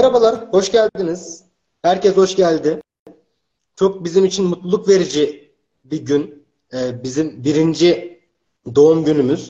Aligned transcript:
Merhabalar, 0.00 0.48
hoş 0.50 0.72
geldiniz. 0.72 1.42
Herkes 1.82 2.16
hoş 2.16 2.36
geldi. 2.36 2.80
Çok 3.76 4.04
bizim 4.04 4.24
için 4.24 4.44
mutluluk 4.44 4.88
verici 4.88 5.52
bir 5.84 6.04
gün. 6.04 6.44
Ee, 6.74 7.02
bizim 7.04 7.44
birinci 7.44 8.20
doğum 8.74 9.04
günümüz. 9.04 9.48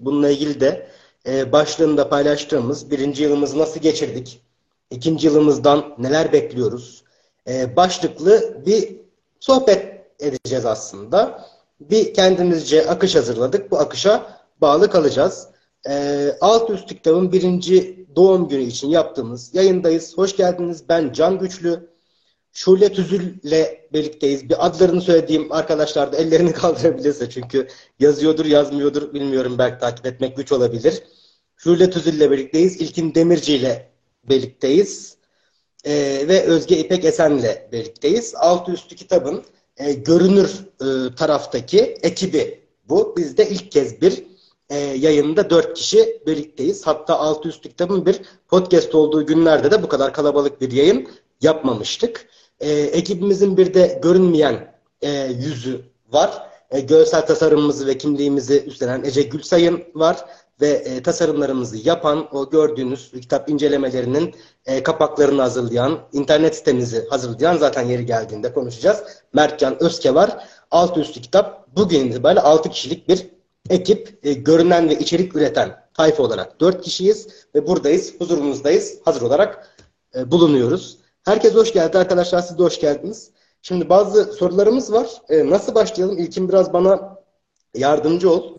Bununla 0.00 0.30
ilgili 0.30 0.60
de 0.60 0.88
e, 1.26 1.52
başlığında 1.52 2.08
paylaştığımız 2.08 2.90
birinci 2.90 3.22
yılımızı 3.22 3.58
nasıl 3.58 3.80
geçirdik? 3.80 4.42
İkinci 4.90 5.26
yılımızdan 5.26 5.94
neler 5.98 6.32
bekliyoruz? 6.32 7.04
Ee, 7.48 7.76
başlıklı 7.76 8.62
bir 8.66 8.96
sohbet 9.40 10.06
edeceğiz 10.20 10.66
aslında. 10.66 11.48
Bir 11.80 12.14
kendimizce 12.14 12.90
akış 12.90 13.14
hazırladık. 13.14 13.70
Bu 13.70 13.78
akışa 13.78 14.40
bağlı 14.60 14.90
kalacağız. 14.90 15.48
Ee, 15.88 16.36
Alt 16.40 16.70
Üst 16.70 16.88
kitabın 16.88 17.32
birinci 17.32 17.97
doğum 18.16 18.48
günü 18.48 18.62
için 18.62 18.88
yaptığımız 18.88 19.54
yayındayız. 19.54 20.18
Hoş 20.18 20.36
geldiniz. 20.36 20.88
Ben 20.88 21.12
Can 21.12 21.38
Güçlü. 21.38 21.88
Şule 22.52 22.92
Tüzül'le 22.92 23.66
birlikteyiz. 23.92 24.48
Bir 24.48 24.66
adlarını 24.66 25.00
söylediğim 25.00 25.52
arkadaşlar 25.52 26.12
da 26.12 26.16
ellerini 26.16 26.52
kaldırabilirse 26.62 27.30
çünkü 27.30 27.68
yazıyordur 27.98 28.44
yazmıyordur 28.44 29.14
bilmiyorum 29.14 29.58
belki 29.58 29.78
takip 29.78 30.06
etmek 30.06 30.36
güç 30.36 30.52
olabilir. 30.52 31.02
Şule 31.56 31.90
Tüzül'le 31.90 32.30
birlikteyiz. 32.30 32.80
İlkin 32.80 33.14
Demirci 33.14 33.54
ile 33.54 33.90
birlikteyiz. 34.28 35.16
Ee, 35.84 36.24
ve 36.28 36.42
Özge 36.42 36.78
İpek 36.78 37.04
Esen'le 37.04 37.72
birlikteyiz. 37.72 38.34
Altı 38.34 38.72
üstü 38.72 38.96
kitabın 38.96 39.44
e, 39.76 39.92
görünür 39.92 40.50
e, 40.80 41.14
taraftaki 41.14 41.80
ekibi 41.80 42.60
bu. 42.88 43.14
Biz 43.16 43.36
de 43.36 43.50
ilk 43.50 43.72
kez 43.72 44.00
bir 44.00 44.27
e, 44.70 44.78
yayında 44.78 45.50
dört 45.50 45.74
kişi 45.74 46.22
birlikteyiz. 46.26 46.86
Hatta 46.86 47.18
altı 47.18 47.48
üstü 47.48 47.68
kitabın 47.68 48.06
bir 48.06 48.20
podcast 48.48 48.94
olduğu 48.94 49.26
günlerde 49.26 49.70
de 49.70 49.82
bu 49.82 49.88
kadar 49.88 50.12
kalabalık 50.12 50.60
bir 50.60 50.70
yayın 50.70 51.08
yapmamıştık. 51.40 52.28
E, 52.60 52.70
ekibimizin 52.72 53.56
bir 53.56 53.74
de 53.74 54.00
görünmeyen 54.02 54.74
e, 55.02 55.10
yüzü 55.24 55.80
var. 56.12 56.42
E, 56.70 56.80
görsel 56.80 57.26
tasarımımızı 57.26 57.86
ve 57.86 57.98
kimliğimizi 57.98 58.64
üstlenen 58.66 59.04
Ece 59.04 59.22
Gülsay'ın 59.22 59.84
var 59.94 60.24
ve 60.60 60.68
e, 60.68 61.02
tasarımlarımızı 61.02 61.76
yapan, 61.76 62.36
o 62.36 62.50
gördüğünüz 62.50 63.10
kitap 63.10 63.50
incelemelerinin 63.50 64.34
e, 64.66 64.82
kapaklarını 64.82 65.42
hazırlayan, 65.42 65.98
internet 66.12 66.56
sitemizi 66.56 67.06
hazırlayan 67.10 67.56
zaten 67.56 67.82
yeri 67.82 68.06
geldiğinde 68.06 68.52
konuşacağız. 68.52 69.02
Mertcan 69.32 69.82
Özke 69.82 70.14
var. 70.14 70.48
Alt 70.70 70.98
üstü 70.98 71.20
kitap 71.20 71.76
bugün 71.76 72.08
itibariyle 72.08 72.40
6 72.40 72.70
kişilik 72.70 73.08
bir 73.08 73.37
ekip, 73.70 74.18
e, 74.22 74.32
görünen 74.32 74.88
ve 74.88 74.98
içerik 74.98 75.36
üreten 75.36 75.88
tayfa 75.94 76.22
olarak 76.22 76.60
4 76.60 76.82
kişiyiz 76.82 77.28
ve 77.54 77.66
buradayız, 77.66 78.14
huzurunuzdayız, 78.18 78.98
hazır 79.04 79.22
olarak 79.22 79.76
e, 80.14 80.30
bulunuyoruz. 80.30 80.98
Herkes 81.24 81.54
hoş 81.54 81.72
geldi 81.72 81.98
arkadaşlar, 81.98 82.42
siz 82.42 82.58
de 82.58 82.62
hoş 82.62 82.80
geldiniz. 82.80 83.30
Şimdi 83.62 83.88
bazı 83.88 84.24
sorularımız 84.24 84.92
var. 84.92 85.08
E, 85.28 85.50
nasıl 85.50 85.74
başlayalım? 85.74 86.18
İlkin 86.18 86.48
biraz 86.48 86.72
bana 86.72 87.18
yardımcı 87.74 88.30
ol. 88.30 88.58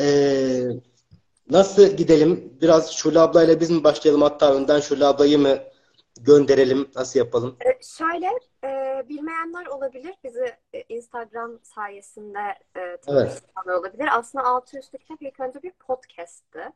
Ee, 0.00 0.62
Nasıl 1.50 1.86
gidelim? 1.96 2.52
Biraz 2.62 2.92
Şule 2.92 3.20
ablayla 3.20 3.60
biz 3.60 3.70
mi 3.70 3.84
başlayalım? 3.84 4.22
Hatta 4.22 4.54
önden 4.54 4.80
Şule 4.80 5.04
ablayı 5.04 5.38
mı 5.38 5.58
gönderelim? 6.20 6.90
Nasıl 6.96 7.18
yapalım? 7.18 7.56
Ee, 7.66 7.78
şöyle, 7.82 8.30
e, 8.64 9.02
bilmeyenler 9.08 9.66
olabilir. 9.66 10.14
Bizi 10.24 10.56
e, 10.72 10.82
Instagram 10.82 11.58
sayesinde 11.62 12.54
e, 12.76 12.98
evet. 13.08 13.42
olabilir. 13.66 14.08
Aslında 14.12 14.44
Altı 14.44 14.78
Üstü 14.78 14.98
Kitap 14.98 15.22
ilk 15.22 15.40
önce 15.40 15.62
bir 15.62 15.70
podcast'tı. 15.72 16.72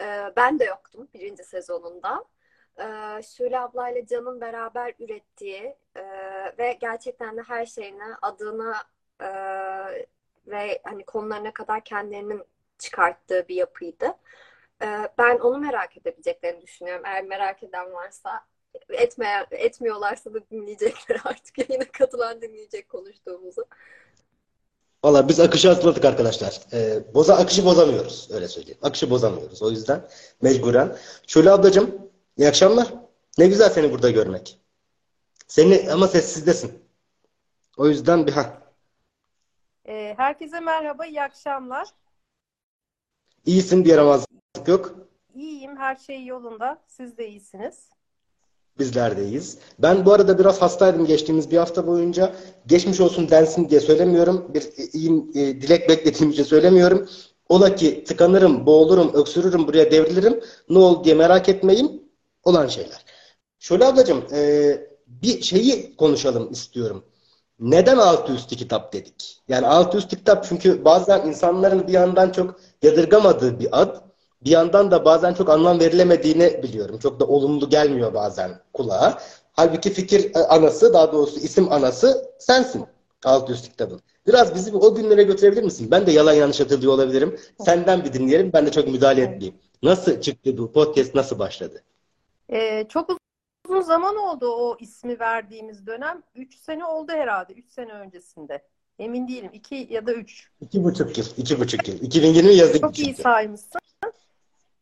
E, 0.00 0.32
ben 0.36 0.58
de 0.58 0.64
yoktum 0.64 1.08
birinci 1.14 1.44
sezonunda. 1.44 2.24
E, 2.78 2.86
Şule 3.22 3.60
ablayla 3.60 4.06
Can'ın 4.06 4.40
beraber 4.40 4.94
ürettiği 4.98 5.76
e, 5.96 6.02
ve 6.58 6.72
gerçekten 6.80 7.36
de 7.36 7.42
her 7.42 7.66
şeyini, 7.66 8.02
adını 8.22 8.74
e, 9.20 9.28
ve 10.46 10.80
hani 10.84 11.04
konularına 11.04 11.52
kadar 11.52 11.84
kendilerinin 11.84 12.42
çıkarttığı 12.78 13.48
bir 13.48 13.54
yapıydı. 13.54 14.14
Ben 15.18 15.38
onu 15.38 15.58
merak 15.58 15.96
edebileceklerini 15.96 16.62
düşünüyorum. 16.62 17.02
Eğer 17.06 17.24
merak 17.24 17.62
eden 17.62 17.92
varsa 17.92 18.44
etmeye, 18.88 19.46
etmiyorlarsa 19.50 20.34
da 20.34 20.38
dinleyecekler 20.50 21.20
artık 21.24 21.58
yayına 21.58 21.84
katılan 21.92 22.42
dinleyecek 22.42 22.88
konuştuğumuzu. 22.88 23.64
Valla 25.04 25.28
biz 25.28 25.40
akışı 25.40 25.70
atladık 25.70 26.04
arkadaşlar. 26.04 26.60
Ee, 26.72 27.14
boza 27.14 27.34
akışı 27.36 27.64
bozamıyoruz. 27.64 28.28
Öyle 28.32 28.48
söyleyeyim. 28.48 28.78
Akışı 28.82 29.10
bozamıyoruz. 29.10 29.62
O 29.62 29.70
yüzden 29.70 30.08
mecburen. 30.42 30.96
Şöyle 31.26 31.50
ablacığım 31.50 32.10
iyi 32.36 32.48
akşamlar. 32.48 32.94
Ne 33.38 33.46
güzel 33.46 33.70
seni 33.70 33.92
burada 33.92 34.10
görmek. 34.10 34.60
Seni 35.46 35.92
ama 35.92 36.08
sessizdesin. 36.08 36.84
O 37.76 37.86
yüzden 37.88 38.26
bir 38.26 38.32
ha. 38.32 38.62
Ee, 39.88 40.14
herkese 40.16 40.60
merhaba, 40.60 41.06
iyi 41.06 41.22
akşamlar. 41.22 41.88
İyisin 43.46 43.84
bir 43.84 43.90
yaramazlık 43.90 44.28
yok. 44.68 44.94
İyiyim, 45.34 45.76
her 45.76 45.96
şey 45.96 46.26
yolunda. 46.26 46.82
Siz 46.86 47.18
de 47.18 47.28
iyisiniz. 47.28 47.93
Bizler 48.78 49.16
de 49.16 49.24
iyiyiz. 49.24 49.58
Ben 49.78 50.06
bu 50.06 50.12
arada 50.12 50.38
biraz 50.38 50.62
hastaydım 50.62 51.06
geçtiğimiz 51.06 51.50
bir 51.50 51.56
hafta 51.56 51.86
boyunca. 51.86 52.34
Geçmiş 52.66 53.00
olsun 53.00 53.30
densin 53.30 53.68
diye 53.68 53.80
söylemiyorum. 53.80 54.50
Bir 54.54 54.62
iyi 54.92 55.24
e, 55.34 55.60
dilek 55.62 55.88
beklediğim 55.88 56.32
için 56.32 56.42
söylemiyorum. 56.42 57.08
Ola 57.48 57.74
ki 57.74 58.04
tıkanırım, 58.04 58.66
boğulurum, 58.66 59.14
öksürürüm, 59.14 59.66
buraya 59.66 59.90
devrilirim. 59.90 60.40
Ne 60.68 60.78
oldu 60.78 61.04
diye 61.04 61.14
merak 61.14 61.48
etmeyin. 61.48 62.10
Olan 62.44 62.66
şeyler. 62.66 63.04
Şöyle 63.58 63.84
ablacığım, 63.84 64.24
e, 64.32 64.78
bir 65.06 65.42
şeyi 65.42 65.96
konuşalım 65.96 66.52
istiyorum. 66.52 67.04
Neden 67.60 67.96
altı 67.96 68.32
üstü 68.32 68.56
kitap 68.56 68.92
dedik? 68.92 69.42
Yani 69.48 69.66
altı 69.66 69.98
üstü 69.98 70.16
kitap 70.16 70.44
çünkü 70.48 70.84
bazen 70.84 71.26
insanların 71.26 71.88
bir 71.88 71.92
yandan 71.92 72.30
çok 72.30 72.60
yadırgamadığı 72.82 73.60
bir 73.60 73.80
ad. 73.80 74.03
Bir 74.44 74.50
yandan 74.50 74.90
da 74.90 75.04
bazen 75.04 75.34
çok 75.34 75.50
anlam 75.50 75.80
verilemediğini 75.80 76.62
biliyorum. 76.62 76.98
Çok 76.98 77.20
da 77.20 77.26
olumlu 77.26 77.70
gelmiyor 77.70 78.14
bazen 78.14 78.50
kulağa. 78.72 79.18
Halbuki 79.52 79.90
fikir 79.90 80.32
anası, 80.48 80.94
daha 80.94 81.12
doğrusu 81.12 81.40
isim 81.40 81.72
anası 81.72 82.30
sensin. 82.38 82.86
Alt 83.24 83.50
üst 83.50 83.68
kitabın. 83.70 84.00
Biraz 84.26 84.54
bizi 84.54 84.76
o 84.76 84.94
günlere 84.94 85.22
götürebilir 85.22 85.62
misin? 85.62 85.88
Ben 85.90 86.06
de 86.06 86.12
yalan 86.12 86.32
yanlış 86.32 86.60
hatırlıyor 86.60 86.92
olabilirim. 86.92 87.40
Senden 87.64 88.04
bir 88.04 88.12
dinleyelim. 88.12 88.52
Ben 88.52 88.66
de 88.66 88.70
çok 88.70 88.88
müdahale 88.88 89.22
etmeyeyim. 89.22 89.54
Nasıl 89.82 90.20
çıktı 90.20 90.58
bu 90.58 90.72
podcast? 90.72 91.14
Nasıl 91.14 91.38
başladı? 91.38 91.82
Ee, 92.52 92.86
çok 92.88 93.10
uzun 93.68 93.80
zaman 93.80 94.16
oldu 94.16 94.48
o 94.48 94.76
ismi 94.80 95.20
verdiğimiz 95.20 95.86
dönem. 95.86 96.22
Üç 96.34 96.58
sene 96.58 96.84
oldu 96.84 97.12
herhalde. 97.12 97.52
Üç 97.52 97.72
sene 97.72 97.92
öncesinde. 97.92 98.62
Emin 98.98 99.28
değilim. 99.28 99.50
İki 99.52 99.86
ya 99.90 100.06
da 100.06 100.12
üç. 100.12 100.48
İki 100.60 100.84
buçuk 100.84 101.18
yıl. 101.18 101.26
İki 101.36 101.60
buçuk 101.60 101.88
yıl. 101.88 102.00
2020 102.02 102.54
yazı 102.54 102.80
Çok 102.80 102.98
iyi 102.98 103.14
saymışsın. 103.14 103.80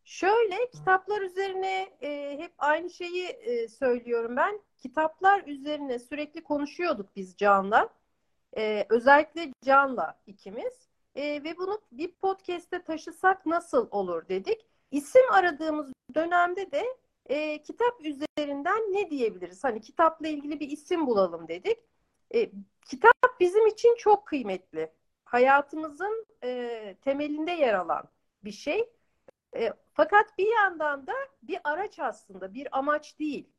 Şöyle 0.05 0.71
kitaplar 0.71 1.21
üzerine 1.21 1.89
e, 2.03 2.39
hep 2.39 2.53
aynı 2.59 2.91
şeyi 2.91 3.27
e, 3.27 3.69
söylüyorum 3.69 4.37
ben. 4.37 4.61
Kitaplar 4.79 5.43
üzerine 5.47 5.99
sürekli 5.99 6.43
konuşuyorduk 6.43 7.17
biz 7.17 7.37
Can'la. 7.37 7.89
E, 8.57 8.87
özellikle 8.89 9.53
Can'la 9.65 10.21
ikimiz. 10.27 10.89
E, 11.15 11.45
ve 11.45 11.57
bunu 11.57 11.81
bir 11.93 12.13
podcast'te 12.13 12.83
taşısak 12.83 13.47
nasıl 13.47 13.89
olur 13.91 14.29
dedik. 14.29 14.67
İsim 14.91 15.33
aradığımız 15.33 15.93
dönemde 16.15 16.73
de 16.73 16.85
e, 17.27 17.63
kitap 17.63 18.01
üzerinden 18.01 18.93
ne 18.93 19.11
diyebiliriz? 19.11 19.65
Hani 19.65 19.81
kitapla 19.81 20.29
ilgili 20.29 20.61
bir 20.61 20.71
isim 20.71 21.07
bulalım 21.07 21.49
dedik. 21.49 21.79
E, 22.35 22.51
kitap 22.85 23.41
bizim 23.41 23.67
için 23.67 23.97
çok 23.97 24.27
kıymetli. 24.27 24.93
Hayatımızın 25.25 26.27
e, 26.45 26.97
temelinde 27.01 27.51
yer 27.51 27.75
alan 27.75 28.09
bir 28.45 28.53
şey. 28.53 28.91
E, 29.57 29.73
fakat 29.95 30.39
bir 30.39 30.55
yandan 30.55 31.07
da 31.07 31.13
bir 31.43 31.61
araç 31.65 31.99
aslında, 31.99 32.55
bir 32.55 32.79
amaç 32.79 33.19
değil. 33.19 33.53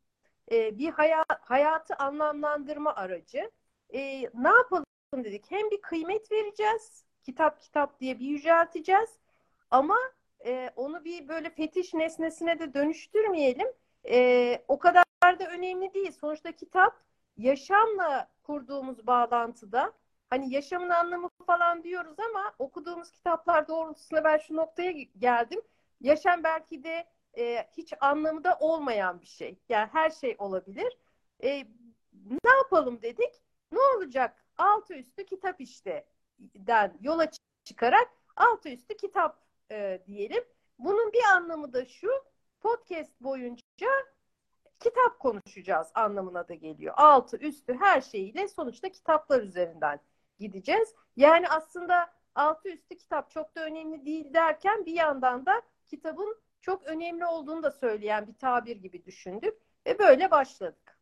E, 0.52 0.78
bir 0.78 0.90
hayat, 0.90 1.26
hayatı 1.40 1.94
anlamlandırma 1.96 2.94
aracı. 2.94 3.50
E, 3.94 4.00
ne 4.34 4.48
yapalım 4.48 4.86
dedik? 5.14 5.50
Hem 5.50 5.70
bir 5.70 5.80
kıymet 5.82 6.32
vereceğiz, 6.32 7.04
kitap 7.22 7.60
kitap 7.60 8.00
diye 8.00 8.18
bir 8.18 8.26
yücelteceğiz. 8.26 9.18
Ama 9.70 9.96
e, 10.46 10.70
onu 10.76 11.04
bir 11.04 11.28
böyle 11.28 11.50
fetiş 11.50 11.94
nesnesine 11.94 12.58
de 12.58 12.74
dönüştürmeyelim. 12.74 13.68
E, 14.08 14.64
o 14.68 14.78
kadar 14.78 15.04
da 15.24 15.46
önemli 15.50 15.94
değil. 15.94 16.12
Sonuçta 16.12 16.52
kitap 16.52 17.00
yaşamla 17.36 18.28
kurduğumuz 18.42 19.06
bağlantıda 19.06 19.92
hani 20.30 20.54
yaşamın 20.54 20.90
anlamı 20.90 21.28
falan 21.46 21.84
diyoruz 21.84 22.16
ama 22.18 22.54
okuduğumuz 22.58 23.10
kitaplar 23.10 23.68
doğrultusunda 23.68 24.24
ben 24.24 24.38
şu 24.38 24.56
noktaya 24.56 24.92
geldim. 25.18 25.60
Yaşam 26.04 26.44
belki 26.44 26.84
de 26.84 27.06
e, 27.38 27.66
hiç 27.76 27.92
anlamı 28.00 28.44
da 28.44 28.56
olmayan 28.60 29.20
bir 29.20 29.26
şey. 29.26 29.58
Yani 29.68 29.88
her 29.92 30.10
şey 30.10 30.36
olabilir. 30.38 30.98
E, 31.42 31.66
ne 32.44 32.50
yapalım 32.56 33.02
dedik? 33.02 33.42
Ne 33.72 33.78
olacak? 33.96 34.44
Altı 34.58 34.94
üstü 34.94 35.26
kitap 35.26 35.60
işte 35.60 36.06
den 36.38 36.98
yola 37.00 37.26
çıkarak 37.64 38.08
altı 38.36 38.68
üstü 38.68 38.96
kitap 38.96 39.42
e, 39.70 40.02
diyelim. 40.06 40.44
Bunun 40.78 41.12
bir 41.12 41.24
anlamı 41.36 41.72
da 41.72 41.84
şu. 41.84 42.08
Podcast 42.60 43.20
boyunca 43.20 43.88
kitap 44.80 45.18
konuşacağız 45.18 45.88
anlamına 45.94 46.48
da 46.48 46.54
geliyor. 46.54 46.94
Altı, 46.96 47.36
üstü 47.36 47.74
her 47.74 48.00
şeyiyle 48.00 48.48
sonuçta 48.48 48.88
kitaplar 48.88 49.42
üzerinden 49.42 50.00
gideceğiz. 50.38 50.94
Yani 51.16 51.48
aslında 51.48 52.12
altı 52.34 52.68
üstü 52.68 52.96
kitap 52.96 53.30
çok 53.30 53.56
da 53.56 53.64
önemli 53.64 54.06
değil 54.06 54.34
derken 54.34 54.86
bir 54.86 54.94
yandan 54.94 55.46
da 55.46 55.62
kitabın 55.96 56.36
çok 56.60 56.82
önemli 56.82 57.26
olduğunu 57.26 57.62
da 57.62 57.70
söyleyen 57.70 58.26
bir 58.26 58.34
tabir 58.34 58.76
gibi 58.76 59.04
düşündük 59.04 59.54
ve 59.86 59.98
böyle 59.98 60.30
başladık. 60.30 60.98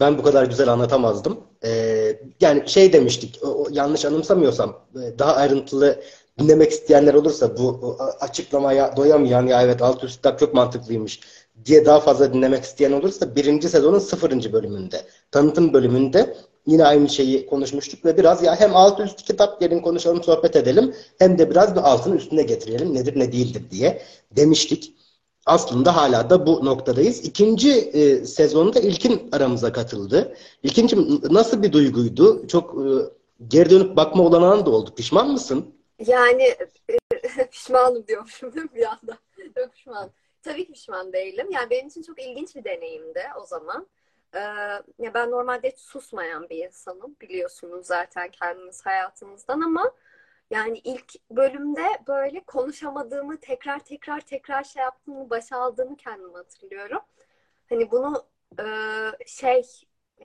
Ben 0.00 0.18
bu 0.18 0.22
kadar 0.22 0.44
güzel 0.44 0.68
anlatamazdım. 0.68 1.44
Ee, 1.64 2.20
yani 2.40 2.68
şey 2.68 2.92
demiştik, 2.92 3.40
yanlış 3.70 4.04
anımsamıyorsam, 4.04 4.86
e, 4.94 5.18
daha 5.18 5.34
ayrıntılı 5.34 6.02
dinlemek 6.38 6.72
isteyenler 6.72 7.14
olursa 7.14 7.56
bu 7.56 7.96
açıklamaya 8.20 8.96
doyamayan 8.96 9.46
ya 9.46 9.62
evet 9.62 9.82
alt 9.82 10.04
üst 10.04 10.16
kitap 10.16 10.38
çok 10.38 10.54
mantıklıymış 10.54 11.20
diye 11.64 11.86
daha 11.86 12.00
fazla 12.00 12.34
dinlemek 12.34 12.64
isteyen 12.64 12.92
olursa 12.92 13.36
birinci 13.36 13.68
sezonun 13.68 13.98
sıfırıncı 13.98 14.52
bölümünde, 14.52 15.06
tanıtım 15.30 15.72
bölümünde 15.72 16.36
yine 16.66 16.84
aynı 16.84 17.08
şeyi 17.08 17.46
konuşmuştuk 17.46 18.04
ve 18.04 18.18
biraz 18.18 18.42
ya 18.42 18.60
hem 18.60 18.76
alt 18.76 19.00
üst 19.00 19.22
kitap 19.22 19.60
gelin 19.60 19.80
konuşalım 19.80 20.22
sohbet 20.22 20.56
edelim 20.56 20.94
hem 21.18 21.38
de 21.38 21.50
biraz 21.50 21.74
bir 21.74 21.80
altını 21.80 22.16
üstüne 22.16 22.42
getirelim 22.42 22.94
nedir 22.94 23.18
ne 23.18 23.32
değildir 23.32 23.62
diye 23.70 24.02
demiştik. 24.36 24.94
Aslında 25.46 25.96
hala 25.96 26.30
da 26.30 26.46
bu 26.46 26.64
noktadayız. 26.64 27.24
İkinci 27.24 27.72
e, 27.72 28.24
sezonda 28.24 28.80
İlkin 28.80 29.28
aramıza 29.32 29.72
katıldı. 29.72 30.36
İlkincim 30.62 31.20
nasıl 31.30 31.62
bir 31.62 31.72
duyguydu? 31.72 32.46
Çok 32.46 32.74
e, 32.74 32.88
geri 33.48 33.70
dönüp 33.70 33.96
bakma 33.96 34.22
olanağın 34.22 34.66
da 34.66 34.70
oldu. 34.70 34.94
Pişman 34.94 35.30
mısın? 35.30 35.74
Yani 36.06 36.42
e, 36.42 37.46
pişmanım 37.50 38.06
diyormuşum 38.06 38.54
değil 38.54 38.64
mi 38.64 38.70
bir 38.74 38.86
anda? 38.86 39.18
Çok 39.58 39.72
pişman. 39.72 40.10
Tabii 40.42 40.66
ki 40.66 40.72
pişman 40.72 41.12
değilim. 41.12 41.46
Yani 41.50 41.70
benim 41.70 41.88
için 41.88 42.02
çok 42.02 42.22
ilginç 42.22 42.56
bir 42.56 42.64
deneyimdi 42.64 43.22
o 43.42 43.46
zaman. 43.46 43.86
Ee, 44.34 44.38
ya 44.98 45.14
ben 45.14 45.30
normalde 45.30 45.70
hiç 45.70 45.78
susmayan 45.78 46.48
bir 46.48 46.64
insanım. 46.66 47.16
Biliyorsunuz 47.20 47.86
zaten 47.86 48.30
kendiniz 48.30 48.86
hayatınızdan 48.86 49.60
ama 49.60 49.92
yani 50.50 50.78
ilk 50.78 51.14
bölümde 51.30 51.86
böyle 52.08 52.40
konuşamadığımı, 52.44 53.40
tekrar 53.40 53.78
tekrar 53.78 54.20
tekrar 54.20 54.64
şey 54.64 54.82
yaptığımı, 54.82 55.30
başa 55.30 55.56
aldığımı 55.56 55.96
kendim 55.96 56.34
hatırlıyorum. 56.34 57.00
Hani 57.68 57.90
bunu 57.90 58.26
e, 58.60 58.64
şey 59.26 59.62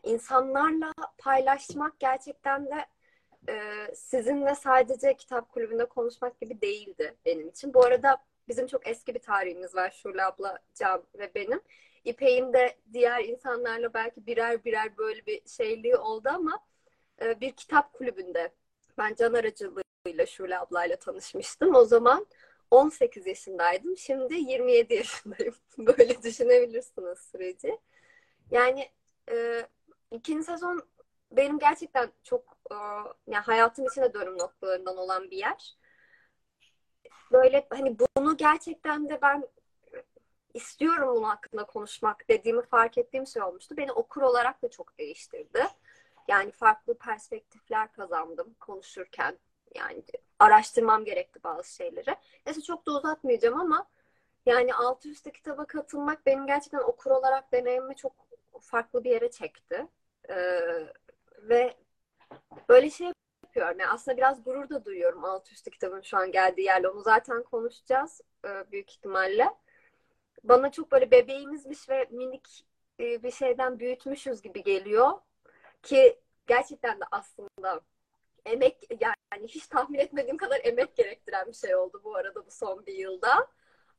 insanlarla 0.04 0.94
paylaşmak 1.18 2.00
gerçekten 2.00 2.66
de 2.66 2.86
e, 3.50 3.56
sizinle 3.96 4.56
sadece 4.56 5.18
kitap 5.18 5.50
kulübünde 5.52 5.86
konuşmak 5.86 6.42
gibi 6.42 6.62
değildi 6.62 7.16
benim 7.26 7.50
için. 7.50 7.74
Bu 7.74 7.86
arada 7.86 8.18
bizim 8.48 8.68
çok 8.68 8.88
eski 8.88 9.16
bir 9.16 9.20
tarihimiz 9.20 9.76
var 9.76 9.92
Şule 9.92 10.24
abla, 10.24 10.60
Can 10.76 11.04
ve 11.20 11.32
benim. 11.36 11.62
İpek'in 12.06 12.54
de 12.54 12.78
diğer 12.94 13.24
insanlarla 13.24 13.94
belki 13.94 14.26
birer 14.26 14.66
birer 14.66 14.98
böyle 14.98 15.26
bir 15.26 15.42
şeyliği 15.48 15.96
oldu 15.96 16.30
ama 16.34 16.60
e, 17.22 17.42
bir 17.42 17.52
kitap 17.52 17.94
kulübünde 17.94 18.52
ben 18.98 19.16
Can 19.16 19.34
aracılığıyla 19.34 20.26
Şule 20.28 20.60
ablayla 20.60 20.96
tanışmıştım. 20.96 21.76
O 21.76 21.86
zaman 21.86 22.26
18 22.72 23.28
yaşındaydım. 23.28 23.98
Şimdi 23.98 24.34
27 24.36 24.94
yaşındayım. 24.94 25.56
böyle 25.78 26.24
düşünebilirsiniz 26.24 27.20
süreci. 27.20 27.80
Yani 28.52 28.90
e, 29.32 29.68
ikinci 30.12 30.44
sezon 30.44 30.84
benim 31.32 31.60
gerçekten 31.60 32.12
çok 32.24 32.58
e, 32.72 32.76
yani 33.28 33.44
hayatım 33.44 33.86
içinde 33.86 34.14
dönüm 34.14 34.38
noktalarından 34.38 34.98
olan 34.98 35.32
bir 35.32 35.38
yer. 35.38 35.76
Böyle 37.32 37.68
hani 37.70 37.98
bunu 38.00 38.38
gerçekten 38.38 39.10
de 39.10 39.20
ben 39.22 39.48
istiyorum 40.56 41.16
bunun 41.16 41.24
hakkında 41.24 41.64
konuşmak 41.66 42.30
dediğimi 42.30 42.62
fark 42.62 42.98
ettiğim 42.98 43.28
şey 43.28 43.42
olmuştu. 43.42 43.78
Beni 43.78 43.92
okur 43.92 44.22
olarak 44.22 44.62
da 44.62 44.70
çok 44.70 44.98
değiştirdi. 45.00 45.68
Yani 46.28 46.52
farklı 46.52 46.98
perspektifler 46.98 47.92
kazandım 47.92 48.56
konuşurken. 48.60 49.40
Yani 49.76 50.04
araştırmam 50.40 51.06
gerekti 51.06 51.40
bazı 51.44 51.76
şeyleri. 51.76 52.16
Neyse 52.46 52.62
çok 52.62 52.86
da 52.86 52.92
uzatmayacağım 52.92 53.60
ama 53.60 53.88
yani 54.46 54.74
altı 54.74 55.10
üstte 55.10 55.32
kitaba 55.32 55.66
katılmak 55.66 56.26
benim 56.26 56.48
gerçekten 56.48 56.80
okur 56.80 57.12
olarak 57.12 57.52
deneyimimi 57.52 57.96
çok 57.96 58.14
farklı 58.62 59.04
bir 59.04 59.10
yere 59.12 59.32
çekti. 59.32 59.88
Ee, 60.30 60.62
ve 61.38 61.78
böyle 62.70 62.90
şey 62.90 63.12
yapıyorum. 63.44 63.80
Yani 63.80 63.92
aslında 63.92 64.18
biraz 64.18 64.44
gurur 64.44 64.70
da 64.70 64.86
duyuyorum 64.86 65.26
alt 65.26 65.52
üstü 65.52 65.72
kitabın 65.72 66.02
şu 66.02 66.18
an 66.18 66.32
geldiği 66.32 66.62
yerle. 66.62 66.90
Onu 66.90 67.02
zaten 67.02 67.44
konuşacağız 67.44 68.22
e, 68.46 68.72
büyük 68.72 68.92
ihtimalle. 68.92 69.50
Bana 70.50 70.72
çok 70.72 70.92
böyle 70.92 71.12
bebeğimizmiş 71.12 71.90
ve 71.90 72.08
minik 72.12 72.66
e, 73.00 73.24
bir 73.24 73.32
şeyden 73.32 73.80
büyütmüşüz 73.80 74.42
gibi 74.42 74.64
geliyor. 74.64 75.12
Ki 75.84 76.20
gerçekten 76.48 77.00
de 77.00 77.04
aslında 77.12 77.82
emek 78.46 78.88
yani 79.02 79.48
hiç 79.48 79.68
tahmin 79.68 80.00
etmediğim 80.00 80.38
kadar 80.38 80.62
emek 80.64 80.96
gerektiren 80.96 81.48
bir 81.48 81.54
şey 81.54 81.76
oldu 81.76 82.02
bu 82.04 82.16
arada 82.16 82.46
bu 82.46 82.52
son 82.52 82.86
bir 82.86 82.94
yılda. 82.94 83.48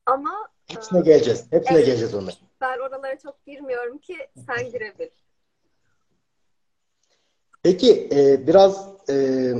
Ama 0.06 0.48
hepsine 0.66 1.00
geleceğiz. 1.00 1.46
Hepsine 1.50 1.76
evet, 1.76 1.87
geleceğiz 1.87 2.14
onlara. 2.14 2.34
Ben 2.60 2.78
oralara 2.78 3.19
çok 3.19 3.46
girmiyorum 3.46 3.99
ki 3.99 4.16
sen 4.46 4.70
girebil. 4.70 5.08
Peki 7.62 8.08
e, 8.12 8.46
biraz 8.46 8.88
e, 9.10 9.52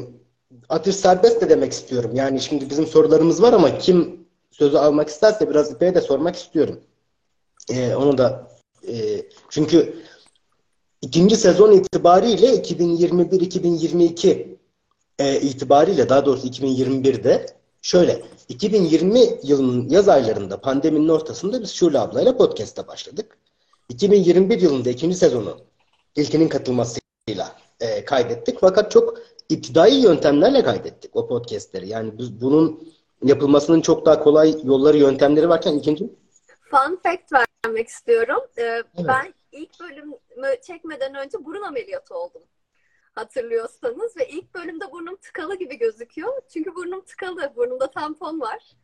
atış 0.69 0.97
serbest 0.97 1.41
de 1.41 1.51
demek 1.51 1.73
istiyorum. 1.73 2.11
Yani 2.15 2.41
şimdi 2.41 2.71
bizim 2.71 2.87
sorularımız 2.87 3.43
var 3.43 3.53
ama 3.53 3.79
kim 3.79 4.26
sözü 4.59 4.77
almak 4.77 5.09
isterse 5.09 5.51
biraz 5.51 5.73
İpek'e 5.73 5.95
de 5.95 6.01
sormak 6.01 6.37
istiyorum. 6.37 6.81
E, 7.71 7.95
onu 7.95 8.19
da 8.19 8.49
e, 8.89 9.23
çünkü 9.51 10.03
ikinci 11.03 11.37
sezon 11.37 11.73
itibariyle 11.73 12.47
2021-2022 12.47 14.47
e, 15.19 15.41
itibariyle 15.41 16.09
daha 16.09 16.27
doğrusu 16.27 16.49
2021'de 16.49 17.47
şöyle 17.83 18.23
2020 18.49 19.21
yılının 19.43 19.89
yaz 19.89 20.09
aylarında 20.09 20.61
pandeminin 20.61 21.09
ortasında 21.09 21.63
biz 21.63 21.71
Şule 21.71 21.99
ablayla 21.99 22.37
podcast'a 22.37 22.89
başladık. 22.89 23.39
2021 23.89 24.61
yılında 24.61 24.91
ikinci 24.91 25.17
sezonu 25.17 25.57
ilkinin 26.17 26.49
katılmasıyla 26.49 27.57
e, 27.81 28.05
kaydettik. 28.05 28.59
Fakat 28.61 28.91
çok 28.91 29.19
iptidai 29.49 29.95
yöntemlerle 29.95 30.63
kaydettik 30.63 31.17
o 31.17 31.29
podcastleri. 31.29 31.89
Yani 31.89 32.19
biz 32.19 32.41
bunun 32.41 32.96
yapılmasının 33.23 33.81
çok 33.81 34.07
daha 34.07 34.21
kolay 34.23 34.55
yolları, 34.65 34.97
yöntemleri 34.97 35.49
varken 35.49 35.75
ikinci... 35.75 36.05
Fun 36.71 36.97
fact 37.03 37.33
vermek 37.33 37.89
istiyorum. 37.89 38.41
Ee, 38.57 38.63
evet. 38.63 38.87
Ben 38.97 39.35
ilk 39.53 39.81
bölümü 39.81 40.17
çekmeden 40.67 41.15
önce 41.15 41.45
burun 41.45 41.63
ameliyatı 41.63 42.15
oldum. 42.15 42.43
Hatırlıyorsanız 43.15 44.17
ve 44.17 44.29
ilk 44.29 44.55
bölümde 44.55 44.93
burnum 44.93 45.17
tıkalı 45.17 45.55
gibi 45.59 45.79
gözüküyor. 45.79 46.43
Çünkü 46.53 46.75
burnum 46.75 47.05
tıkalı. 47.05 47.53
Burnumda 47.57 47.91
tampon 47.91 48.41
var. 48.41 48.77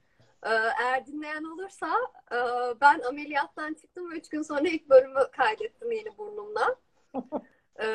Ee, 0.46 0.50
eğer 0.82 1.06
dinleyen 1.06 1.44
olursa 1.44 1.88
e, 2.32 2.36
ben 2.80 3.00
ameliyattan 3.00 3.74
çıktım 3.74 4.10
ve 4.10 4.16
üç 4.16 4.28
gün 4.28 4.42
sonra 4.42 4.68
ilk 4.68 4.90
bölümü 4.90 5.20
kaydettim 5.36 5.92
yeni 5.92 6.18
burnumla. 6.18 6.76
Ee, 7.80 7.86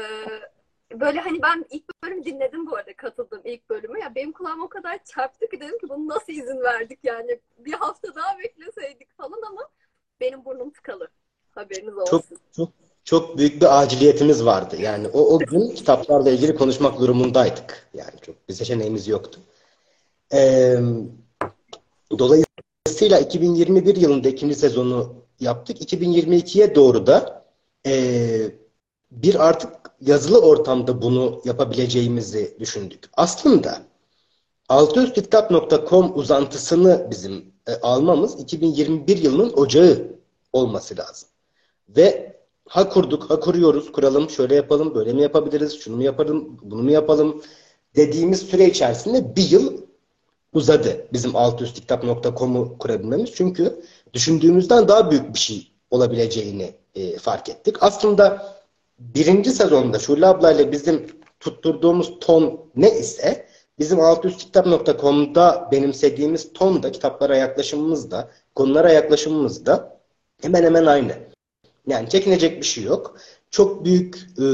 böyle 0.94 1.20
hani 1.20 1.41
ben 1.41 1.65
ilk 1.70 2.03
bölüm 2.03 2.25
dinledim 2.25 2.67
bu 2.67 2.75
arada 2.75 2.96
katıldım 2.96 3.41
ilk 3.44 3.70
bölümü. 3.70 4.00
Ya 4.00 4.15
benim 4.15 4.32
kulağım 4.32 4.62
o 4.62 4.70
kadar 4.70 5.00
çarptı 5.03 5.50
ki 5.50 5.60
dedim 5.60 5.79
ki 5.79 5.89
bunu 5.89 6.08
nasıl 6.08 6.34
izin 6.34 6.62
verdik 6.62 7.00
yani 7.03 7.39
bir 7.58 7.74
hafta 7.74 8.15
daha 8.15 8.39
bekleseydik 8.39 9.17
falan 9.17 9.41
ama 9.48 9.62
benim 10.20 10.46
burnum 10.46 10.70
tıkalı. 10.70 11.08
Haberiniz 11.51 11.98
olsun. 11.98 12.12
Çok 12.12 12.24
çok 12.56 12.70
çok 13.03 13.38
büyük 13.38 13.62
bir 13.62 13.82
aciliyetimiz 13.82 14.46
vardı. 14.46 14.75
Yani 14.79 15.08
o, 15.08 15.36
o 15.36 15.39
gün 15.39 15.70
kitaplarla 15.70 16.29
ilgili 16.29 16.56
konuşmak 16.56 17.00
durumundaydık. 17.00 17.89
Yani 17.94 18.20
çok 18.22 18.50
bir 18.50 18.53
seçeneğimiz 18.53 19.08
yoktu. 19.08 19.39
Ee, 20.34 20.77
dolayısıyla 22.20 23.20
2021 23.20 23.96
yılında 23.96 24.29
ikinci 24.29 24.56
sezonu 24.56 25.15
yaptık. 25.39 25.82
2022'ye 25.82 26.75
doğru 26.75 27.08
da 27.08 27.46
e, 27.88 27.91
bir 29.12 29.48
artık 29.48 29.87
yazılı 30.01 30.42
ortamda 30.42 31.01
bunu 31.01 31.42
yapabileceğimizi 31.46 32.56
düşündük. 32.60 33.10
Aslında 33.13 33.82
altüstkitap.com 34.70 36.18
uzantısını 36.20 37.08
bizim 37.12 37.46
e, 37.68 37.74
almamız 37.82 38.39
2021 38.39 39.18
yılının 39.18 39.54
ocağı 39.54 40.18
olması 40.54 40.98
lazım. 40.98 41.30
Ve 41.89 42.38
ha 42.68 42.89
kurduk, 42.89 43.30
ha 43.30 43.39
kuruyoruz, 43.39 43.92
kuralım, 43.92 44.30
şöyle 44.30 44.56
yapalım, 44.56 44.96
böyle 44.96 45.13
mi 45.13 45.22
yapabiliriz, 45.22 45.80
şunu 45.80 45.96
mu 45.96 46.04
yapalım, 46.04 46.58
bunu 46.62 46.84
mu 46.84 46.92
yapalım 46.92 47.42
dediğimiz 47.96 48.39
süre 48.39 48.66
içerisinde 48.66 49.36
bir 49.36 49.50
yıl 49.50 49.77
uzadı 50.54 51.08
bizim 51.13 51.36
altüstkitap.com'u 51.36 52.77
kurabilmemiz. 52.77 53.32
Çünkü 53.36 53.84
düşündüğümüzden 54.13 54.88
daha 54.88 55.12
büyük 55.12 55.34
bir 55.34 55.39
şey 55.39 55.72
olabileceğini 55.92 56.74
e, 56.96 57.18
fark 57.18 57.50
ettik. 57.50 57.75
Aslında 57.82 58.56
birinci 59.00 59.51
sezonda 59.51 60.00
Şule 60.00 60.25
ablayla 60.25 60.72
bizim 60.72 61.08
tutturduğumuz 61.39 62.20
ton 62.20 62.60
ne 62.75 63.00
ise 63.00 63.48
bizim 63.80 64.00
altüstkitap.com'da 64.00 65.70
benimsediğimiz 65.72 66.54
ton 66.54 66.84
da 66.84 66.92
kitaplara 66.92 67.38
yaklaşımımız 67.38 68.12
da 68.12 68.32
konulara 68.56 68.92
yaklaşımımız 68.92 69.66
da 69.66 70.00
hemen 70.42 70.63
hemen 70.63 70.86
aynı. 70.86 71.13
Yani 71.88 72.10
çekinecek 72.10 72.58
bir 72.62 72.66
şey 72.66 72.84
yok. 72.84 73.18
Çok 73.51 73.86
büyük 73.86 74.16
e, 74.16 74.46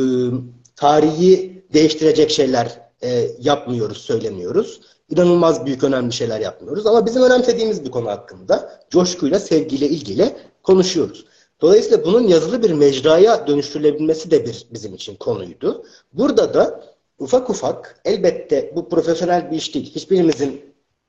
tarihi 0.76 1.64
değiştirecek 1.74 2.32
şeyler 2.32 2.82
e, 3.04 3.28
yapmıyoruz, 3.40 3.98
söylemiyoruz. 3.98 4.82
İnanılmaz 5.10 5.66
büyük 5.66 5.84
önemli 5.84 6.14
şeyler 6.14 6.40
yapmıyoruz. 6.40 6.86
Ama 6.86 7.06
bizim 7.06 7.24
önemsediğimiz 7.24 7.86
bir 7.86 7.92
konu 7.92 8.10
hakkında 8.10 8.80
coşkuyla, 8.90 9.40
sevgiyle 9.40 9.90
ilgili 9.90 10.36
konuşuyoruz. 10.64 11.26
Dolayısıyla 11.64 12.06
bunun 12.06 12.28
yazılı 12.28 12.64
bir 12.64 12.72
mecraya 12.72 13.48
dönüştürülebilmesi 13.48 14.32
de 14.32 14.46
bir 14.46 14.68
bizim 14.72 14.94
için 14.94 15.16
konuydu. 15.16 15.86
Burada 16.14 16.54
da 16.54 16.84
ufak 17.20 17.50
ufak 17.50 18.02
elbette 18.06 18.72
bu 18.76 18.90
profesyonel 18.90 19.52
bir 19.52 19.58
iş 19.58 19.76
değil. 19.76 19.96
Hiçbirimizin 19.96 20.62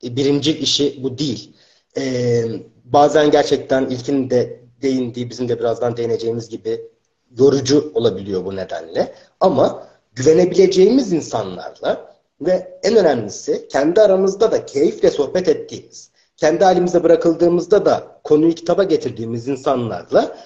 birinci 0.03 0.57
işi 0.57 1.03
bu 1.03 1.17
değil. 1.17 1.53
Ee, 1.97 2.43
bazen 2.83 3.31
gerçekten 3.31 3.85
ilkin 3.85 4.29
de 4.29 4.59
değindiği, 4.81 5.29
bizim 5.29 5.49
de 5.49 5.59
birazdan 5.59 5.97
değineceğimiz 5.97 6.49
gibi 6.49 6.81
yorucu 7.37 7.91
olabiliyor 7.93 8.45
bu 8.45 8.55
nedenle. 8.55 9.13
Ama 9.39 9.87
güvenebileceğimiz 10.13 11.13
insanlarla 11.13 12.15
ve 12.41 12.79
en 12.83 12.95
önemlisi 12.95 13.67
kendi 13.67 14.01
aramızda 14.01 14.51
da 14.51 14.65
keyifle 14.65 15.11
sohbet 15.11 15.47
ettiğimiz, 15.47 16.11
kendi 16.37 16.63
halimize 16.63 17.03
bırakıldığımızda 17.03 17.85
da 17.85 18.19
konuyu 18.23 18.55
kitaba 18.55 18.83
getirdiğimiz 18.83 19.47
insanlarla 19.47 20.37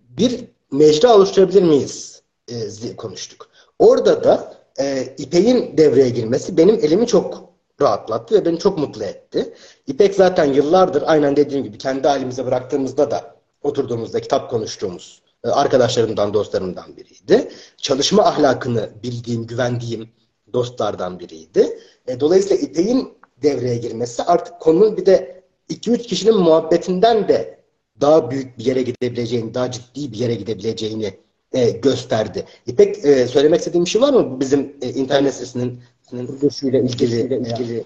bir 0.00 0.44
mecra 0.70 1.16
oluşturabilir 1.16 1.62
miyiz 1.62 2.22
e, 2.48 2.96
konuştuk. 2.96 3.48
Orada 3.78 4.24
da 4.24 4.54
e, 4.80 5.14
İpek'in 5.18 5.76
devreye 5.78 6.08
girmesi 6.08 6.56
benim 6.56 6.74
elimi 6.74 7.06
çok 7.06 7.52
rahatlattı 7.80 8.34
ve 8.34 8.44
beni 8.44 8.58
çok 8.58 8.78
mutlu 8.78 9.04
etti. 9.04 9.54
İpek 9.86 10.14
zaten 10.14 10.44
yıllardır 10.44 11.02
aynen 11.06 11.36
dediğim 11.36 11.64
gibi 11.64 11.78
kendi 11.78 12.08
halimize 12.08 12.46
bıraktığımızda 12.46 13.10
da 13.10 13.34
oturduğumuzda 13.62 14.20
kitap 14.20 14.50
konuştuğumuz 14.50 15.22
e, 15.44 15.48
arkadaşlarımdan, 15.48 16.34
dostlarımdan 16.34 16.96
biriydi. 16.96 17.48
Çalışma 17.76 18.22
ahlakını 18.22 18.90
bildiğim, 19.02 19.46
güvendiğim 19.46 20.08
dostlardan 20.52 21.20
biriydi. 21.20 21.78
E, 22.06 22.20
dolayısıyla 22.20 22.56
İpek'in 22.56 23.21
devreye 23.42 23.76
girmesi 23.76 24.22
artık 24.22 24.60
konunun 24.60 24.96
bir 24.96 25.06
de 25.06 25.42
2-3 25.70 25.98
kişinin 25.98 26.36
muhabbetinden 26.36 27.28
de 27.28 27.58
daha 28.00 28.30
büyük 28.30 28.58
bir 28.58 28.64
yere 28.64 28.82
gidebileceğini, 28.82 29.54
daha 29.54 29.70
ciddi 29.70 30.12
bir 30.12 30.18
yere 30.18 30.34
gidebileceğini 30.34 31.14
e, 31.52 31.70
gösterdi. 31.70 32.44
İpek 32.66 33.04
e, 33.04 33.26
söylemek 33.26 33.58
istediğim 33.58 33.84
bir 33.84 33.90
şey 33.90 34.02
var 34.02 34.12
mı 34.12 34.40
bizim 34.40 34.72
e, 34.82 34.90
internet 34.90 35.34
sitesinin 35.34 35.80
kuruluşuyla 36.10 36.80
ilgili, 36.80 37.20
ilgili, 37.20 37.36
ilgili 37.36 37.84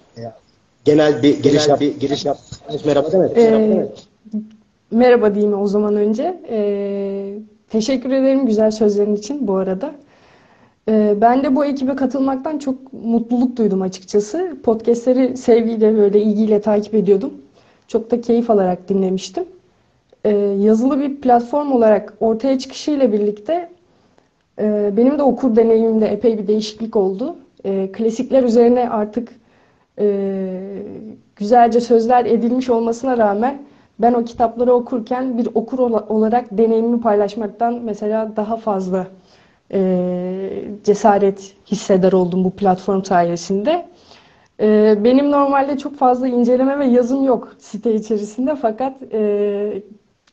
genel 0.85 1.23
bir 1.23 1.43
giriş 1.43 1.67
yap, 1.67 1.81
bir 1.81 1.99
giriş 1.99 2.25
yap. 2.25 2.37
Merhaba 2.85 3.11
demek. 3.11 3.37
Ee, 3.37 3.51
merhaba, 3.51 3.89
merhaba 4.91 5.35
diyeyim 5.35 5.61
o 5.61 5.67
zaman 5.67 5.95
önce. 5.95 6.41
Ee, 6.49 7.33
teşekkür 7.69 8.11
ederim 8.11 8.45
güzel 8.45 8.71
sözlerin 8.71 9.15
için 9.15 9.47
bu 9.47 9.55
arada. 9.55 9.95
Ee, 10.89 11.15
ben 11.21 11.43
de 11.43 11.55
bu 11.55 11.65
ekibe 11.65 11.95
katılmaktan 11.95 12.57
çok 12.57 12.93
mutluluk 12.93 13.57
duydum 13.57 13.81
açıkçası. 13.81 14.57
Podcastleri 14.63 15.37
sevgiyle 15.37 15.97
böyle 15.97 16.21
ilgiyle 16.21 16.61
takip 16.61 16.93
ediyordum. 16.93 17.33
Çok 17.87 18.11
da 18.11 18.21
keyif 18.21 18.49
alarak 18.49 18.89
dinlemiştim. 18.89 19.45
Ee, 20.25 20.29
yazılı 20.59 20.99
bir 20.99 21.21
platform 21.21 21.71
olarak 21.71 22.13
ortaya 22.19 22.59
çıkışıyla 22.59 23.11
birlikte 23.13 23.69
e, 24.59 24.93
benim 24.97 25.17
de 25.19 25.23
okur 25.23 25.55
deneyimimde 25.55 26.07
epey 26.07 26.37
bir 26.37 26.47
değişiklik 26.47 26.95
oldu. 26.95 27.35
E, 27.65 27.91
klasikler 27.91 28.43
üzerine 28.43 28.89
artık 28.89 29.29
e, 29.99 30.59
güzelce 31.35 31.81
sözler 31.81 32.25
edilmiş 32.25 32.69
olmasına 32.69 33.17
rağmen 33.17 33.61
ben 33.99 34.13
o 34.13 34.25
kitapları 34.25 34.73
okurken 34.73 35.37
bir 35.37 35.47
okur 35.55 35.79
olarak 36.09 36.57
deneyimimi 36.57 37.01
paylaşmaktan 37.01 37.73
mesela 37.83 38.31
daha 38.35 38.57
fazla 38.57 39.07
cesaret 40.83 41.55
hisseder 41.65 42.11
oldum 42.13 42.43
bu 42.43 42.51
platform 42.51 43.03
sayesinde. 43.03 43.85
benim 45.03 45.31
normalde 45.31 45.77
çok 45.77 45.97
fazla 45.97 46.27
inceleme 46.27 46.79
ve 46.79 46.85
yazım 46.85 47.23
yok 47.23 47.55
site 47.59 47.95
içerisinde 47.95 48.55
fakat 48.55 48.93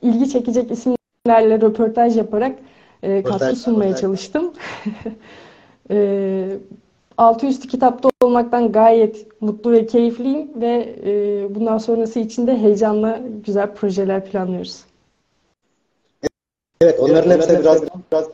ilgi 0.02 0.30
çekecek 0.30 0.70
isimlerle 0.70 1.60
röportaj 1.60 2.16
yaparak 2.16 2.58
e, 3.02 3.22
katkı 3.22 3.56
sunmaya 3.56 3.90
röportaj. 3.90 4.00
çalıştım. 4.00 4.52
e, 5.90 6.58
altı 7.18 7.46
üstü 7.46 7.68
kitapta 7.68 8.08
olmaktan 8.22 8.72
gayet 8.72 9.42
mutlu 9.42 9.72
ve 9.72 9.86
keyifliyim 9.86 10.60
ve 10.60 10.96
e, 11.06 11.54
bundan 11.54 11.78
sonrası 11.78 12.18
için 12.18 12.46
de 12.46 12.58
heyecanla 12.58 13.20
güzel 13.46 13.74
projeler 13.74 14.24
planlıyoruz. 14.24 14.80
Evet, 16.80 17.00
onların 17.00 17.30
evet, 17.30 17.42
hepsine 17.42 17.60
biraz, 17.60 17.82
biraz 18.12 18.24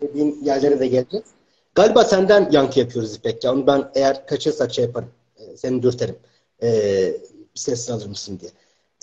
dediğin 0.00 0.40
yerlere 0.44 0.80
de 0.80 0.86
geleceğiz. 0.86 1.26
Galiba 1.74 2.04
senden 2.04 2.48
yankı 2.52 2.80
yapıyoruz 2.80 3.14
İpek. 3.14 3.44
Ya. 3.44 3.52
Onu 3.52 3.66
ben 3.66 3.90
eğer 3.94 4.26
kaçırsak 4.26 4.74
şey 4.74 4.84
yaparım. 4.84 5.08
E, 5.38 5.56
seni 5.56 5.82
dürterim. 5.82 6.16
E, 6.62 7.12
ses 7.54 7.90
alır 7.90 8.06
mısın 8.06 8.40
diye. 8.40 8.50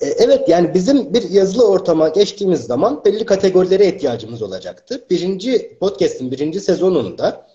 E, 0.01 0.05
evet 0.23 0.49
yani 0.49 0.73
bizim 0.73 1.13
bir 1.13 1.29
yazılı 1.29 1.67
ortama 1.67 2.09
geçtiğimiz 2.09 2.61
zaman 2.61 3.05
belli 3.05 3.25
kategorilere 3.25 3.87
ihtiyacımız 3.87 4.41
olacaktı. 4.41 5.05
Birinci 5.09 5.77
podcast'in 5.79 6.31
birinci 6.31 6.59
sezonunda 6.59 7.47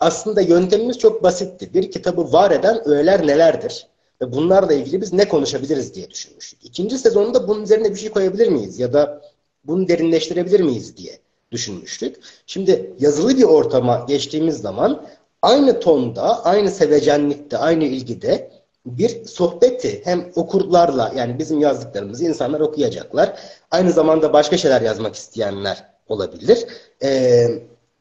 aslında 0.00 0.40
yöntemimiz 0.40 0.98
çok 0.98 1.22
basitti. 1.22 1.74
Bir 1.74 1.90
kitabı 1.90 2.32
var 2.32 2.50
eden 2.50 2.88
öğeler 2.88 3.26
nelerdir? 3.26 3.86
Ve 4.22 4.32
bunlarla 4.32 4.72
ilgili 4.72 5.00
biz 5.00 5.12
ne 5.12 5.28
konuşabiliriz 5.28 5.94
diye 5.94 6.10
düşünmüştük. 6.10 6.58
İkinci 6.64 6.98
sezonunda 6.98 7.48
bunun 7.48 7.62
üzerine 7.62 7.90
bir 7.90 7.98
şey 7.98 8.10
koyabilir 8.10 8.48
miyiz? 8.48 8.78
Ya 8.78 8.92
da 8.92 9.22
bunu 9.64 9.88
derinleştirebilir 9.88 10.60
miyiz 10.60 10.96
diye 10.96 11.18
düşünmüştük. 11.52 12.16
Şimdi 12.46 12.92
yazılı 12.98 13.36
bir 13.36 13.42
ortama 13.42 14.04
geçtiğimiz 14.08 14.56
zaman 14.56 15.06
aynı 15.42 15.80
tonda, 15.80 16.44
aynı 16.44 16.70
sevecenlikte, 16.70 17.58
aynı 17.58 17.84
ilgide 17.84 18.50
bir 18.86 19.24
sohbeti 19.24 20.00
hem 20.04 20.32
okurlarla 20.34 21.12
yani 21.16 21.38
bizim 21.38 21.60
yazdıklarımızı 21.60 22.24
insanlar 22.24 22.60
okuyacaklar. 22.60 23.38
Aynı 23.70 23.92
zamanda 23.92 24.32
başka 24.32 24.56
şeyler 24.56 24.82
yazmak 24.82 25.14
isteyenler 25.14 25.84
olabilir. 26.08 26.66
Ee, 27.02 27.48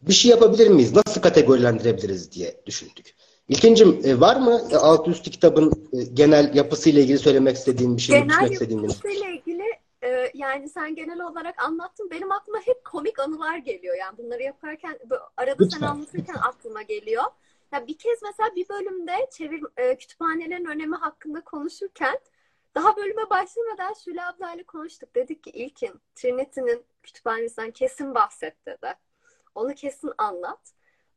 bir 0.01 0.13
şey 0.13 0.31
yapabilir 0.31 0.67
miyiz? 0.67 0.93
Nasıl 0.95 1.21
kategorilendirebiliriz 1.21 2.31
diye 2.31 2.55
düşündük. 2.65 3.15
İlkincim 3.49 4.01
e, 4.03 4.19
var 4.19 4.35
mı 4.35 4.61
alt 4.79 5.07
üstü 5.07 5.31
kitabın 5.31 5.89
e, 5.93 6.03
genel 6.03 6.55
yapısıyla 6.55 7.01
ilgili 7.01 7.19
söylemek 7.19 7.57
istediğin 7.57 7.97
bir 7.97 8.01
şey? 8.01 8.19
Genel 8.19 8.41
yapısıyla 8.41 9.29
ilgili 9.29 9.56
e, 10.07 10.31
yani 10.33 10.69
sen 10.69 10.95
genel 10.95 11.21
olarak 11.21 11.63
anlattın. 11.63 12.09
Benim 12.09 12.31
aklıma 12.31 12.59
hep 12.59 12.85
komik 12.85 13.19
anılar 13.19 13.57
geliyor. 13.57 13.95
Yani 13.97 14.17
bunları 14.17 14.43
yaparken 14.43 14.99
arada 15.37 15.63
Lütfen. 15.63 15.79
sen 15.79 15.87
anlatırken 15.87 16.35
aklıma 16.35 16.81
geliyor. 16.81 17.23
Ya 17.71 17.87
bir 17.87 17.97
kez 17.97 18.21
mesela 18.23 18.55
bir 18.55 18.69
bölümde 18.69 19.29
çevir 19.31 19.63
e, 19.77 19.97
kütüphanelerin 19.97 20.65
önemi 20.65 20.95
hakkında 20.95 21.41
konuşurken 21.43 22.19
daha 22.75 22.97
bölüme 22.97 23.29
başlamadan 23.29 23.93
Şule 23.93 24.25
ablayla 24.25 24.63
konuştuk. 24.63 25.15
Dedik 25.15 25.43
ki 25.43 25.49
ilkin 25.49 26.01
Trinity'nin 26.15 26.85
kütüphanesinden 27.03 27.71
kesin 27.71 28.15
bahset 28.15 28.65
dedi. 28.65 28.93
Onu 29.55 29.73
kesin 29.75 30.11
anlat. 30.17 30.73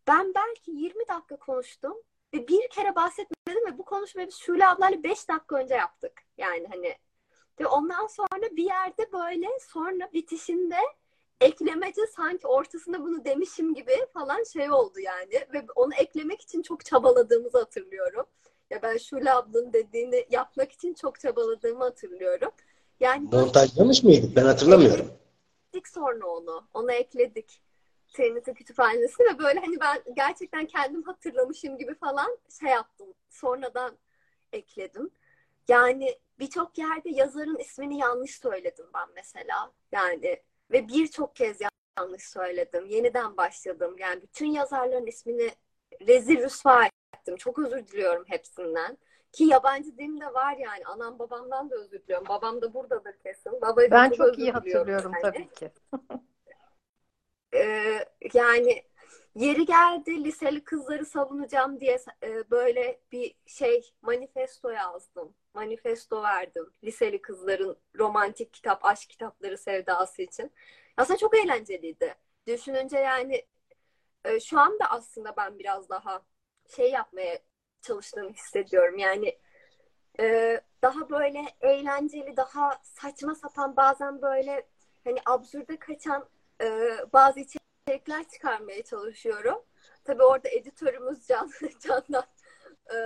Ben 0.07 0.35
belki 0.35 0.71
20 0.71 1.09
dakika 1.09 1.37
konuştum 1.37 1.97
ve 2.35 2.49
bir 2.49 2.69
kere 2.71 2.95
bahsetmedim 2.95 3.67
ve 3.67 3.79
bu 3.79 3.85
konuşmayı 3.85 4.29
biz 4.29 4.37
Şule 4.37 4.69
ablayla 4.69 5.03
5 5.03 5.29
dakika 5.29 5.57
önce 5.57 5.75
yaptık. 5.75 6.23
Yani 6.39 6.67
hani 6.73 6.97
ve 7.61 7.67
ondan 7.67 8.07
sonra 8.07 8.57
bir 8.57 8.65
yerde 8.65 9.13
böyle 9.13 9.47
sonra 9.73 10.13
bitişinde 10.13 10.77
eklemece 11.41 12.07
sanki 12.17 12.47
ortasında 12.47 13.01
bunu 13.01 13.25
demişim 13.25 13.75
gibi 13.75 13.93
falan 14.15 14.45
şey 14.53 14.71
oldu 14.71 15.01
yani. 15.01 15.47
Ve 15.53 15.67
onu 15.75 15.95
eklemek 15.95 16.41
için 16.41 16.63
çok 16.63 16.85
çabaladığımızı 16.85 17.59
hatırlıyorum. 17.59 18.27
Ya 18.71 18.83
ben 18.83 18.97
Şule 18.97 19.33
ablanın 19.33 19.73
dediğini 19.73 20.27
yapmak 20.31 20.73
için 20.73 20.95
çok 20.95 21.21
çabaladığımı 21.21 21.85
hatırlıyorum. 21.85 22.51
Yani 23.01 23.29
Montajlamış 23.33 24.03
mıydık? 24.03 24.37
Ben 24.37 24.45
hatırlamıyorum. 24.45 25.07
Ekledik 25.69 25.89
sonra 25.89 26.27
onu. 26.27 26.65
Onu 26.75 26.93
ekledik. 26.93 27.63
TNT 28.13 28.55
kütüphanesi 28.55 29.23
ve 29.23 29.39
böyle 29.39 29.61
hani 29.61 29.81
ben 29.81 30.03
gerçekten 30.17 30.67
kendim 30.67 31.03
hatırlamışım 31.03 31.79
gibi 31.79 31.95
falan 31.95 32.39
şey 32.61 32.71
yaptım. 32.71 33.09
Sonradan 33.31 33.93
ekledim. 34.53 35.11
Yani 35.69 36.19
birçok 36.41 36.79
yerde 36.79 37.11
yazarın 37.11 37.59
ismini 37.59 37.99
yanlış 37.99 38.39
söyledim 38.39 38.87
ben 38.95 39.09
mesela. 39.15 39.73
Yani 39.93 40.43
ve 40.71 40.89
birçok 40.89 41.37
kez 41.37 41.59
yanlış 41.99 42.29
söyledim. 42.29 42.87
Yeniden 42.87 43.37
başladım. 43.37 43.97
Yani 43.99 44.23
bütün 44.23 44.47
yazarların 44.47 45.07
ismini 45.07 45.51
rezil 46.07 46.43
rüsva 46.43 46.89
ettim. 47.15 47.37
Çok 47.37 47.59
özür 47.59 47.87
diliyorum 47.87 48.25
hepsinden. 48.27 48.99
Ki 49.33 49.45
yabancı 49.45 49.99
dilim 49.99 50.21
de 50.21 50.35
var 50.35 50.57
yani. 50.57 50.85
Anam 50.87 51.19
babamdan 51.19 51.71
da 51.71 51.75
özür 51.75 52.03
diliyorum. 52.03 52.29
Babam 52.29 52.63
da 52.63 52.75
buradadır 52.75 53.19
kesin. 53.19 53.61
Babacığım 53.61 53.91
ben 53.91 54.11
çok 54.11 54.39
iyi 54.39 54.53
hatırlıyorum 54.53 55.13
yani. 55.13 55.23
tabii 55.23 55.49
ki. 55.49 55.71
ee, 57.55 58.05
yani 58.35 58.83
Yeri 59.35 59.67
geldi 59.67 60.25
liseli 60.25 60.65
kızları 60.65 61.07
savunacağım 61.07 61.81
diye 61.81 61.99
e, 62.23 62.51
böyle 62.51 63.01
bir 63.13 63.35
şey 63.47 63.95
manifesto 64.03 64.71
yazdım. 64.71 65.35
Manifesto 65.55 66.23
verdim. 66.23 66.73
Liseli 66.85 67.23
kızların 67.23 67.77
romantik 67.99 68.53
kitap, 68.55 68.85
aşk 68.85 69.11
kitapları 69.11 69.59
sevdası 69.59 70.23
için. 70.23 70.53
Aslında 70.97 71.19
çok 71.19 71.37
eğlenceliydi. 71.39 72.15
Düşününce 72.47 72.99
yani 72.99 73.47
e, 74.25 74.41
şu 74.41 74.61
anda 74.61 74.91
aslında 74.91 75.37
ben 75.37 75.59
biraz 75.59 75.89
daha 75.89 76.23
şey 76.77 76.91
yapmaya 76.91 77.39
çalıştığımı 77.83 78.33
hissediyorum. 78.33 78.99
Yani 78.99 79.39
e, 80.21 80.61
daha 80.83 81.11
böyle 81.11 81.45
eğlenceli, 81.61 82.37
daha 82.37 82.81
saçma 82.83 83.35
sapan 83.35 83.77
bazen 83.77 84.23
böyle 84.23 84.69
hani 85.05 85.19
absürde 85.27 85.79
kaçan 85.79 86.29
bazı 87.13 87.41
içerikler 87.41 87.61
içerikler 87.91 88.29
çıkarmaya 88.29 88.83
çalışıyorum. 88.83 89.63
Tabii 90.05 90.23
orada 90.23 90.49
editörümüz 90.49 91.27
Can, 91.27 91.51
Can'dan 91.81 92.25
e, 92.93 92.97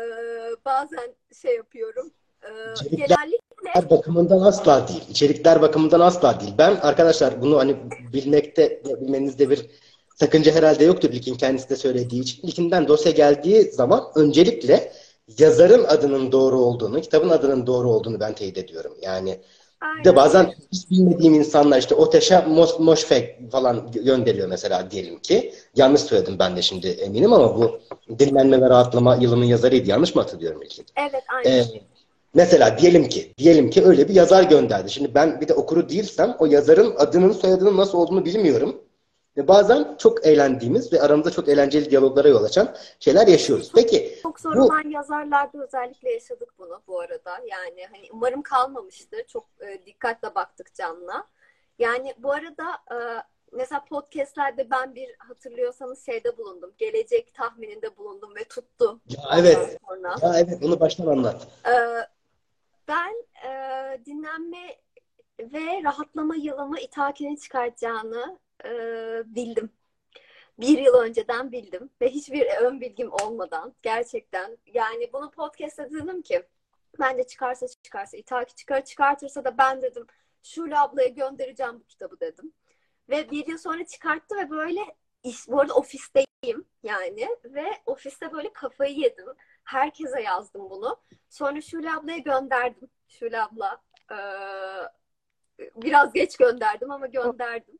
bazen 0.64 1.14
şey 1.42 1.56
yapıyorum. 1.56 2.12
E, 2.44 2.72
İçerikler 2.72 3.16
genellikle 3.64 3.90
bakımından 3.90 4.40
asla 4.40 4.88
değil. 4.88 5.02
İçerikler 5.10 5.62
bakımından 5.62 6.00
asla 6.00 6.40
değil. 6.40 6.52
Ben 6.58 6.76
arkadaşlar 6.76 7.42
bunu 7.42 7.58
hani 7.58 7.76
bilmekte 8.12 8.82
bilmenizde 8.84 9.50
bir 9.50 9.66
sakınca 10.16 10.52
herhalde 10.52 10.84
yoktur 10.84 11.10
İlkin 11.10 11.34
kendisi 11.34 11.70
de 11.70 11.76
söylediği 11.76 12.22
için. 12.22 12.48
İlkinden 12.48 12.88
dosya 12.88 13.12
geldiği 13.12 13.62
zaman 13.62 14.04
öncelikle 14.14 14.92
yazarın 15.38 15.84
adının 15.84 16.32
doğru 16.32 16.58
olduğunu, 16.58 17.00
kitabın 17.00 17.28
adının 17.28 17.66
doğru 17.66 17.90
olduğunu 17.90 18.20
ben 18.20 18.34
teyit 18.34 18.58
ediyorum. 18.58 18.92
Yani 19.02 19.40
Aynen. 19.80 20.04
de 20.04 20.16
bazen 20.16 20.54
hiç 20.72 20.90
bilmediğim 20.90 21.34
insanlar 21.34 21.78
işte 21.78 21.94
Oteşe 21.94 22.40
Mos 22.40 22.80
Moşfek 22.80 23.50
falan 23.52 23.92
gönderiyor 23.92 24.48
mesela 24.48 24.90
diyelim 24.90 25.18
ki. 25.18 25.54
Yanlış 25.76 26.00
söyledim 26.00 26.38
ben 26.38 26.56
de 26.56 26.62
şimdi 26.62 26.88
eminim 26.88 27.32
ama 27.32 27.56
bu 27.56 27.80
dinlenme 28.18 28.60
ve 28.60 28.70
rahatlama 28.70 29.16
yılının 29.16 29.44
yazarıydı. 29.44 29.90
Yanlış 29.90 30.14
mı 30.14 30.22
hatırlıyorum 30.22 30.62
ilkin? 30.62 30.86
Evet 30.96 31.22
aynen. 31.36 31.58
Ee, 31.58 31.64
mesela 32.34 32.78
diyelim 32.78 33.08
ki 33.08 33.34
diyelim 33.38 33.70
ki 33.70 33.84
öyle 33.84 34.08
bir 34.08 34.14
yazar 34.14 34.42
gönderdi. 34.42 34.90
Şimdi 34.90 35.14
ben 35.14 35.40
bir 35.40 35.48
de 35.48 35.54
okuru 35.54 35.88
değilsem 35.88 36.36
o 36.38 36.46
yazarın 36.46 36.94
adının 36.96 37.32
soyadının 37.32 37.76
nasıl 37.76 37.98
olduğunu 37.98 38.24
bilmiyorum. 38.24 38.80
Ve 39.36 39.48
bazen 39.48 39.96
çok 39.98 40.26
eğlendiğimiz 40.26 40.92
ve 40.92 41.02
aramızda 41.02 41.30
çok 41.30 41.48
eğlenceli 41.48 41.90
diyaloglara 41.90 42.28
yol 42.28 42.44
açan 42.44 42.76
şeyler 43.00 43.26
yaşıyoruz. 43.26 43.72
Peki. 43.74 44.18
Çok 44.22 44.40
zor 44.40 44.56
bu... 44.56 44.88
yazarlarda 44.90 45.64
özellikle 45.64 46.10
yaşadık 46.10 46.48
bunu 46.58 46.82
bu 46.88 47.00
arada. 47.00 47.30
Yani 47.50 47.86
hani 47.92 48.08
umarım 48.12 48.42
kalmamıştır. 48.42 49.26
Çok 49.26 49.46
e, 49.60 49.86
dikkatle 49.86 50.34
baktık 50.34 50.74
canla. 50.74 51.24
Yani 51.78 52.14
bu 52.18 52.32
arada 52.32 52.64
e, 52.90 52.96
mesela 53.52 53.84
podcastlerde 53.84 54.70
ben 54.70 54.94
bir 54.94 55.08
hatırlıyorsanız 55.18 56.06
şeyde 56.06 56.38
bulundum. 56.38 56.72
Gelecek 56.78 57.34
tahmininde 57.34 57.96
bulundum 57.96 58.30
ve 58.36 58.44
tuttu. 58.44 59.00
Ya 59.08 59.22
evet. 59.38 59.78
Sonra. 59.88 60.16
Ya 60.22 60.38
evet 60.38 60.58
onu 60.64 60.80
baştan 60.80 61.06
anlat. 61.06 61.46
E, 61.66 61.74
ben 62.88 63.14
e, 63.46 63.50
dinlenme 64.06 64.76
ve 65.40 65.82
rahatlama 65.84 66.36
yılımı 66.36 66.80
İtaki'nin 66.80 67.36
çıkartacağını 67.36 68.38
e, 68.64 68.70
bildim. 69.26 69.70
Bir 70.58 70.78
yıl 70.78 70.94
önceden 70.94 71.52
bildim 71.52 71.90
ve 72.00 72.10
hiçbir 72.10 72.46
ön 72.62 72.80
bilgim 72.80 73.12
olmadan 73.12 73.74
gerçekten 73.82 74.58
yani 74.74 75.12
bunu 75.12 75.30
podcast'ta 75.30 75.90
dedim 75.90 76.22
ki 76.22 76.42
ben 77.00 77.18
de 77.18 77.26
çıkarsa 77.26 77.66
çıkarsa 77.82 78.16
İtaki 78.16 78.54
çıkar 78.54 78.84
çıkartırsa 78.84 79.44
da 79.44 79.58
ben 79.58 79.82
dedim 79.82 80.06
Şule 80.42 80.78
ablaya 80.78 81.08
göndereceğim 81.08 81.80
bu 81.80 81.84
kitabı 81.86 82.20
dedim. 82.20 82.52
Ve 83.08 83.30
bir 83.30 83.46
yıl 83.46 83.58
sonra 83.58 83.86
çıkarttı 83.86 84.36
ve 84.36 84.50
böyle 84.50 84.80
iş, 85.22 85.48
bu 85.48 85.60
arada 85.60 85.74
ofisteyim 85.74 86.64
yani 86.82 87.28
ve 87.44 87.64
ofiste 87.86 88.32
böyle 88.32 88.52
kafayı 88.52 88.98
yedim. 88.98 89.26
Herkese 89.64 90.22
yazdım 90.22 90.70
bunu. 90.70 90.96
Sonra 91.30 91.60
Şule 91.60 91.92
ablaya 91.92 92.18
gönderdim. 92.18 92.88
Şule 93.08 93.42
abla 93.42 93.82
e, 94.10 94.16
biraz 95.76 96.12
geç 96.12 96.36
gönderdim 96.36 96.90
ama 96.90 97.06
gönderdim. 97.06 97.78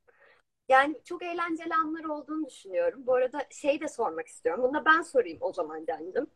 Yani 0.69 1.01
çok 1.05 1.23
eğlenceli 1.23 1.75
anlar 1.75 2.05
olduğunu 2.05 2.47
düşünüyorum. 2.47 3.07
Bu 3.07 3.15
arada 3.15 3.47
şey 3.51 3.81
de 3.81 3.89
sormak 3.89 4.27
istiyorum. 4.29 4.65
Bunu 4.65 4.75
da 4.75 4.85
ben 4.85 5.03
sorayım 5.03 5.39
o 5.41 5.53
zaman 5.53 5.87
dendim. 5.87 6.27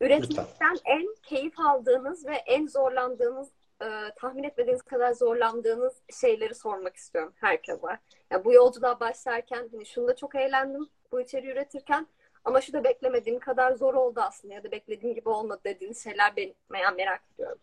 Üretmekten 0.00 0.76
en 0.84 1.14
keyif 1.22 1.60
aldığınız 1.60 2.26
ve 2.26 2.34
en 2.34 2.66
zorlandığınız 2.66 3.48
e, 3.82 3.86
tahmin 4.16 4.42
etmediğiniz 4.42 4.82
kadar 4.82 5.12
zorlandığınız 5.12 6.02
şeyleri 6.20 6.54
sormak 6.54 6.96
istiyorum 6.96 7.32
herkese. 7.36 7.98
Yani 8.30 8.44
bu 8.44 8.52
yolculuğa 8.52 9.00
başlarken 9.00 9.68
hani 9.72 9.86
şunu 9.86 10.08
da 10.08 10.16
çok 10.16 10.34
eğlendim 10.34 10.88
bu 11.12 11.20
içeriği 11.20 11.52
üretirken 11.52 12.06
ama 12.44 12.60
şu 12.60 12.72
da 12.72 12.84
beklemediğim 12.84 13.38
kadar 13.38 13.72
zor 13.72 13.94
oldu 13.94 14.20
aslında 14.20 14.54
ya 14.54 14.64
da 14.64 14.70
beklediğim 14.70 15.14
gibi 15.14 15.28
olmadı 15.28 15.60
dediğiniz 15.64 16.04
şeyler 16.04 16.36
ben 16.36 16.52
merak 16.96 17.22
ediyorum. 17.34 17.58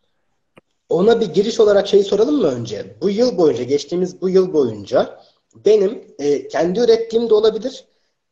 Ona 0.89 1.19
bir 1.19 1.33
giriş 1.33 1.59
olarak 1.59 1.87
şey 1.87 2.03
soralım 2.03 2.35
mı 2.35 2.47
önce? 2.47 2.95
Bu 3.01 3.09
yıl 3.09 3.37
boyunca, 3.37 3.63
geçtiğimiz 3.63 4.21
bu 4.21 4.29
yıl 4.29 4.53
boyunca 4.53 5.19
benim 5.55 6.15
e, 6.19 6.47
kendi 6.47 6.79
ürettiğim 6.79 7.29
de 7.29 7.33
olabilir. 7.33 7.85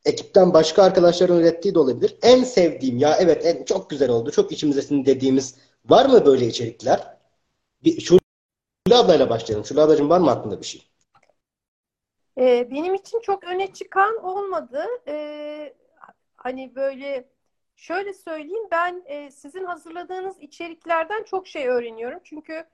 Ekipten 0.06 0.54
başka 0.54 0.84
arkadaşların 0.84 1.40
ürettiği 1.40 1.76
de 1.76 1.80
olabilir. 1.80 2.18
En 2.22 2.44
sevdiğim 2.44 2.98
ya 2.98 3.18
evet 3.20 3.46
en, 3.46 3.64
çok 3.64 3.90
güzel 3.90 4.10
oldu. 4.10 4.32
Çok 4.32 4.52
içimize 4.52 5.06
dediğimiz 5.06 5.56
var 5.86 6.06
mı 6.06 6.26
böyle 6.26 6.48
içerikler? 6.48 7.18
Bir, 7.84 8.02
Şule 8.02 8.20
ablayla 8.94 9.30
başlayalım. 9.30 9.66
Şule 9.66 9.82
ablacığım 9.82 10.10
var 10.10 10.20
mı 10.20 10.32
aklında 10.32 10.60
bir 10.60 10.66
şey? 10.66 10.88
Ee, 12.38 12.68
benim 12.72 12.94
için 12.94 13.20
çok 13.20 13.44
öne 13.44 13.74
çıkan 13.74 14.24
olmadı. 14.24 14.86
Ee, 15.08 15.74
hani 16.44 16.76
böyle 16.76 17.30
şöyle 17.76 18.14
söyleyeyim 18.14 18.68
ben 18.72 19.04
e, 19.06 19.32
sizin 19.32 19.66
hazırladığınız 19.66 20.40
içeriklerden 20.40 21.24
çok 21.24 21.48
şey 21.48 21.68
öğreniyorum. 21.68 22.20
Çünkü 22.24 22.66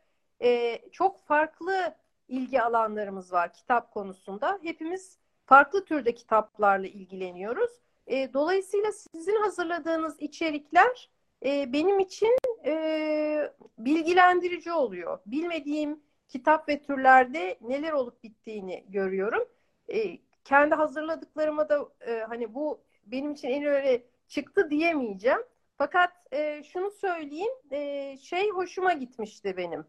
e, 0.42 0.80
çok 0.92 1.20
farklı 1.20 1.96
ilgi 2.28 2.62
alanlarımız 2.62 3.34
var 3.34 3.54
kitap 3.54 3.94
konusunda. 3.94 4.60
Hepimiz 4.64 5.18
farklı 5.46 5.86
türde 5.86 6.16
kitaplarla 6.16 6.88
ilgileniyoruz. 6.88 7.72
E, 8.08 8.34
dolayısıyla 8.34 8.92
sizin 8.92 9.42
hazırladığınız 9.42 10.20
içerikler 10.20 11.10
e, 11.46 11.74
benim 11.74 12.00
için 12.00 12.38
e, 12.66 13.54
bilgilendirici 13.78 14.72
oluyor. 14.72 15.20
Bilmediğim 15.26 16.00
kitap 16.28 16.70
ve 16.70 16.82
türlerde 16.82 17.58
neler 17.62 17.92
olup 17.92 18.24
bittiğini 18.24 18.86
görüyorum. 18.90 19.44
E, 19.90 20.18
kendi 20.44 20.76
hazırladıklarıma 20.76 21.70
da 21.70 21.90
e, 22.08 22.20
hani 22.20 22.54
bu 22.54 22.82
benim 23.12 23.32
için 23.32 23.50
en 23.50 23.64
öyle 23.64 24.04
çıktı 24.28 24.70
diyemeyeceğim. 24.70 25.40
Fakat 25.78 26.12
e, 26.32 26.64
şunu 26.64 26.92
söyleyeyim, 26.92 27.54
e, 27.72 28.18
şey 28.18 28.50
hoşuma 28.50 28.94
gitmişti 28.94 29.58
benim. 29.58 29.86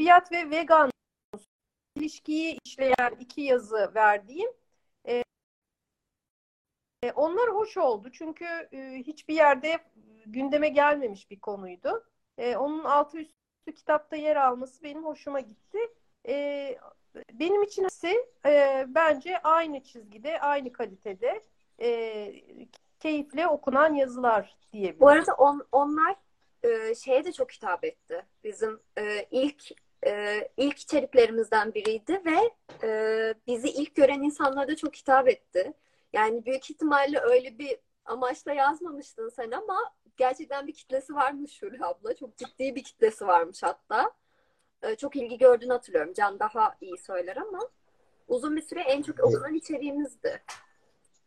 edebiyat 0.00 0.32
ve 0.32 0.50
vegan 0.50 0.90
ilişkiyi 1.96 2.58
işleyen 2.64 3.16
iki 3.20 3.40
yazı 3.40 3.92
verdiğim 3.94 4.50
e, 5.08 5.22
e, 7.02 7.12
onlar 7.12 7.50
hoş 7.50 7.76
oldu. 7.76 8.10
Çünkü 8.12 8.44
e, 8.72 9.02
hiçbir 9.06 9.34
yerde 9.34 9.78
gündeme 10.26 10.68
gelmemiş 10.68 11.30
bir 11.30 11.40
konuydu. 11.40 12.06
E, 12.38 12.56
onun 12.56 12.84
altı 12.84 13.18
üstü 13.18 13.74
kitapta 13.74 14.16
yer 14.16 14.36
alması 14.36 14.82
benim 14.82 15.04
hoşuma 15.04 15.40
gitti. 15.40 15.78
E, 16.28 16.78
benim 17.32 17.62
için 17.62 17.84
ise 17.84 18.26
e, 18.46 18.84
bence 18.88 19.38
aynı 19.38 19.82
çizgide, 19.82 20.40
aynı 20.40 20.72
kalitede 20.72 21.42
e, 21.80 22.32
keyifle 23.00 23.48
okunan 23.48 23.94
yazılar 23.94 24.56
diyebilirim. 24.72 25.00
Bu 25.00 25.08
arada 25.08 25.34
on, 25.34 25.66
onlar 25.72 26.16
e, 26.62 26.94
şeye 26.94 27.24
de 27.24 27.32
çok 27.32 27.52
hitap 27.52 27.84
etti. 27.84 28.26
Bizim 28.44 28.80
e, 28.98 29.26
ilk 29.30 29.64
e, 30.06 30.48
ilk 30.56 30.78
içeriklerimizden 30.78 31.74
biriydi 31.74 32.22
ve 32.24 32.50
e, 32.86 33.34
bizi 33.46 33.68
ilk 33.68 33.94
gören 33.94 34.22
insanlara 34.22 34.68
da 34.68 34.76
çok 34.76 34.96
hitap 34.96 35.28
etti. 35.28 35.72
Yani 36.12 36.46
büyük 36.46 36.70
ihtimalle 36.70 37.20
öyle 37.20 37.58
bir 37.58 37.78
amaçla 38.04 38.52
yazmamıştın 38.52 39.28
sen 39.28 39.50
ama 39.50 39.76
gerçekten 40.16 40.66
bir 40.66 40.72
kitlesi 40.72 41.14
varmış 41.14 41.52
Şule 41.52 41.84
abla. 41.84 42.16
Çok 42.16 42.36
ciddi 42.36 42.74
bir 42.74 42.84
kitlesi 42.84 43.26
varmış 43.26 43.62
hatta. 43.62 44.10
E, 44.82 44.96
çok 44.96 45.16
ilgi 45.16 45.38
gördüğünü 45.38 45.72
hatırlıyorum. 45.72 46.12
Can 46.16 46.38
daha 46.38 46.74
iyi 46.80 46.98
söyler 46.98 47.36
ama 47.36 47.68
uzun 48.28 48.56
bir 48.56 48.62
süre 48.62 48.80
en 48.80 49.02
çok 49.02 49.24
okunan 49.24 49.54
içeriğimizdi. 49.54 50.42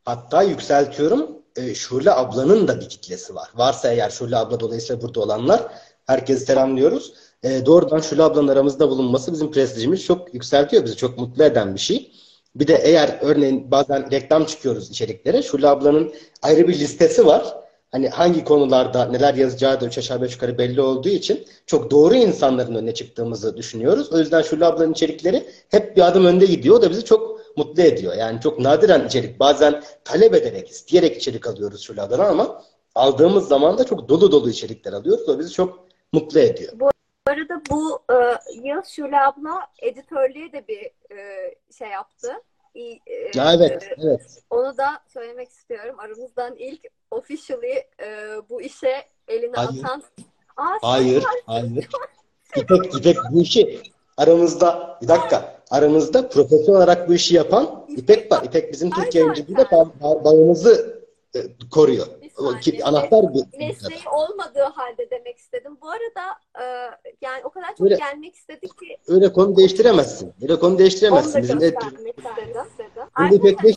Hatta 0.05 0.43
yükseltiyorum. 0.43 1.29
E, 1.55 1.75
Şule 1.75 2.11
ablanın 2.11 2.67
da 2.67 2.79
bir 2.79 2.89
kitlesi 2.89 3.35
var. 3.35 3.49
Varsa 3.55 3.91
eğer 3.93 4.09
Şule 4.09 4.37
abla 4.37 4.59
dolayısıyla 4.59 5.01
burada 5.01 5.19
olanlar 5.19 5.61
herkesi 6.05 6.45
selamlıyoruz 6.45 7.13
e, 7.43 7.65
doğrudan 7.65 7.99
Şule 7.99 8.23
ablanın 8.23 8.47
aramızda 8.47 8.89
bulunması 8.89 9.33
bizim 9.33 9.51
prestijimiz 9.51 10.05
çok 10.05 10.33
yükseltiyor 10.33 10.83
bizi. 10.85 10.97
Çok 10.97 11.17
mutlu 11.17 11.43
eden 11.43 11.75
bir 11.75 11.79
şey. 11.79 12.11
Bir 12.55 12.67
de 12.67 12.75
eğer 12.75 13.19
örneğin 13.21 13.71
bazen 13.71 14.11
reklam 14.11 14.45
çıkıyoruz 14.45 14.89
içeriklere. 14.89 15.43
Şule 15.43 15.67
ablanın 15.67 16.13
ayrı 16.41 16.67
bir 16.67 16.79
listesi 16.79 17.25
var. 17.25 17.62
Hani 17.93 18.09
hangi 18.09 18.43
konularda 18.43 19.05
neler 19.05 19.33
yazacağı 19.33 19.81
da 19.81 19.85
üç 19.85 19.97
aşağı 19.97 20.21
beş 20.21 20.33
yukarı 20.33 20.57
belli 20.57 20.81
olduğu 20.81 21.09
için 21.09 21.45
çok 21.65 21.91
doğru 21.91 22.15
insanların 22.15 22.75
önüne 22.75 22.93
çıktığımızı 22.93 23.57
düşünüyoruz. 23.57 24.13
O 24.13 24.19
yüzden 24.19 24.41
Şule 24.41 24.65
ablanın 24.65 24.91
içerikleri 24.91 25.45
hep 25.69 25.97
bir 25.97 26.01
adım 26.01 26.25
önde 26.25 26.45
gidiyor. 26.45 26.75
O 26.75 26.81
da 26.81 26.89
bizi 26.89 27.05
çok 27.05 27.39
mutlu 27.57 27.83
ediyor. 27.83 28.13
Yani 28.13 28.41
çok 28.41 28.59
nadiren 28.59 29.05
içerik. 29.05 29.39
Bazen 29.39 29.83
talep 30.03 30.35
ederek, 30.35 30.69
isteyerek 30.69 31.17
içerik 31.17 31.47
alıyoruz 31.47 31.81
şuralardan 31.81 32.19
ama 32.19 32.63
aldığımız 32.95 33.47
zaman 33.47 33.77
da 33.77 33.83
çok 33.83 34.09
dolu 34.09 34.31
dolu 34.31 34.49
içerikler 34.49 34.93
alıyoruz. 34.93 35.29
O 35.29 35.39
bizi 35.39 35.53
çok 35.53 35.87
mutlu 36.13 36.39
ediyor. 36.39 36.73
Bu 36.75 36.89
arada 37.27 37.61
bu 37.69 37.99
e, 38.11 38.15
yıl 38.67 38.81
Şule 38.83 39.19
abla 39.19 39.59
editörlüğe 39.81 40.51
de 40.51 40.67
bir 40.67 41.15
e, 41.15 41.55
şey 41.77 41.89
yaptı. 41.89 42.33
E, 42.75 42.81
ya 43.35 43.53
evet, 43.53 43.87
evet. 43.97 44.21
Onu 44.49 44.77
da 44.77 44.99
söylemek 45.07 45.49
istiyorum. 45.49 45.95
Aramızdan 45.97 46.55
ilk 46.55 46.81
officially 47.11 47.83
e, 48.01 48.07
bu 48.49 48.61
işe 48.61 49.03
elini 49.27 49.55
Hayır. 49.55 49.83
atan 49.83 50.03
Aa, 50.57 50.77
Hayır, 50.81 51.23
hayır. 51.45 51.87
İpek, 52.55 52.95
İpek 52.95 53.17
bu 53.31 53.41
işi 53.41 53.81
aramızda, 54.17 54.99
bir 55.01 55.07
dakika, 55.07 55.61
aramızda 55.71 56.29
profesyonel 56.29 56.77
olarak 56.77 57.09
bu 57.09 57.13
işi 57.13 57.35
yapan 57.35 57.85
İpek 57.97 58.31
var. 58.31 58.43
İpek 58.43 58.73
bizim 58.73 58.89
Türkiye 58.91 59.23
öncülüğünde 59.23 59.65
bağımızı 60.01 61.03
e, 61.35 61.39
koruyor. 61.71 62.07
O, 62.37 62.59
ki, 62.59 62.85
anahtar 62.85 63.33
bir. 63.33 63.43
Mesleği 63.59 64.09
olmadığı 64.11 64.63
halde 64.63 65.09
demek 65.11 65.37
istedim. 65.37 65.77
Bu 65.81 65.89
arada 65.89 66.39
e, 66.61 66.63
yani 67.21 67.41
o 67.43 67.49
kadar 67.49 67.69
çok 67.69 67.81
Öyle- 67.81 67.95
gelmek 67.95 68.35
istedi 68.35 68.67
ki 68.67 68.97
Öyle 69.07 69.33
konu 69.33 69.57
değiştiremezsin. 69.57 70.33
Öyle 70.41 70.59
konu 70.59 70.73
onu 70.73 70.79
değiştiremezsin. 70.79 71.41
Bizim 71.41 71.61
de 71.61 71.67
istedim. 71.67 71.83
Şimdi 73.17 73.41
şimdi 73.41 73.63
beş. 73.63 73.75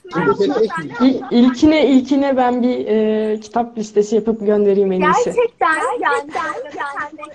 İl- 1.00 1.22
İlkine 1.30 1.86
ilkine 1.86 2.36
ben 2.36 2.62
bir 2.62 2.86
e, 2.86 3.40
kitap 3.40 3.78
listesi 3.78 4.14
yapıp 4.14 4.46
göndereyim 4.46 4.92
en 4.92 5.00
iyisi. 5.00 5.24
Gerçekten 5.24 5.76
yani 6.00 6.30
ben 6.34 6.72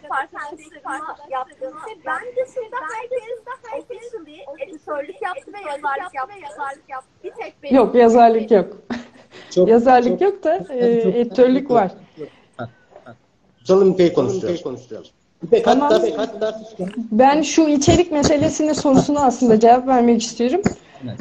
farkındalıklarımı 0.09 1.15
yaptığım 1.31 1.73
şey 1.85 1.97
ben 2.05 2.21
dışında 2.45 2.77
herkes 2.93 3.41
officially 3.79 4.39
editörlük 4.67 5.21
yaptı 5.21 5.53
ve 5.53 5.57
yazarlık 5.71 6.13
yaptı. 6.15 6.39
Yazarlık 6.43 6.89
yaptı. 6.89 7.09
Bir 7.23 7.31
tek 7.31 7.63
benim. 7.63 7.75
Yok 7.75 7.95
yazarlık 7.95 8.51
yok. 8.51 8.67
Çok, 9.55 9.69
Yazarlık 9.69 10.09
çok- 10.09 10.21
yok 10.21 10.43
da 10.43 10.55
e, 10.73 11.03
çok- 11.03 11.15
editörlük 11.15 11.67
çok- 11.67 11.71
var. 11.71 11.91
Tutalım 13.59 13.91
İpek'i 13.91 14.13
konuşturalım. 14.13 15.05
İpek 15.43 15.65
Tamam. 15.65 15.91
hatta, 15.91 16.17
hatta 16.17 16.61
Ben 17.11 17.41
şu 17.41 17.67
içerik 17.67 18.11
meselesine 18.11 18.73
sorusuna 18.73 19.19
aslında 19.19 19.59
cevap 19.59 19.87
vermek 19.87 20.21
istiyorum. 20.21 20.61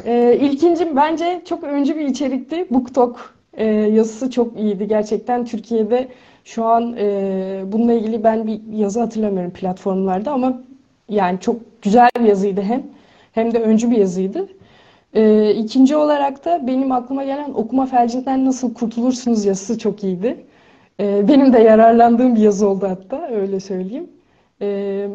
Ee, 0.05 0.39
ilkincim 0.41 0.97
bence 0.97 1.43
çok 1.49 1.65
öncü 1.65 1.97
bir 1.97 2.05
içerikti. 2.05 2.67
BookTok 2.71 3.35
e, 3.55 3.65
yazısı 3.67 4.31
çok 4.31 4.59
iyiydi 4.59 4.89
gerçekten. 4.89 5.45
Türkiye'de 5.45 6.09
şu 6.45 6.65
an 6.65 6.97
e, 6.99 7.61
bununla 7.67 7.93
ilgili 7.93 8.25
ben 8.25 8.47
bir 8.47 8.61
yazı 8.79 9.01
hatırlamıyorum 9.01 9.51
platformlarda 9.53 10.33
ama 10.33 10.63
yani 11.09 11.41
çok 11.41 11.57
güzel 11.83 12.09
bir 12.21 12.25
yazıydı 12.25 12.63
hem. 12.63 12.83
Hem 13.33 13.55
de 13.55 13.59
öncü 13.59 13.91
bir 13.91 13.97
yazıydı. 13.97 14.49
Ee, 15.15 15.55
ikinci 15.55 15.97
olarak 15.97 16.45
da 16.45 16.67
benim 16.67 16.93
aklıma 16.93 17.25
gelen 17.25 17.51
okuma 17.55 17.87
felcinden 17.87 18.45
nasıl 18.45 18.75
kurtulursunuz 18.75 19.45
yazısı 19.45 19.79
çok 19.79 20.05
iyiydi. 20.05 20.45
Ee, 21.01 21.29
benim 21.29 21.53
de 21.53 21.59
yararlandığım 21.59 22.35
bir 22.35 22.41
yazı 22.41 22.69
oldu 22.69 22.89
hatta 22.89 23.29
öyle 23.29 23.61
söyleyeyim. 23.61 24.11
Ee, 24.63 25.09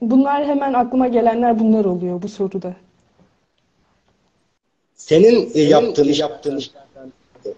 bunlar 0.00 0.44
hemen 0.46 0.72
aklıma 0.72 1.08
gelenler 1.08 1.58
bunlar 1.58 1.84
oluyor 1.84 2.22
bu 2.22 2.28
soruda. 2.28 2.74
senin 4.94 5.50
e, 5.54 5.60
yaptığın, 5.60 6.12
yaptığın 6.12 6.56
işlerden 6.56 6.91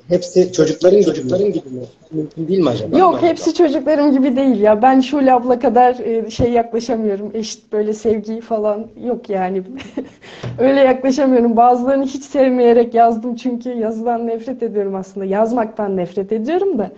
hepsi 0.09 0.53
çocukların 0.53 1.03
çocukların 1.03 1.53
gibi 1.53 1.69
mi? 1.69 1.81
Mümkün 2.11 2.49
değil 2.49 2.61
mi 2.61 2.69
acaba? 2.69 2.99
Yok 2.99 3.23
hepsi 3.23 3.55
çocuklarım 3.55 4.13
gibi 4.13 4.37
değil 4.37 4.61
ya. 4.61 4.83
Ben 4.83 5.01
Şule 5.01 5.33
abla 5.33 5.59
kadar 5.59 5.99
e, 5.99 6.31
şey 6.31 6.53
yaklaşamıyorum. 6.53 7.31
Eşit 7.35 7.73
böyle 7.73 7.93
sevgi 7.93 8.41
falan 8.41 8.87
yok 9.05 9.31
yani. 9.31 9.63
Öyle 10.59 10.81
yaklaşamıyorum. 10.81 11.57
Bazılarını 11.57 12.05
hiç 12.05 12.25
sevmeyerek 12.25 12.95
yazdım 12.95 13.37
çünkü 13.37 13.69
yazıdan 13.69 14.27
nefret 14.27 14.63
ediyorum 14.63 14.95
aslında. 14.95 15.27
Yazmaktan 15.27 15.97
nefret 15.97 16.33
ediyorum 16.33 16.79
da. 16.79 16.91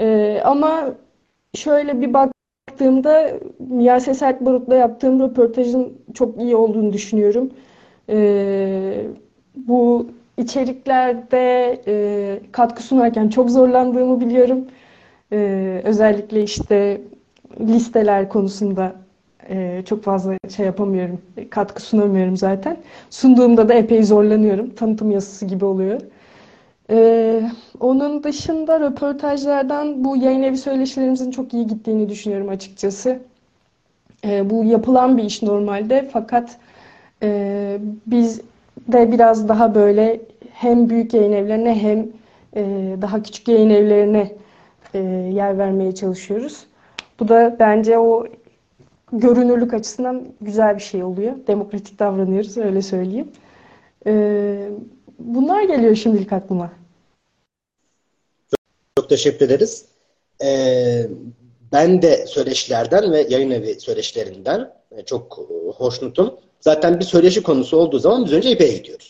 E, 0.00 0.40
ama 0.44 0.94
şöyle 1.54 2.00
bir 2.00 2.14
baktığımda 2.14 3.30
Miyase 3.58 4.14
Sertbarut'la 4.14 4.74
yaptığım 4.74 5.20
röportajın 5.20 5.92
çok 6.14 6.40
iyi 6.40 6.56
olduğunu 6.56 6.92
düşünüyorum. 6.92 7.50
E, 8.08 9.04
bu 9.56 10.06
içeriklerde 10.40 11.82
e, 11.86 12.40
katkı 12.52 12.82
sunarken 12.82 13.28
çok 13.28 13.50
zorlandığımı 13.50 14.20
biliyorum. 14.20 14.64
E, 15.32 15.80
özellikle 15.84 16.42
işte 16.42 17.00
listeler 17.60 18.28
konusunda 18.28 18.92
e, 19.48 19.82
çok 19.86 20.04
fazla 20.04 20.34
şey 20.56 20.66
yapamıyorum, 20.66 21.20
katkı 21.50 21.82
sunamıyorum 21.82 22.36
zaten. 22.36 22.76
Sunduğumda 23.10 23.68
da 23.68 23.74
epey 23.74 24.02
zorlanıyorum. 24.02 24.70
Tanıtım 24.70 25.10
yazısı 25.10 25.46
gibi 25.46 25.64
oluyor. 25.64 26.00
E, 26.90 27.42
onun 27.80 28.22
dışında 28.22 28.80
röportajlardan 28.80 30.04
bu 30.04 30.16
yayın 30.16 30.42
evi 30.42 30.58
söyleşilerimizin 30.58 31.30
çok 31.30 31.54
iyi 31.54 31.66
gittiğini 31.66 32.08
düşünüyorum 32.08 32.48
açıkçası. 32.48 33.18
E, 34.24 34.50
bu 34.50 34.64
yapılan 34.64 35.18
bir 35.18 35.24
iş 35.24 35.42
normalde 35.42 36.08
fakat 36.12 36.56
e, 37.22 37.78
biz 38.06 38.40
de 38.88 39.12
biraz 39.12 39.48
daha 39.48 39.74
böyle 39.74 40.20
hem 40.60 40.90
büyük 40.90 41.14
yayın 41.14 41.32
evlerine 41.32 41.74
hem 41.82 42.08
e, 42.56 42.62
daha 43.02 43.22
küçük 43.22 43.48
yayın 43.48 43.70
evlerine 43.70 44.36
e, 44.94 44.98
yer 45.34 45.58
vermeye 45.58 45.94
çalışıyoruz. 45.94 46.66
Bu 47.20 47.28
da 47.28 47.56
bence 47.58 47.98
o 47.98 48.26
görünürlük 49.12 49.74
açısından 49.74 50.26
güzel 50.40 50.74
bir 50.74 50.82
şey 50.82 51.02
oluyor. 51.02 51.32
Demokratik 51.46 51.98
davranıyoruz 51.98 52.56
öyle 52.56 52.82
söyleyeyim. 52.82 53.28
E, 54.06 54.68
bunlar 55.18 55.62
geliyor 55.62 55.94
şimdilik 55.94 56.32
aklıma. 56.32 56.72
Çok 58.98 59.08
teşekkür 59.08 59.46
ederiz. 59.46 59.84
Ee, 60.44 61.06
ben 61.72 62.02
de 62.02 62.26
söyleşilerden 62.26 63.12
ve 63.12 63.26
yayın 63.30 63.50
evi 63.50 63.80
söyleşilerinden 63.80 64.72
e, 64.90 65.02
çok 65.04 65.38
e, 65.38 65.70
hoşnutum. 65.70 66.34
Zaten 66.60 67.00
bir 67.00 67.04
söyleşi 67.04 67.42
konusu 67.42 67.76
olduğu 67.76 67.98
zaman 67.98 68.24
biz 68.24 68.32
önce 68.32 68.50
İpek'e 68.50 68.76
gidiyoruz. 68.76 69.09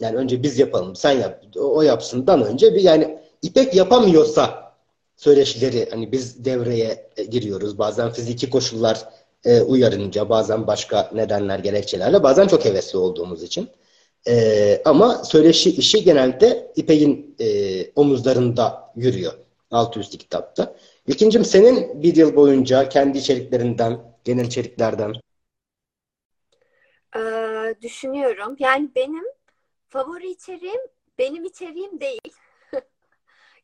Yani 0.00 0.16
önce 0.16 0.42
biz 0.42 0.58
yapalım, 0.58 0.96
sen 0.96 1.12
yap, 1.12 1.44
o 1.56 1.82
yapsından 1.82 2.42
önce 2.44 2.74
bir 2.74 2.80
yani 2.80 3.18
İpek 3.42 3.74
yapamıyorsa 3.74 4.72
söyleşileri 5.16 5.88
hani 5.90 6.12
biz 6.12 6.44
devreye 6.44 7.10
giriyoruz. 7.30 7.78
Bazen 7.78 8.10
fiziki 8.10 8.50
koşullar 8.50 9.08
e, 9.44 9.60
uyarınca, 9.60 10.28
bazen 10.28 10.66
başka 10.66 11.10
nedenler, 11.14 11.58
gerekçelerle, 11.58 12.22
bazen 12.22 12.46
çok 12.46 12.64
hevesli 12.64 12.98
olduğumuz 12.98 13.42
için. 13.42 13.68
E, 14.28 14.82
ama 14.84 15.24
söyleşi 15.24 15.70
işi 15.70 16.04
genelde 16.04 16.72
İpek'in 16.76 17.36
e, 17.40 17.46
omuzlarında 17.96 18.92
yürüyor. 18.96 19.32
Altı 19.70 20.00
üstü 20.00 20.18
kitapta. 20.18 20.76
İkincim 21.06 21.44
senin 21.44 22.02
bir 22.02 22.16
yıl 22.16 22.36
boyunca 22.36 22.88
kendi 22.88 23.18
içeriklerinden, 23.18 23.98
genel 24.24 24.44
içeriklerden 24.44 25.12
Ee, 27.16 27.74
düşünüyorum. 27.82 28.56
Yani 28.58 28.90
benim 28.96 29.24
favori 29.88 30.30
içeriğim 30.30 30.80
benim 31.18 31.44
içeriğim 31.44 32.00
değil. 32.00 32.32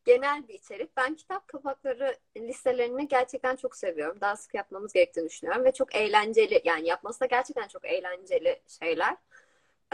Genel 0.04 0.48
bir 0.48 0.54
içerik. 0.54 0.96
Ben 0.96 1.14
kitap 1.14 1.48
kapakları 1.48 2.16
listelerini 2.36 3.08
gerçekten 3.08 3.56
çok 3.56 3.76
seviyorum. 3.76 4.20
Daha 4.20 4.36
sık 4.36 4.54
yapmamız 4.54 4.92
gerektiğini 4.92 5.28
düşünüyorum 5.28 5.64
ve 5.64 5.72
çok 5.72 5.94
eğlenceli 5.94 6.62
yani 6.64 6.88
yapması 6.88 7.20
da 7.20 7.26
gerçekten 7.26 7.68
çok 7.68 7.84
eğlenceli 7.84 8.60
şeyler. 8.66 9.16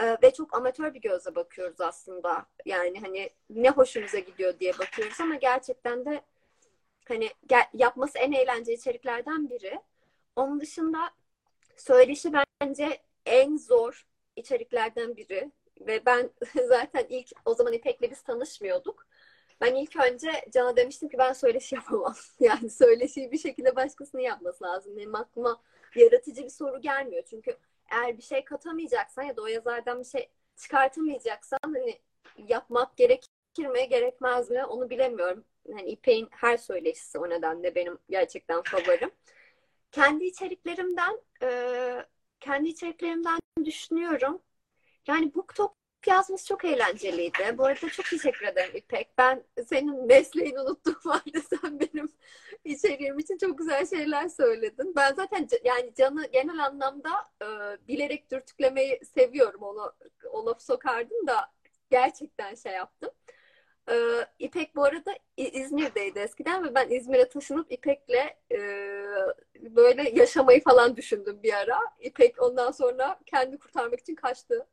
Ee, 0.01 0.17
ve 0.23 0.33
çok 0.33 0.53
amatör 0.53 0.93
bir 0.93 1.01
gözle 1.01 1.35
bakıyoruz 1.35 1.81
aslında. 1.81 2.45
Yani 2.65 2.99
hani 2.99 3.29
ne 3.49 3.69
hoşumuza 3.69 4.19
gidiyor 4.19 4.59
diye 4.59 4.73
bakıyoruz 4.79 5.21
ama 5.21 5.35
gerçekten 5.35 6.05
de 6.05 6.21
hani 7.07 7.29
yapması 7.73 8.17
en 8.17 8.31
eğlenceli 8.31 8.75
içeriklerden 8.75 9.49
biri. 9.49 9.79
Onun 10.35 10.61
dışında 10.61 11.11
söyleşi 11.77 12.31
bence 12.61 13.01
en 13.25 13.57
zor 13.57 14.07
içeriklerden 14.35 15.17
biri 15.17 15.51
ve 15.79 16.05
ben 16.05 16.29
zaten 16.67 17.05
ilk 17.09 17.27
o 17.45 17.53
zaman 17.53 17.73
İpek'le 17.73 18.11
biz 18.11 18.21
tanışmıyorduk. 18.21 19.07
Ben 19.61 19.75
ilk 19.75 19.95
önce 19.95 20.31
Can'a 20.53 20.75
demiştim 20.75 21.09
ki 21.09 21.17
ben 21.17 21.33
söyleşi 21.33 21.75
yapamam. 21.75 22.15
Yani 22.39 22.69
söyleşiyi 22.69 23.31
bir 23.31 23.37
şekilde 23.37 23.75
başkasının 23.75 24.21
yapması 24.21 24.63
lazım. 24.63 24.97
Benim 24.97 25.15
aklıma 25.15 25.61
yaratıcı 25.95 26.43
bir 26.43 26.49
soru 26.49 26.81
gelmiyor. 26.81 27.23
Çünkü 27.29 27.57
eğer 27.91 28.17
bir 28.17 28.23
şey 28.23 28.43
katamayacaksan 28.45 29.23
ya 29.23 29.37
da 29.37 29.41
o 29.41 29.47
yazardan 29.47 29.99
bir 29.99 30.05
şey 30.05 30.29
çıkartamayacaksan 30.57 31.59
hani 31.65 31.99
yapmak 32.47 32.97
gerekir 32.97 33.67
mi 33.67 33.89
gerekmez 33.89 34.49
mi 34.49 34.65
onu 34.65 34.89
bilemiyorum. 34.89 35.45
Yani 35.65 35.89
İpek'in 35.89 36.27
her 36.31 36.57
söyleşisi 36.57 37.19
o 37.19 37.29
nedenle 37.29 37.75
benim 37.75 37.99
gerçekten 38.09 38.61
favorim. 38.61 39.11
Kendi 39.91 40.25
içeriklerimden 40.25 41.19
kendi 42.39 42.69
içeriklerimden 42.69 43.39
düşünüyorum. 43.65 44.41
Yani 45.09 45.35
BookTok 45.35 45.75
yazması 46.07 46.47
çok 46.47 46.65
eğlenceliydi. 46.65 47.57
Bu 47.57 47.65
arada 47.65 47.89
çok 47.89 48.05
teşekkür 48.05 48.47
ederim 48.47 48.75
İpek. 48.75 49.09
Ben 49.17 49.43
senin 49.67 50.05
mesleğini 50.07 50.59
unuttum 50.59 50.95
halde 51.03 51.41
sen 51.41 51.79
benim 51.79 52.09
içeriğim 52.65 53.19
için 53.19 53.37
çok 53.37 53.57
güzel 53.57 53.85
şeyler 53.85 54.27
söyledin. 54.27 54.93
Ben 54.95 55.13
zaten 55.13 55.47
yani 55.63 55.93
Can'ı 55.97 56.27
genel 56.27 56.65
anlamda 56.65 57.09
e, 57.41 57.47
bilerek 57.87 58.31
dürtüklemeyi 58.31 58.99
seviyorum. 59.15 59.61
Onu 59.63 59.93
o 60.31 60.45
lafı 60.45 60.65
sokardım 60.65 61.27
da 61.27 61.51
gerçekten 61.91 62.55
şey 62.55 62.73
yaptım. 62.73 63.11
E, 63.91 63.95
İpek 64.39 64.75
bu 64.75 64.83
arada 64.83 65.11
İzmir'deydi 65.37 66.19
eskiden 66.19 66.63
ve 66.63 66.75
ben 66.75 66.89
İzmir'e 66.89 67.29
taşınıp 67.29 67.71
İpek'le 67.71 68.35
e, 68.51 68.59
böyle 69.61 70.09
yaşamayı 70.09 70.63
falan 70.63 70.97
düşündüm 70.97 71.43
bir 71.43 71.53
ara. 71.53 71.79
İpek 71.99 72.41
ondan 72.41 72.71
sonra 72.71 73.19
kendi 73.25 73.57
kurtarmak 73.57 73.99
için 73.99 74.15
kaçtı 74.15 74.67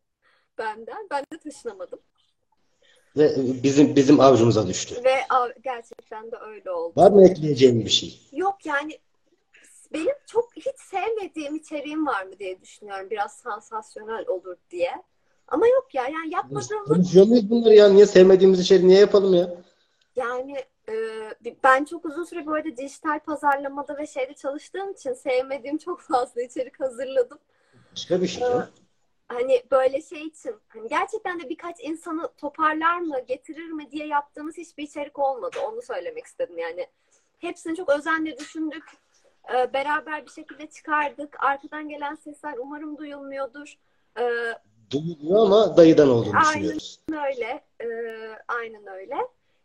benden. 0.59 1.07
Ben 1.11 1.25
de 1.33 1.39
taşınamadım. 1.39 1.99
Ve 3.17 3.33
bizim 3.63 3.97
bizim 3.97 4.21
avcumuza 4.21 4.69
düştü. 4.69 5.05
Ve 5.05 5.15
gerçekten 5.65 6.33
de 6.33 6.37
öyle 6.37 6.71
oldu. 6.71 6.93
Var 6.97 7.11
mı 7.11 7.29
ekleyeceğim 7.29 7.81
bir 7.81 7.91
şey? 7.91 8.21
Yok 8.33 8.67
yani 8.67 8.99
benim 9.93 10.15
çok 10.27 10.57
hiç 10.57 10.81
sevmediğim 10.91 11.57
içeriğim 11.57 12.07
var 12.07 12.25
mı 12.25 12.39
diye 12.39 12.61
düşünüyorum. 12.61 13.11
Biraz 13.11 13.33
sansasyonel 13.33 14.29
olur 14.29 14.57
diye. 14.71 15.03
Ama 15.49 15.67
yok 15.67 15.95
ya 15.95 16.03
yani 16.09 16.35
yapmadığımız... 16.35 16.89
Konuşuyor 16.89 17.27
muyuz 17.27 17.51
bunları 17.51 17.75
ya? 17.75 17.89
Niye 17.89 18.07
sevmediğimiz 18.07 18.61
içeriği 18.61 18.89
niye 18.89 19.01
yapalım 19.01 19.35
ya? 19.35 19.51
Yani 20.17 20.57
e, 20.89 20.95
ben 21.65 21.85
çok 21.85 22.05
uzun 22.05 22.25
süre 22.25 22.47
böyle 22.47 22.77
dijital 22.77 23.21
pazarlamada 23.21 23.99
ve 23.99 24.07
şeyde 24.07 24.35
çalıştığım 24.35 24.93
için 24.93 25.13
sevmediğim 25.13 25.79
çok 25.79 26.01
fazla 26.01 26.43
içerik 26.43 26.81
hazırladım. 26.81 27.39
Başka 27.93 28.23
bir 28.23 28.27
şey 28.27 28.43
ya 28.43 28.69
hani 29.29 29.63
böyle 29.71 30.03
şey 30.03 30.23
için 30.27 30.55
hani 30.69 30.89
gerçekten 30.89 31.41
de 31.41 31.49
birkaç 31.49 31.81
insanı 31.81 32.29
toparlar 32.37 32.99
mı 33.01 33.21
getirir 33.29 33.71
mi 33.71 33.91
diye 33.91 34.07
yaptığımız 34.07 34.57
hiçbir 34.57 34.83
içerik 34.83 35.19
olmadı. 35.19 35.57
Onu 35.69 35.83
söylemek 35.83 36.27
istedim 36.27 36.59
yani. 36.59 36.87
Hepsini 37.39 37.77
çok 37.77 37.89
özenle 37.91 38.39
düşündük. 38.39 38.85
Ee, 39.55 39.73
beraber 39.73 40.27
bir 40.27 40.31
şekilde 40.31 40.67
çıkardık. 40.67 41.45
Arkadan 41.45 41.89
gelen 41.89 42.15
sesler 42.15 42.55
umarım 42.59 42.99
duyulmuyordur. 42.99 43.75
Ee, 44.19 44.55
Duyuluyor 44.91 45.47
ama 45.47 45.77
dayıdan 45.77 46.09
olduğunu 46.09 46.37
aynen 46.37 46.63
düşünüyoruz. 46.63 47.01
Aynen 47.13 47.27
öyle. 47.27 47.65
Ee, 47.81 48.39
aynen 48.49 48.87
öyle. 48.87 49.17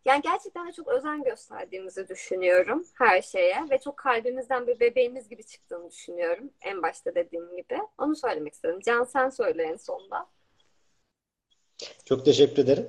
Yani 0.05 0.21
gerçekten 0.21 0.67
de 0.67 0.71
çok 0.71 0.87
özen 0.87 1.23
gösterdiğimizi 1.23 2.07
düşünüyorum 2.07 2.85
her 2.93 3.21
şeye 3.21 3.65
ve 3.71 3.79
çok 3.79 3.97
kalbimizden 3.97 4.67
bir 4.67 4.79
bebeğimiz 4.79 5.29
gibi 5.29 5.43
çıktığını 5.43 5.91
düşünüyorum. 5.91 6.49
En 6.61 6.81
başta 6.81 7.15
dediğim 7.15 7.55
gibi. 7.55 7.79
Onu 7.97 8.15
söylemek 8.15 8.53
istedim. 8.53 8.79
Can 8.85 9.03
sen 9.03 9.29
söyle 9.29 9.63
en 9.63 9.77
sonda. 9.77 10.25
Çok 12.05 12.25
teşekkür 12.25 12.63
ederim. 12.63 12.87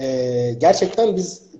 Ee, 0.00 0.54
gerçekten 0.58 1.16
biz 1.16 1.52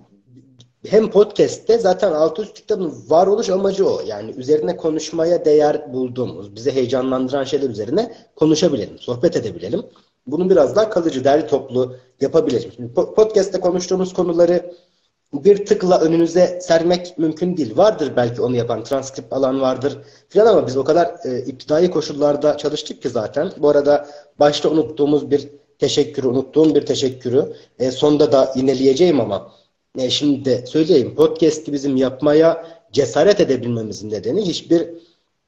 hem 0.87 1.11
podcast'te 1.11 1.77
zaten 1.77 2.11
Altı 2.11 2.41
Üst 2.41 2.53
Kitabın 2.53 3.05
varoluş 3.07 3.49
amacı 3.49 3.89
o. 3.89 4.01
Yani 4.05 4.31
üzerine 4.31 4.77
konuşmaya 4.77 5.45
değer 5.45 5.93
bulduğumuz, 5.93 6.55
bizi 6.55 6.71
heyecanlandıran 6.71 7.43
şeyler 7.43 7.69
üzerine 7.69 8.15
konuşabilelim, 8.35 8.99
sohbet 8.99 9.35
edebilelim. 9.35 9.83
Bunu 10.27 10.49
biraz 10.49 10.75
daha 10.75 10.89
kalıcı, 10.89 11.23
derli 11.23 11.47
toplu 11.47 11.95
yapabilelim. 12.21 12.71
Şimdi 12.71 12.93
podcast'te 12.93 13.59
konuştuğumuz 13.59 14.13
konuları 14.13 14.73
bir 15.33 15.65
tıkla 15.65 15.99
önünüze 15.99 16.59
sermek 16.61 17.17
mümkün 17.17 17.57
değil. 17.57 17.77
Vardır 17.77 18.13
belki 18.15 18.41
onu 18.41 18.55
yapan, 18.55 18.83
transkript 18.83 19.33
alan 19.33 19.61
vardır 19.61 19.97
filan 20.29 20.45
ama 20.45 20.67
biz 20.67 20.77
o 20.77 20.83
kadar 20.83 21.15
e, 21.25 21.39
iptidai 21.45 21.91
koşullarda 21.91 22.57
çalıştık 22.57 23.01
ki 23.01 23.09
zaten. 23.09 23.51
Bu 23.57 23.69
arada 23.69 24.09
başta 24.39 24.69
unuttuğumuz 24.69 25.31
bir 25.31 25.49
teşekkürü, 25.79 26.27
unuttuğum 26.27 26.75
bir 26.75 26.85
teşekkürü 26.85 27.53
e, 27.79 27.91
sonda 27.91 28.31
da 28.31 28.53
ineleyeceğim 28.55 29.19
ama 29.19 29.53
e, 29.97 30.09
şimdi 30.09 30.45
de 30.45 30.65
söyleyeyim. 30.65 31.15
Podcast'i 31.15 31.73
bizim 31.73 31.97
yapmaya 31.97 32.65
cesaret 32.91 33.39
edebilmemizin 33.39 34.09
nedeni 34.09 34.41
hiçbir 34.41 34.89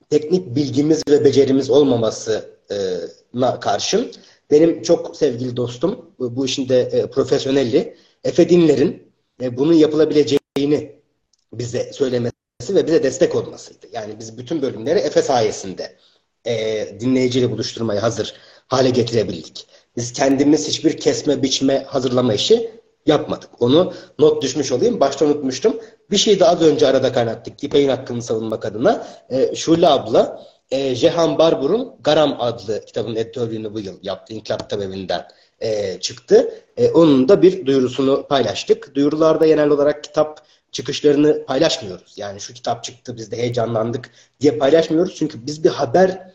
teknik 0.09 0.55
bilgimiz 0.55 1.03
ve 1.09 1.25
becerimiz 1.25 1.69
olmamasına 1.69 3.59
karşın 3.59 4.11
benim 4.51 4.81
çok 4.81 5.15
sevgili 5.17 5.57
dostum, 5.57 6.05
bu 6.19 6.45
işin 6.45 6.69
de 6.69 6.81
e, 6.81 7.07
profesyonelli, 7.09 7.95
Efe 8.23 8.49
Dinler'in 8.49 9.10
e, 9.41 9.57
bunun 9.57 9.73
yapılabileceğini 9.73 10.95
bize 11.53 11.93
söylemesi 11.93 12.31
ve 12.69 12.87
bize 12.87 13.03
destek 13.03 13.35
olmasıydı. 13.35 13.87
Yani 13.93 14.19
biz 14.19 14.37
bütün 14.37 14.61
bölümleri 14.61 14.99
Efe 14.99 15.21
sayesinde 15.21 15.95
e, 16.45 16.87
dinleyiciyle 16.99 17.51
buluşturmayı 17.51 17.99
hazır 17.99 18.33
hale 18.67 18.89
getirebildik. 18.89 19.67
Biz 19.97 20.13
kendimiz 20.13 20.67
hiçbir 20.67 20.97
kesme, 20.97 21.43
biçme, 21.43 21.83
hazırlama 21.87 22.33
işi 22.33 22.71
yapmadık. 23.05 23.49
Onu 23.59 23.93
not 24.19 24.43
düşmüş 24.43 24.71
olayım. 24.71 24.99
Başta 24.99 25.25
unutmuştum. 25.25 25.79
Bir 26.11 26.17
şey 26.17 26.39
daha 26.39 26.51
az 26.51 26.61
önce 26.61 26.87
arada 26.87 27.13
kaynattık. 27.13 27.63
İpek'in 27.63 27.89
hakkını 27.89 28.21
savunmak 28.21 28.65
adına. 28.65 29.07
E, 29.29 29.55
Şule 29.55 29.87
abla 29.87 30.43
e, 30.71 30.95
Jehan 30.95 31.37
Barbur'un 31.37 31.95
Garam 32.03 32.35
adlı 32.39 32.85
kitabın 32.85 33.15
editörlüğünü 33.15 33.73
bu 33.73 33.79
yıl 33.79 33.99
yaptı. 34.03 34.33
İnkılap 34.33 34.59
Kitap 34.59 34.81
Evi'nden 34.81 35.27
e, 35.61 35.99
çıktı. 35.99 36.53
E, 36.77 36.89
onun 36.89 37.29
da 37.29 37.41
bir 37.41 37.65
duyurusunu 37.65 38.27
paylaştık. 38.27 38.95
Duyurularda 38.95 39.47
genel 39.47 39.69
olarak 39.69 40.03
kitap 40.03 40.45
çıkışlarını 40.71 41.45
paylaşmıyoruz. 41.45 42.13
Yani 42.17 42.41
şu 42.41 42.53
kitap 42.53 42.83
çıktı 42.83 43.17
biz 43.17 43.31
de 43.31 43.37
heyecanlandık 43.37 44.11
diye 44.41 44.57
paylaşmıyoruz. 44.57 45.15
Çünkü 45.15 45.45
biz 45.45 45.63
bir 45.63 45.69
haber 45.69 46.33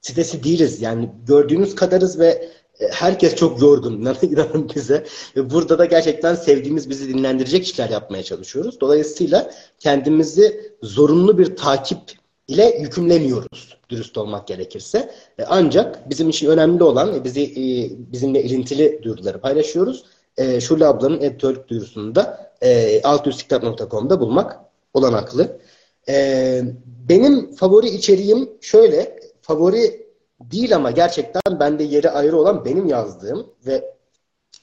sitesi 0.00 0.44
değiliz. 0.44 0.82
Yani 0.82 1.10
gördüğünüz 1.26 1.74
kadarız 1.74 2.18
ve 2.18 2.48
e, 2.80 2.88
herkes 2.88 3.34
çok 3.34 3.60
yorgun. 3.60 3.92
İnanın 4.22 4.70
bize. 4.74 5.06
Burada 5.36 5.78
da 5.78 5.84
gerçekten 5.84 6.34
sevdiğimiz 6.34 6.90
bizi 6.90 7.08
dinlendirecek 7.08 7.64
işler 7.64 7.88
yapmaya 7.90 8.22
çalışıyoruz. 8.22 8.80
Dolayısıyla 8.80 9.50
kendimizi 9.78 10.74
zorunlu 10.82 11.38
bir 11.38 11.56
takip 11.56 12.21
ile 12.48 12.76
yükümlemiyoruz 12.80 13.78
dürüst 13.88 14.18
olmak 14.18 14.48
gerekirse. 14.48 15.10
E, 15.38 15.44
ancak 15.44 16.10
bizim 16.10 16.28
için 16.28 16.46
önemli 16.50 16.84
olan 16.84 17.24
bizi 17.24 17.42
e, 17.42 17.64
bizimle 18.12 18.42
ilintili 18.42 19.02
duyuruları 19.02 19.40
paylaşıyoruz. 19.40 20.04
E, 20.36 20.60
Şule 20.60 20.86
ablanın 20.86 21.20
editörlük 21.20 21.68
duyurusunu 21.68 22.14
da 22.14 22.52
e, 22.62 23.02
altüstiktat.com'da 23.02 24.20
bulmak 24.20 24.60
olanaklı. 24.94 25.60
E, 26.08 26.62
benim 27.08 27.54
favori 27.54 27.88
içeriğim 27.88 28.50
şöyle, 28.60 29.20
favori 29.42 30.06
değil 30.40 30.76
ama 30.76 30.90
gerçekten 30.90 31.60
bende 31.60 31.84
yeri 31.84 32.10
ayrı 32.10 32.36
olan 32.36 32.64
benim 32.64 32.86
yazdığım 32.86 33.46
ve 33.66 33.94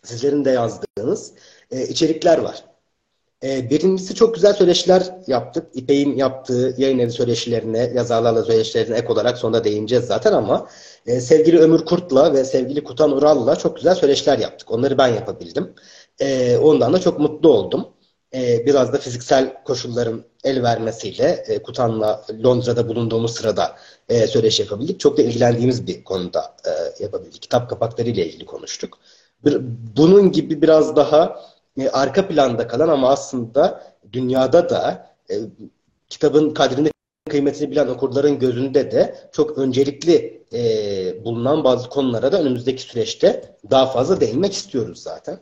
sizlerin 0.03 0.45
de 0.45 0.51
yazdığınız 0.51 1.33
içerikler 1.71 2.37
var. 2.37 2.68
E, 3.43 3.69
birincisi 3.69 4.15
çok 4.15 4.36
güzel 4.36 4.54
söyleşiler 4.54 5.04
yaptık. 5.28 5.67
İpek'in 5.73 6.17
yaptığı 6.17 6.75
yayın 6.78 6.99
evi 6.99 7.12
söyleşilerine, 7.12 7.91
yazarlarla 7.95 8.43
söyleşilerine 8.43 8.97
ek 8.97 9.08
olarak 9.08 9.38
sonunda 9.38 9.63
değineceğiz 9.63 10.06
zaten 10.06 10.34
ama 10.34 10.67
e, 11.06 11.21
sevgili 11.21 11.60
Ömür 11.60 11.86
Kurt'la 11.86 12.34
ve 12.34 12.45
sevgili 12.45 12.84
Kutan 12.84 13.12
Ural'la 13.12 13.56
çok 13.56 13.75
güzel 13.75 13.95
söyleşiler 13.95 14.39
yaptık. 14.39 14.71
Onları 14.71 14.97
ben 14.97 15.08
yapabildim. 15.08 15.73
E, 16.19 16.58
ondan 16.58 16.93
da 16.93 16.99
çok 16.99 17.19
mutlu 17.19 17.49
oldum. 17.54 17.88
E, 18.34 18.65
biraz 18.65 18.93
da 18.93 18.97
fiziksel 18.97 19.63
koşulların 19.63 20.23
el 20.43 20.63
vermesiyle 20.63 21.43
e, 21.47 21.63
Kutan'la 21.63 22.25
Londra'da 22.43 22.88
bulunduğumuz 22.88 23.36
sırada 23.36 23.75
e, 24.10 24.28
söyleşi 24.28 24.62
yapabildik. 24.62 24.99
Çok 24.99 25.17
da 25.17 25.21
ilgilendiğimiz 25.21 25.88
bir 25.88 26.04
konuda 26.04 26.56
e, 26.65 27.04
yapabildik. 27.04 27.41
Kitap 27.41 27.69
kapakları 27.69 28.10
ile 28.10 28.25
ilgili 28.25 28.45
konuştuk. 28.45 28.97
Bir, 29.45 29.58
bunun 29.97 30.32
gibi 30.32 30.62
biraz 30.62 30.95
daha 30.95 31.39
e, 31.79 31.89
arka 31.89 32.27
planda 32.27 32.67
kalan 32.67 32.89
ama 32.89 33.09
aslında 33.09 33.83
dünyada 34.13 34.69
da 34.69 35.09
e, 35.31 35.35
kitabın 36.09 36.53
kadrini 36.53 36.91
kıymetini 37.29 37.71
bilen 37.71 37.87
okurların 37.87 38.39
gözünde 38.39 38.91
de 38.91 39.15
çok 39.31 39.57
öncelikli 39.57 40.45
e, 40.53 41.25
bulunan 41.25 41.63
bazı 41.63 41.89
konulara 41.89 42.31
da 42.31 42.41
önümüzdeki 42.41 42.81
süreçte 42.81 43.55
daha 43.71 43.85
fazla 43.85 44.21
değinmek 44.21 44.53
istiyoruz 44.53 44.99
zaten. 45.03 45.39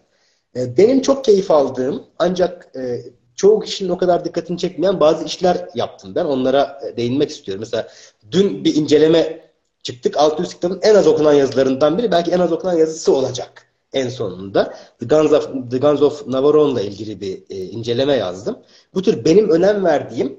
E, 0.55 0.77
benim 0.77 1.01
çok 1.01 1.25
keyif 1.25 1.51
aldığım 1.51 2.03
ancak 2.19 2.75
e, 2.75 3.01
çoğu 3.35 3.59
kişinin 3.59 3.89
o 3.89 3.97
kadar 3.97 4.25
dikkatini 4.25 4.57
çekmeyen 4.57 4.99
bazı 4.99 5.25
işler 5.25 5.67
yaptım 5.75 6.15
ben. 6.15 6.25
Onlara 6.25 6.79
e, 6.87 6.97
değinmek 6.97 7.29
istiyorum. 7.29 7.59
Mesela 7.59 7.87
dün 8.31 8.63
bir 8.63 8.75
inceleme 8.75 9.51
çıktık. 9.83 10.17
600 10.17 10.53
kitabın 10.53 10.79
en 10.83 10.95
az 10.95 11.07
okunan 11.07 11.33
yazılarından 11.33 11.97
biri 11.97 12.11
belki 12.11 12.31
en 12.31 12.39
az 12.39 12.51
okunan 12.51 12.77
yazısı 12.77 13.15
olacak 13.15 13.66
en 13.97 14.09
sonunda. 14.09 14.73
The 14.99 15.05
Guns 15.05 15.31
of, 15.31 15.49
The 15.71 15.77
Guns 15.77 16.01
of 16.01 16.27
Navarrone'la 16.27 16.81
ilgili 16.81 17.21
bir 17.21 17.43
e, 17.49 17.55
inceleme 17.55 18.13
yazdım. 18.13 18.59
Bu 18.93 19.01
tür 19.01 19.25
benim 19.25 19.49
önem 19.49 19.85
verdiğim 19.85 20.37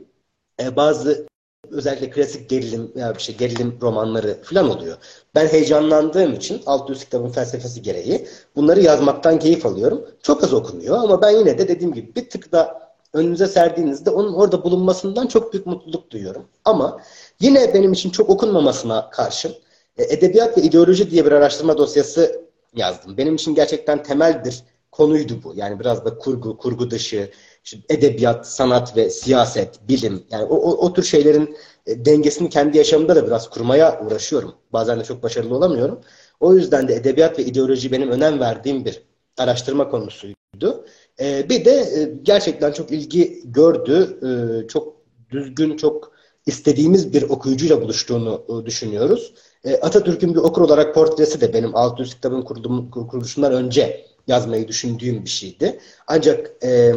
e, 0.62 0.76
bazı 0.76 1.26
özellikle 1.70 2.10
klasik 2.10 2.50
gerilim 2.50 2.92
ya 2.96 3.14
bir 3.14 3.20
şey 3.20 3.36
gerilim 3.36 3.78
romanları 3.82 4.38
falan 4.42 4.70
oluyor. 4.70 4.96
Ben 5.34 5.46
heyecanlandığım 5.46 6.32
için 6.32 6.62
alt 6.66 6.90
üst 6.90 7.04
kitabın 7.04 7.28
felsefesi 7.28 7.82
gereği 7.82 8.28
bunları 8.56 8.80
yazmaktan 8.80 9.38
keyif 9.38 9.66
alıyorum. 9.66 10.04
Çok 10.22 10.44
az 10.44 10.54
okunuyor 10.54 10.96
ama 10.98 11.22
ben 11.22 11.30
yine 11.30 11.58
de 11.58 11.68
dediğim 11.68 11.94
gibi 11.94 12.14
bir 12.16 12.30
tık 12.30 12.52
da 12.52 12.88
önünüze 13.12 13.46
serdiğinizde 13.46 14.10
onun 14.10 14.34
orada 14.34 14.64
bulunmasından 14.64 15.26
çok 15.26 15.52
büyük 15.52 15.66
mutluluk 15.66 16.10
duyuyorum. 16.10 16.44
Ama 16.64 17.00
yine 17.40 17.74
benim 17.74 17.92
için 17.92 18.10
çok 18.10 18.30
okunmamasına 18.30 19.10
karşın 19.10 19.52
e, 19.98 20.14
Edebiyat 20.14 20.58
ve 20.58 20.62
İdeoloji 20.62 21.10
diye 21.10 21.26
bir 21.26 21.32
araştırma 21.32 21.78
dosyası 21.78 22.47
yazdım. 22.74 23.16
Benim 23.16 23.34
için 23.34 23.54
gerçekten 23.54 24.02
temel 24.02 24.44
bir 24.44 24.62
konuydu 24.92 25.40
bu. 25.44 25.52
Yani 25.56 25.80
biraz 25.80 26.04
da 26.04 26.18
kurgu, 26.18 26.56
kurgu 26.58 26.90
dışı, 26.90 27.30
işte 27.64 27.78
edebiyat, 27.88 28.48
sanat 28.48 28.96
ve 28.96 29.10
siyaset, 29.10 29.88
bilim. 29.88 30.24
Yani 30.30 30.44
o, 30.44 30.56
o, 30.56 30.86
o 30.86 30.92
tür 30.92 31.02
şeylerin 31.02 31.56
e, 31.86 32.04
dengesini 32.04 32.48
kendi 32.50 32.78
yaşamımda 32.78 33.16
da 33.16 33.26
biraz 33.26 33.50
kurmaya 33.50 34.00
uğraşıyorum. 34.06 34.54
Bazen 34.72 35.00
de 35.00 35.04
çok 35.04 35.22
başarılı 35.22 35.56
olamıyorum. 35.56 36.00
O 36.40 36.54
yüzden 36.54 36.88
de 36.88 36.94
edebiyat 36.94 37.38
ve 37.38 37.44
ideoloji 37.44 37.92
benim 37.92 38.10
önem 38.10 38.40
verdiğim 38.40 38.84
bir 38.84 39.02
araştırma 39.38 39.88
konusuydu. 39.88 40.86
E, 41.20 41.48
bir 41.48 41.64
de 41.64 41.70
e, 41.70 42.14
gerçekten 42.22 42.72
çok 42.72 42.90
ilgi 42.90 43.42
gördü. 43.44 44.18
E, 44.22 44.68
çok 44.68 44.96
düzgün, 45.30 45.76
çok 45.76 46.12
istediğimiz 46.46 47.12
bir 47.12 47.22
okuyucuyla 47.22 47.82
buluştuğunu 47.82 48.44
e, 48.48 48.66
düşünüyoruz. 48.66 49.34
E, 49.68 49.80
Atatürk'ün 49.80 50.34
bir 50.34 50.38
okur 50.38 50.62
olarak 50.62 50.94
portresi 50.94 51.40
de 51.40 51.52
benim 51.52 51.76
600 51.76 52.14
kitabın 52.14 52.42
kuruluşundan 52.90 53.52
önce 53.52 54.06
yazmayı 54.26 54.68
düşündüğüm 54.68 55.24
bir 55.24 55.30
şeydi. 55.30 55.80
Ancak 56.06 56.50
e, 56.64 56.92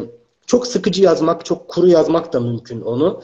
çok 0.46 0.68
sıkıcı 0.68 1.04
yazmak, 1.04 1.46
çok 1.46 1.68
kuru 1.68 1.88
yazmak 1.88 2.34
da 2.34 2.40
mümkün 2.40 2.82
onu. 2.82 3.22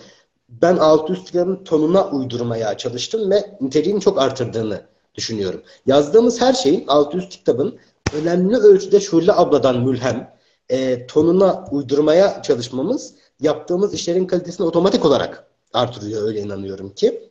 Ben 0.50 0.78
600 0.78 1.24
kitabın 1.24 1.64
tonuna 1.64 2.10
uydurmaya 2.10 2.78
çalıştım 2.78 3.32
ve 3.32 3.58
niteliğini 3.62 4.02
çok 4.02 4.22
artırdığını 4.22 4.82
düşünüyorum. 5.16 5.62
Yazdığımız 5.86 6.42
her 6.42 6.54
şeyin 6.54 6.88
600 6.88 7.30
kitabın 7.30 7.80
önemli 8.14 8.56
ölçüde 8.56 9.00
Şule 9.00 9.34
abladan 9.34 9.80
mülhem 9.80 10.34
e, 10.70 11.08
tonuna 11.08 11.66
uydurmaya 11.72 12.42
çalışmamız 12.42 13.14
yaptığımız 13.40 13.94
işlerin 13.94 14.28
kalitesini 14.28 14.68
otomatik 14.68 15.06
olarak 15.06 15.48
artırıyor 15.74 16.28
öyle 16.28 16.40
inanıyorum 16.40 16.90
ki. 16.90 17.27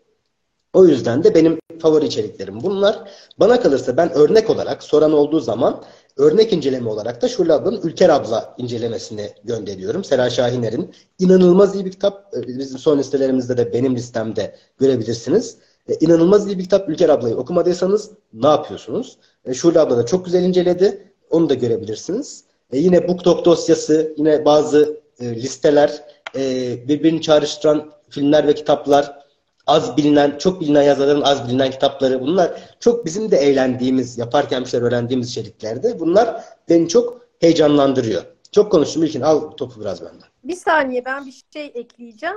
O 0.77 0.87
yüzden 0.87 1.25
de 1.25 1.35
benim 1.35 1.59
favori 1.79 2.07
içeriklerim 2.07 2.61
bunlar. 2.63 3.11
Bana 3.41 3.61
kalırsa 3.61 3.97
ben 3.97 4.13
örnek 4.13 4.51
olarak 4.51 4.83
soran 4.83 5.13
olduğu 5.13 5.41
zaman 5.41 5.83
örnek 6.17 6.53
inceleme 6.53 6.89
olarak 6.91 7.23
da 7.23 7.29
Şule 7.29 7.53
Ülker 7.83 8.09
abla 8.09 8.55
incelemesini 8.59 9.31
gönderiyorum. 9.45 10.05
Sera 10.05 10.31
Şahiner'in 10.31 10.95
inanılmaz 11.19 11.75
iyi 11.75 11.85
bir 11.85 11.91
kitap. 11.91 12.35
Ee, 12.37 12.49
bizim 12.49 12.79
son 12.79 12.99
listelerimizde 12.99 13.57
de 13.57 13.73
benim 13.73 13.97
listemde 13.97 14.57
görebilirsiniz. 14.79 15.57
E, 15.89 15.95
inanılmaz 15.95 16.47
iyi 16.47 16.59
bir 16.59 16.63
kitap. 16.63 16.89
Ülker 16.89 17.09
ablayı 17.09 17.37
okumadıysanız 17.37 18.11
ne 18.33 18.47
yapıyorsunuz? 18.47 19.19
E, 19.45 19.69
abla 19.69 19.97
da 19.97 20.07
çok 20.07 20.25
güzel 20.25 20.45
inceledi. 20.45 21.13
Onu 21.31 21.49
da 21.49 21.55
görebilirsiniz. 21.55 22.45
E, 22.73 22.79
yine 22.79 23.09
BookTok 23.09 23.45
dosyası, 23.45 24.15
yine 24.17 24.45
bazı 24.45 25.01
e, 25.21 25.35
listeler, 25.35 26.03
e, 26.37 26.43
birbirini 26.89 27.23
çağrıştıran 27.23 27.93
filmler 28.09 28.47
ve 28.47 28.55
kitaplar, 28.55 29.26
az 29.67 29.97
bilinen, 29.97 30.39
çok 30.39 30.61
bilinen 30.61 30.83
yazarların 30.83 31.23
az 31.23 31.49
bilinen 31.49 31.71
kitapları 31.71 32.21
bunlar 32.21 32.77
çok 32.81 33.07
bizim 33.07 33.31
de 33.31 33.37
eğlendiğimiz, 33.37 34.19
yaparken 34.19 34.65
bir 34.65 34.69
şeyler 34.69 34.87
öğrendiğimiz 34.87 35.31
içeriklerde. 35.31 36.01
Bunlar 36.01 36.45
beni 36.69 36.89
çok 36.89 37.21
heyecanlandırıyor. 37.41 38.23
Çok 38.53 38.73
konuştum 38.73 39.03
İlkin. 39.03 39.21
Al 39.21 39.51
topu 39.51 39.81
biraz 39.81 40.05
benden. 40.05 40.29
Bir 40.45 40.57
saniye 40.57 41.05
ben 41.05 41.27
bir 41.27 41.43
şey 41.53 41.73
ekleyeceğim. 41.75 42.37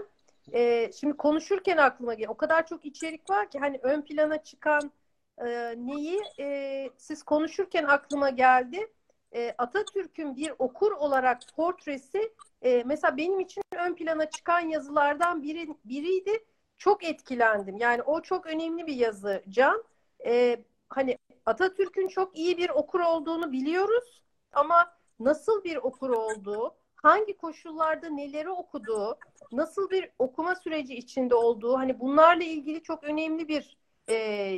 Ee, 0.53 0.91
şimdi 0.99 1.17
konuşurken 1.17 1.77
aklıma 1.77 2.13
geliyor. 2.13 2.31
O 2.31 2.37
kadar 2.37 2.67
çok 2.67 2.85
içerik 2.85 3.29
var 3.29 3.49
ki 3.49 3.59
hani 3.59 3.79
ön 3.83 4.01
plana 4.01 4.43
çıkan 4.43 4.91
e, 5.37 5.75
neyi 5.77 6.19
e, 6.39 6.89
siz 6.97 7.23
konuşurken 7.23 7.83
aklıma 7.83 8.29
geldi. 8.29 8.87
E, 9.35 9.55
Atatürk'ün 9.57 10.35
bir 10.35 10.53
okur 10.59 10.91
olarak 10.91 11.41
portresi 11.55 12.31
e, 12.61 12.83
mesela 12.85 13.17
benim 13.17 13.39
için 13.39 13.63
ön 13.87 13.95
plana 13.95 14.29
çıkan 14.29 14.59
yazılardan 14.59 15.43
biri 15.43 15.67
biriydi 15.85 16.31
çok 16.79 17.03
etkilendim. 17.03 17.77
Yani 17.77 18.01
o 18.01 18.21
çok 18.21 18.45
önemli 18.45 18.87
bir 18.87 18.95
yazı 18.95 19.43
Can. 19.49 19.83
Ee, 20.25 20.63
hani 20.89 21.17
Atatürk'ün 21.45 22.07
çok 22.07 22.37
iyi 22.37 22.57
bir 22.57 22.69
okur 22.69 22.99
olduğunu 22.99 23.51
biliyoruz 23.51 24.23
ama 24.53 24.91
nasıl 25.19 25.63
bir 25.63 25.75
okur 25.75 26.09
olduğu, 26.09 26.75
hangi 26.95 27.37
koşullarda 27.37 28.09
neleri 28.09 28.49
okuduğu, 28.49 29.17
nasıl 29.51 29.89
bir 29.89 30.09
okuma 30.19 30.55
süreci 30.55 30.95
içinde 30.95 31.35
olduğu, 31.35 31.77
hani 31.77 31.99
bunlarla 31.99 32.43
ilgili 32.43 32.83
çok 32.83 33.03
önemli 33.03 33.47
bir 33.47 33.77
e, 34.07 34.13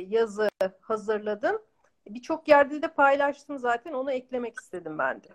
yazı 0.08 0.48
hazırladım. 0.80 1.62
Birçok 2.08 2.48
yerde 2.48 2.82
de 2.82 2.88
paylaştım 2.88 3.58
zaten. 3.58 3.92
Onu 3.92 4.12
eklemek 4.12 4.60
istedim 4.60 4.98
ben 4.98 5.22
de. 5.22 5.28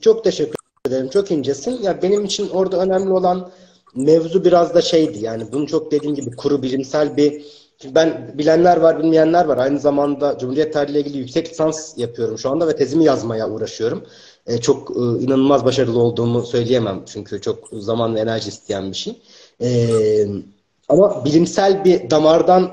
Çok 0.00 0.24
teşekkür 0.24 0.56
ederim. 0.86 1.08
Çok 1.08 1.30
incesin. 1.30 1.82
Ya 1.82 2.02
benim 2.02 2.24
için 2.24 2.48
orada 2.48 2.82
önemli 2.82 3.12
olan 3.12 3.50
mevzu 3.96 4.44
biraz 4.44 4.74
da 4.74 4.82
şeydi 4.82 5.24
yani 5.24 5.52
bunu 5.52 5.66
çok 5.66 5.90
dediğim 5.92 6.14
gibi 6.14 6.36
kuru 6.36 6.62
bilimsel 6.62 7.16
bir 7.16 7.44
ben 7.84 8.34
bilenler 8.38 8.76
var 8.76 8.98
bilmeyenler 8.98 9.44
var 9.44 9.58
aynı 9.58 9.78
zamanda 9.78 10.38
Cumhuriyet 10.38 10.72
tarihi 10.72 10.92
ile 10.92 11.00
ilgili 11.00 11.18
yüksek 11.18 11.50
lisans 11.50 11.98
yapıyorum 11.98 12.38
şu 12.38 12.50
anda 12.50 12.68
ve 12.68 12.76
tezimi 12.76 13.04
yazmaya 13.04 13.50
uğraşıyorum. 13.50 14.04
Ee, 14.46 14.58
çok 14.58 14.90
e, 14.90 15.00
inanılmaz 15.00 15.64
başarılı 15.64 15.98
olduğumu 16.02 16.42
söyleyemem 16.42 17.02
çünkü 17.06 17.40
çok 17.40 17.68
zaman 17.72 18.14
ve 18.14 18.20
enerji 18.20 18.48
isteyen 18.48 18.90
bir 18.90 18.96
şey. 18.96 19.22
Ee, 19.60 20.26
ama 20.88 21.24
bilimsel 21.24 21.84
bir 21.84 22.10
damardan 22.10 22.70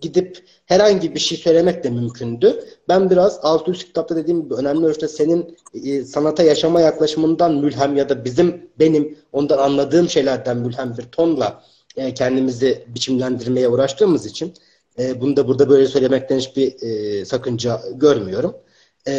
gidip 0.00 0.43
herhangi 0.66 1.14
bir 1.14 1.20
şey 1.20 1.38
söylemek 1.38 1.84
de 1.84 1.90
mümkündü. 1.90 2.64
Ben 2.88 3.10
biraz 3.10 3.38
600 3.42 3.84
kitapta 3.84 4.16
dediğim 4.16 4.44
gibi 4.44 4.54
önemli 4.54 4.86
ölçüde 4.86 5.08
senin 5.08 5.56
e, 5.84 6.04
sanata 6.04 6.42
yaşama 6.42 6.80
yaklaşımından 6.80 7.54
mülhem 7.54 7.96
ya 7.96 8.08
da 8.08 8.24
bizim 8.24 8.70
benim 8.78 9.18
ondan 9.32 9.58
anladığım 9.58 10.08
şeylerden 10.08 10.56
mülhem 10.56 10.96
bir 10.98 11.02
tonla 11.02 11.64
e, 11.96 12.14
kendimizi 12.14 12.84
biçimlendirmeye 12.88 13.68
uğraştığımız 13.68 14.26
için 14.26 14.54
e, 14.98 15.20
bunu 15.20 15.36
da 15.36 15.48
burada 15.48 15.68
böyle 15.68 15.86
söylemekten 15.86 16.38
hiçbir 16.38 16.82
e, 16.82 17.24
sakınca 17.24 17.80
görmüyorum. 17.94 18.56
E, 19.08 19.14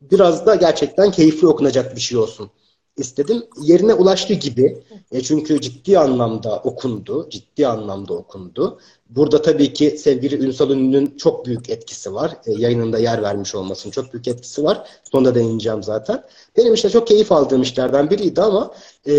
biraz 0.00 0.46
da 0.46 0.54
gerçekten 0.54 1.10
keyifli 1.10 1.46
okunacak 1.46 1.96
bir 1.96 2.00
şey 2.00 2.18
olsun 2.18 2.50
istedim. 2.96 3.42
Yerine 3.62 3.94
ulaştı 3.94 4.34
gibi. 4.34 4.82
E 5.12 5.20
çünkü 5.20 5.60
ciddi 5.60 5.98
anlamda 5.98 6.58
okundu. 6.58 7.28
Ciddi 7.30 7.66
anlamda 7.66 8.14
okundu. 8.14 8.78
Burada 9.10 9.42
tabii 9.42 9.72
ki 9.72 9.98
sevgili 9.98 10.44
Ünsal 10.46 10.70
Ünlü'nün 10.70 11.16
çok 11.16 11.46
büyük 11.46 11.70
etkisi 11.70 12.14
var. 12.14 12.36
E, 12.46 12.52
yayınında 12.52 12.98
yer 12.98 13.22
vermiş 13.22 13.54
olmasının 13.54 13.92
çok 13.92 14.12
büyük 14.12 14.28
etkisi 14.28 14.64
var. 14.64 14.88
Sonunda 15.12 15.34
değineceğim 15.34 15.82
zaten. 15.82 16.22
Benim 16.56 16.74
işte 16.74 16.90
çok 16.90 17.06
keyif 17.06 17.32
aldığım 17.32 17.62
işlerden 17.62 18.10
biriydi 18.10 18.42
ama 18.42 18.74
e, 19.06 19.12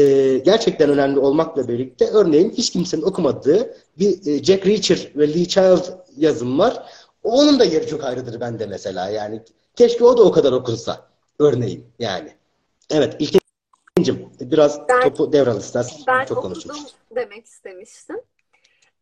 gerçekten 0.45 0.89
önemli 0.89 1.19
olmakla 1.19 1.67
birlikte 1.67 2.07
örneğin 2.07 2.51
hiç 2.57 2.69
kimsenin 2.69 3.01
okumadığı 3.01 3.75
bir 3.99 4.27
e, 4.27 4.43
Jack 4.43 4.67
Reacher 4.67 5.11
ve 5.15 5.33
Lee 5.33 5.45
Child 5.45 5.83
yazım 6.17 6.59
var. 6.59 6.83
Onun 7.23 7.59
da 7.59 7.65
yeri 7.65 7.87
çok 7.87 8.03
ayrıdır 8.03 8.39
bende 8.39 8.65
mesela. 8.65 9.09
Yani 9.09 9.41
keşke 9.75 10.05
o 10.05 10.17
da 10.17 10.23
o 10.23 10.31
kadar 10.31 10.51
okunsa 10.51 11.07
örneğin 11.39 11.85
yani. 11.99 12.29
Evet 12.89 13.15
ilk 13.19 13.46
biraz 14.39 14.89
ben, 14.89 15.01
topu 15.01 15.33
devral 15.33 15.57
istersen. 15.57 15.99
Ben 16.07 16.25
çok 16.25 16.37
okudum 16.37 16.75
demek 17.15 17.45
istemiştim. 17.45 18.21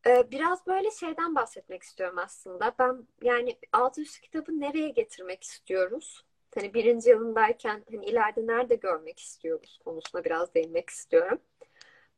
Ee, 0.08 0.32
biraz 0.32 0.68
böyle 0.68 0.92
şeyden 0.92 1.36
bahsetmek 1.36 1.84
istiyorum 1.84 2.18
aslında. 2.18 2.76
Ben 2.80 3.08
yani 3.24 3.58
600 3.74 4.20
kitabı 4.20 4.60
nereye 4.60 4.90
getirmek 4.90 5.44
istiyoruz? 5.44 6.26
Hani 6.56 6.74
birinci 6.74 7.10
yılındayken 7.10 7.84
hani 7.92 8.06
ileride 8.06 8.48
nerede 8.48 8.76
görmek 8.76 9.20
istiyoruz 9.20 9.80
konusuna 9.86 10.24
biraz 10.24 10.54
değinmek 10.54 10.90
istiyorum. 10.90 11.40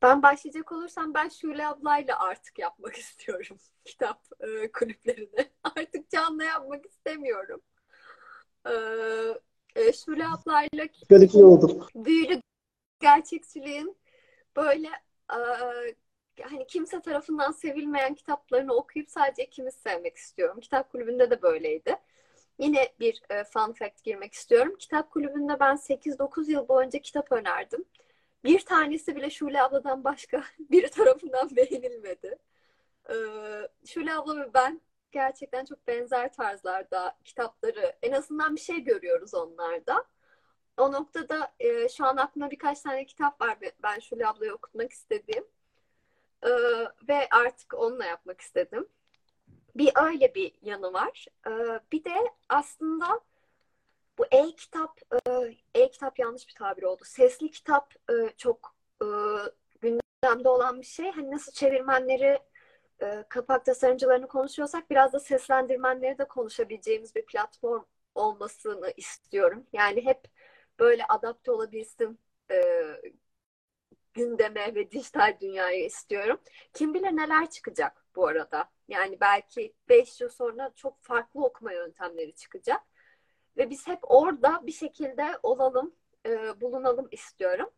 Ben 0.02 0.24
başlayacak 0.24 0.72
olursam 0.72 1.14
ben 1.14 1.30
Şule 1.30 1.68
ablayla 1.68 2.20
artık 2.20 2.60
yapmak 2.60 2.96
istiyorum 2.98 3.58
kitap 3.86 4.22
e, 4.40 4.72
kulüplerini. 4.72 5.50
Artık 5.64 6.10
canlı 6.10 6.44
yapmak 6.44 6.86
istemiyorum. 6.86 7.62
Ee, 8.66 8.72
e, 9.76 9.94
Şule 9.94 10.28
ablayla 10.28 10.88
Böyle 11.10 11.46
oldum. 11.46 11.88
büyülü 11.96 12.42
gerçekçiliğin 13.00 13.98
böyle 14.56 14.88
e, 15.32 15.38
hani 16.44 16.68
kimse 16.68 17.02
tarafından 17.02 17.52
sevilmeyen 17.52 18.14
kitaplarını 18.16 18.74
okuyup 18.74 19.10
sadece 19.10 19.46
ikimiz 19.46 19.76
sevmek 19.76 20.18
istiyorum. 20.18 20.60
Kitap 20.60 20.92
kulübünde 20.92 21.30
de 21.32 21.42
böyleydi. 21.42 21.96
Yine 22.60 22.94
bir 23.00 23.22
e, 23.30 23.44
fun 23.44 23.74
fact 23.74 24.04
girmek 24.04 24.34
istiyorum. 24.34 24.76
Kitap 24.80 25.12
kulübünde 25.12 25.60
ben 25.60 25.76
8-9 25.78 26.52
yıl 26.52 26.68
boyunca 26.68 27.00
kitap 27.00 27.32
önerdim. 27.32 27.86
Bir 28.44 28.60
tanesi 28.60 29.16
bile 29.16 29.30
Şule 29.30 29.62
abladan 29.64 30.04
başka 30.04 30.44
biri 30.60 30.90
tarafından 30.90 31.50
beğenilmedi. 31.56 32.38
Ee, 33.10 33.14
Şule 33.86 34.14
abla 34.16 34.38
ve 34.40 34.54
ben 34.54 34.82
gerçekten 35.12 35.66
çok 35.66 35.88
benzer 35.88 36.34
tarzlarda 36.34 37.18
kitapları 37.26 37.96
en 38.02 38.12
azından 38.12 38.56
bir 38.56 38.62
şey 38.62 38.80
görüyoruz 38.84 39.34
onlarda. 39.34 40.06
O 40.78 40.92
noktada 40.92 41.54
e, 41.60 41.90
şu 41.90 42.06
an 42.06 42.18
aklımda 42.18 42.52
birkaç 42.52 42.82
tane 42.82 43.06
kitap 43.06 43.42
var 43.42 43.58
ben 43.84 44.00
Şule 44.00 44.28
ablayı 44.28 44.54
okutmak 44.54 44.92
istediğim. 44.92 45.46
E, 46.44 46.50
ve 47.08 47.28
artık 47.32 47.74
onunla 47.74 48.06
yapmak 48.06 48.42
istedim. 48.42 48.88
Bir 49.76 49.92
öyle 49.96 50.36
bir 50.36 50.52
yanı 50.62 50.94
var. 50.94 51.26
E, 51.48 51.52
bir 51.92 52.04
de 52.04 52.16
aslında 52.50 53.22
bu 54.18 54.26
e-kitap, 54.32 55.02
e-kitap 55.76 56.20
yanlış 56.20 56.48
bir 56.48 56.54
tabir 56.54 56.84
oldu. 56.84 57.04
Sesli 57.06 57.52
kitap 57.52 57.94
e, 58.10 58.14
çok 58.38 58.76
e, 59.02 59.08
gündemde 59.82 60.50
olan 60.50 60.82
bir 60.82 60.86
şey. 60.86 61.12
Hani 61.12 61.32
nasıl 61.32 61.52
çevirmenleri 61.52 62.40
e, 63.02 63.24
kapak 63.30 63.66
tasarımcılarını 63.66 64.28
konuşuyorsak 64.28 64.90
biraz 64.90 65.14
da 65.14 65.20
seslendirmenleri 65.20 66.18
de 66.18 66.26
konuşabileceğimiz 66.28 67.16
bir 67.16 67.26
platform 67.26 67.84
olmasını 68.16 68.94
istiyorum. 68.98 69.66
Yani 69.74 70.06
hep 70.06 70.28
böyle 70.80 71.06
adapte 71.06 71.52
olabilsin 71.52 72.20
e, 72.52 72.62
gündeme 74.14 74.76
ve 74.76 74.92
dijital 74.92 75.38
dünyaya 75.42 75.86
istiyorum. 75.86 76.40
Kim 76.74 76.94
bilir 76.94 77.16
neler 77.16 77.50
çıkacak 77.50 78.06
bu 78.16 78.28
arada. 78.28 78.70
Yani 78.88 79.18
belki 79.22 79.74
5 79.90 80.22
yıl 80.22 80.30
sonra 80.30 80.72
çok 80.76 81.02
farklı 81.04 81.46
okuma 81.46 81.74
yöntemleri 81.74 82.34
çıkacak. 82.36 82.82
Ve 83.58 83.70
biz 83.70 83.88
hep 83.88 84.00
orada 84.04 84.68
bir 84.68 84.72
şekilde 84.72 85.26
olalım, 85.44 85.96
e, 86.26 86.62
bulunalım 86.62 87.08
istiyorum. 87.12 87.70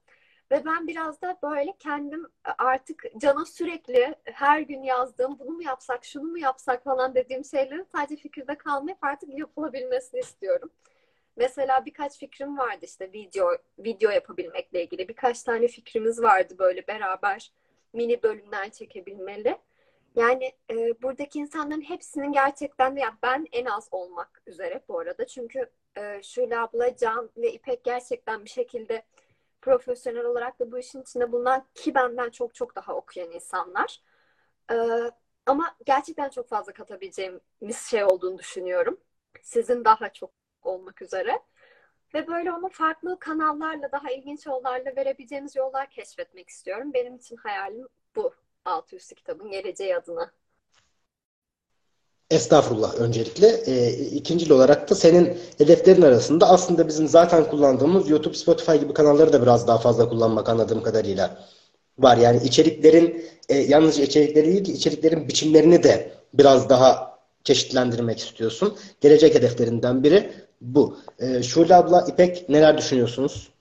Ve 0.51 0.65
ben 0.65 0.87
biraz 0.87 1.21
da 1.21 1.39
böyle 1.43 1.75
kendim 1.79 2.27
artık 2.57 3.03
cana 3.17 3.45
sürekli 3.45 4.15
her 4.23 4.61
gün 4.61 4.83
yazdığım 4.83 5.39
bunu 5.39 5.49
mu 5.51 5.63
yapsak, 5.63 6.05
şunu 6.05 6.23
mu 6.31 6.39
yapsak 6.39 6.83
falan 6.83 7.15
dediğim 7.15 7.45
şeylerin 7.45 7.87
sadece 7.95 8.15
fikirde 8.15 8.57
kalmayıp 8.57 9.03
artık 9.03 9.39
yapılabilmesini 9.39 10.19
istiyorum. 10.19 10.71
Mesela 11.39 11.85
birkaç 11.85 12.19
fikrim 12.19 12.57
vardı 12.57 12.85
işte 12.85 13.13
video 13.13 13.47
video 13.79 14.11
yapabilmekle 14.11 14.83
ilgili. 14.83 15.07
Birkaç 15.07 15.43
tane 15.43 15.67
fikrimiz 15.67 16.21
vardı 16.21 16.55
böyle 16.59 16.87
beraber 16.87 17.53
mini 17.93 18.23
bölümler 18.23 18.69
çekebilmeli. 18.71 19.57
Yani 20.15 20.53
e, 20.71 21.01
buradaki 21.01 21.39
insanların 21.39 21.81
hepsinin 21.81 22.31
gerçekten 22.31 22.95
de 22.95 22.99
ya 22.99 23.17
ben 23.23 23.47
en 23.51 23.65
az 23.65 23.87
olmak 23.91 24.41
üzere 24.47 24.83
bu 24.87 24.99
arada. 24.99 25.27
Çünkü 25.27 25.69
e, 25.97 26.23
Şule 26.23 26.59
abla, 26.59 26.95
Can 26.95 27.29
ve 27.37 27.53
İpek 27.53 27.83
gerçekten 27.83 28.45
bir 28.45 28.49
şekilde 28.49 29.03
profesyonel 29.61 30.25
olarak 30.25 30.59
da 30.59 30.71
bu 30.71 30.79
işin 30.79 31.01
içinde 31.01 31.31
bulunan 31.31 31.65
ki 31.75 31.95
benden 31.95 32.29
çok 32.29 32.55
çok 32.55 32.75
daha 32.75 32.95
okuyan 32.95 33.31
insanlar. 33.31 34.01
E, 34.71 34.75
ama 35.45 35.75
gerçekten 35.85 36.29
çok 36.29 36.49
fazla 36.49 36.73
katabileceğimiz 36.73 37.77
şey 37.89 38.03
olduğunu 38.03 38.37
düşünüyorum. 38.37 38.99
Sizin 39.41 39.85
daha 39.85 40.09
çok 40.13 40.38
olmak 40.63 41.01
üzere. 41.01 41.39
Ve 42.13 42.27
böyle 42.27 42.51
onu 42.51 42.69
farklı 42.69 43.19
kanallarla, 43.19 43.91
daha 43.91 44.11
ilginç 44.11 44.45
yollarla 44.45 44.95
verebileceğimiz 44.95 45.55
yollar 45.55 45.89
keşfetmek 45.89 46.49
istiyorum. 46.49 46.93
Benim 46.93 47.15
için 47.15 47.35
hayalim 47.35 47.87
bu. 48.15 48.33
Altı 48.65 48.95
üstü 48.95 49.15
kitabın 49.15 49.51
geleceği 49.51 49.95
adına. 49.95 50.31
Estağfurullah 52.31 52.95
öncelikle. 52.95 53.47
E, 53.47 53.91
ikincil 53.91 54.51
olarak 54.51 54.89
da 54.89 54.95
senin 54.95 55.37
hedeflerin 55.57 56.01
arasında 56.01 56.49
aslında 56.49 56.87
bizim 56.87 57.07
zaten 57.07 57.49
kullandığımız 57.49 58.09
YouTube, 58.09 58.33
Spotify 58.33 58.75
gibi 58.75 58.93
kanalları 58.93 59.33
da 59.33 59.41
biraz 59.41 59.67
daha 59.67 59.77
fazla 59.77 60.09
kullanmak 60.09 60.49
anladığım 60.49 60.83
kadarıyla 60.83 61.47
var. 61.99 62.17
Yani 62.17 62.43
içeriklerin 62.43 63.25
e, 63.49 63.57
yalnızca 63.57 64.03
içerikleri 64.03 64.47
değil 64.47 64.63
ki 64.63 64.71
içeriklerin 64.73 65.27
biçimlerini 65.27 65.83
de 65.83 66.11
biraz 66.33 66.69
daha 66.69 67.19
çeşitlendirmek 67.43 68.19
istiyorsun. 68.19 68.77
Gelecek 69.01 69.35
hedeflerinden 69.35 70.03
biri 70.03 70.31
bu. 70.61 70.97
E, 71.19 71.43
Şule 71.43 71.75
abla, 71.75 72.05
İpek 72.07 72.49
neler 72.49 72.77
düşünüyorsunuz? 72.77 73.53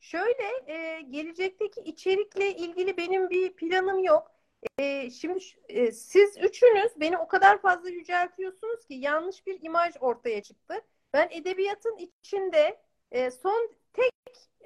Şöyle, 0.00 0.44
e, 0.66 1.00
gelecekteki 1.00 1.80
içerikle 1.80 2.54
ilgili 2.56 2.96
benim 2.96 3.30
bir 3.30 3.52
planım 3.52 4.04
yok. 4.04 4.30
E, 4.78 5.10
şimdi 5.10 5.38
e, 5.68 5.92
siz 5.92 6.36
üçünüz 6.38 6.92
beni 7.00 7.18
o 7.18 7.28
kadar 7.28 7.60
fazla 7.62 7.88
yüceltiyorsunuz 7.88 8.86
ki 8.86 8.94
yanlış 8.94 9.46
bir 9.46 9.62
imaj 9.62 9.94
ortaya 10.00 10.42
çıktı. 10.42 10.74
Ben 11.12 11.28
edebiyatın 11.30 11.96
içinde 11.96 12.80
e, 13.12 13.30
son 13.30 13.70
tek 13.92 14.12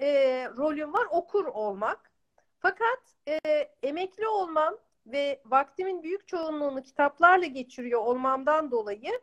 e, 0.01 0.09
rolüm 0.57 0.93
var 0.93 1.07
okur 1.11 1.45
olmak. 1.45 2.13
Fakat 2.61 3.01
e, 3.29 3.39
emekli 3.83 4.29
olmam 4.29 4.75
ve 5.07 5.43
vaktimin 5.45 6.03
büyük 6.03 6.29
çoğunluğunu 6.29 6.83
kitaplarla 6.83 7.47
geçiriyor 7.47 8.01
olmamdan 8.01 8.71
dolayı 8.71 9.21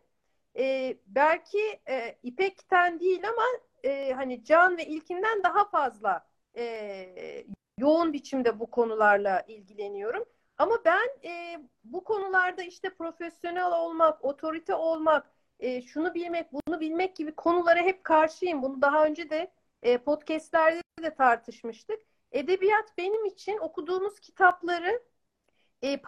e, 0.58 0.97
belki 1.08 1.80
e, 1.89 2.18
İpek'ten 2.24 2.99
değil 2.99 3.30
ama 3.30 3.43
e, 3.84 4.14
hani 4.14 4.43
Can 4.43 4.78
ve 4.78 4.86
İlkinden 4.86 5.43
daha 5.43 5.70
fazla 5.70 6.28
e, 6.58 7.45
yoğun 7.78 8.14
biçimde 8.14 8.60
bu 8.60 8.72
konularla 8.72 9.41
ilgileniyorum. 9.47 10.26
Ama 10.58 10.76
ben 10.86 11.30
e, 11.30 11.60
bu 11.84 12.03
konularda 12.03 12.64
işte 12.64 12.89
profesyonel 12.89 13.72
olmak, 13.72 14.26
otorite 14.26 14.76
olmak, 14.76 15.32
e, 15.60 15.82
şunu 15.82 16.14
bilmek, 16.14 16.53
bunu 16.53 16.80
bilmek 16.80 17.16
gibi 17.16 17.36
konulara 17.36 17.80
hep 17.80 18.03
karşıyım. 18.03 18.64
Bunu 18.64 18.82
daha 18.82 19.06
önce 19.06 19.30
de 19.30 19.51
e, 19.84 19.97
podcastlerde 19.97 20.82
de 21.03 21.16
tartışmıştık. 21.16 21.99
Edebiyat 22.32 22.97
benim 22.97 23.26
için 23.26 23.58
okuduğumuz 23.58 24.20
kitapları 24.20 25.01
e, 25.82 26.01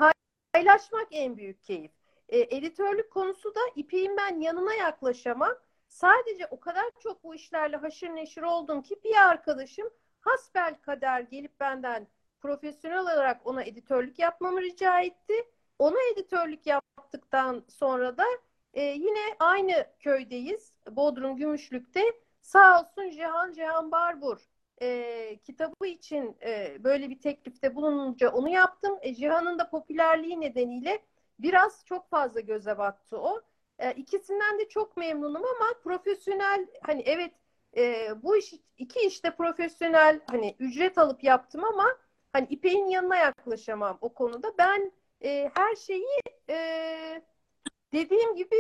paylaşmak 0.54 1.08
en 1.12 1.38
büyük 1.38 1.64
keyif. 1.64 1.92
E, 2.30 2.40
editörlük 2.40 3.12
konusu 3.12 3.56
da 3.56 3.60
İpek'in 3.76 4.18
ben 4.18 4.40
yanına 4.40 4.74
yaklaşamam. 4.74 5.56
Sadece 5.88 6.48
o 6.52 6.60
kadar 6.60 6.86
çok 7.00 7.24
bu 7.24 7.36
işlerle 7.36 7.78
haşır 7.78 8.10
neşir 8.10 8.42
oldum 8.42 8.82
ki 8.82 8.96
bir 9.04 9.16
arkadaşım 9.16 9.90
hasbel 10.22 10.76
kader 10.82 11.22
gelip 11.22 11.60
benden 11.60 12.08
profesyonel 12.40 13.00
olarak 13.00 13.48
ona 13.48 13.64
editörlük 13.64 14.20
yapmamı 14.20 14.62
rica 14.62 15.02
etti. 15.02 15.34
Ona 15.80 15.98
editörlük 16.14 16.68
yaptıktan 16.68 17.64
sonra 17.68 18.18
da 18.18 18.26
e, 18.74 18.82
yine 18.84 19.36
aynı 19.40 19.86
köydeyiz. 20.00 20.74
Bodrum 20.92 21.38
Gümüşlük'te. 21.38 22.02
Sağ 22.42 22.80
olsun 22.82 23.10
Cihan 23.10 23.54
Cihan 23.54 23.92
Barbur 23.92 24.38
e, 24.82 25.40
kitabı 25.44 25.88
için 25.88 26.38
e, 26.46 26.84
böyle 26.84 27.10
bir 27.10 27.20
teklifte 27.20 27.76
bulununca 27.76 28.32
onu 28.32 28.50
yaptım. 28.50 28.98
E, 29.02 29.16
Cihan'ın 29.16 29.60
da 29.60 29.70
popülerliği 29.70 30.42
nedeniyle 30.42 31.00
biraz 31.40 31.86
çok 31.86 32.10
fazla 32.10 32.40
göze 32.40 32.78
battı 32.78 33.18
o. 33.18 33.42
E, 33.80 33.92
ikisinden 33.94 34.60
de 34.60 34.70
çok 34.70 34.98
memnunum 34.98 35.44
ama 35.46 35.74
profesyonel 35.84 36.68
hani 36.82 37.02
evet 37.02 37.34
e, 37.78 38.10
bu 38.24 38.38
iş 38.38 38.54
iki 38.78 39.00
işte 39.00 39.36
profesyonel 39.36 40.20
hani 40.28 40.56
ücret 40.60 40.98
alıp 40.98 41.24
yaptım 41.24 41.64
ama 41.64 41.98
hani 42.34 42.48
İpek'in 42.50 42.88
yanına 42.88 43.16
yaklaşamam 43.18 43.98
o 44.02 44.14
konuda. 44.14 44.54
Ben 44.58 44.92
e, 45.24 45.52
her 45.56 45.76
şeyi 45.76 46.22
e, 46.50 46.58
dediğim 47.94 48.36
gibi 48.36 48.56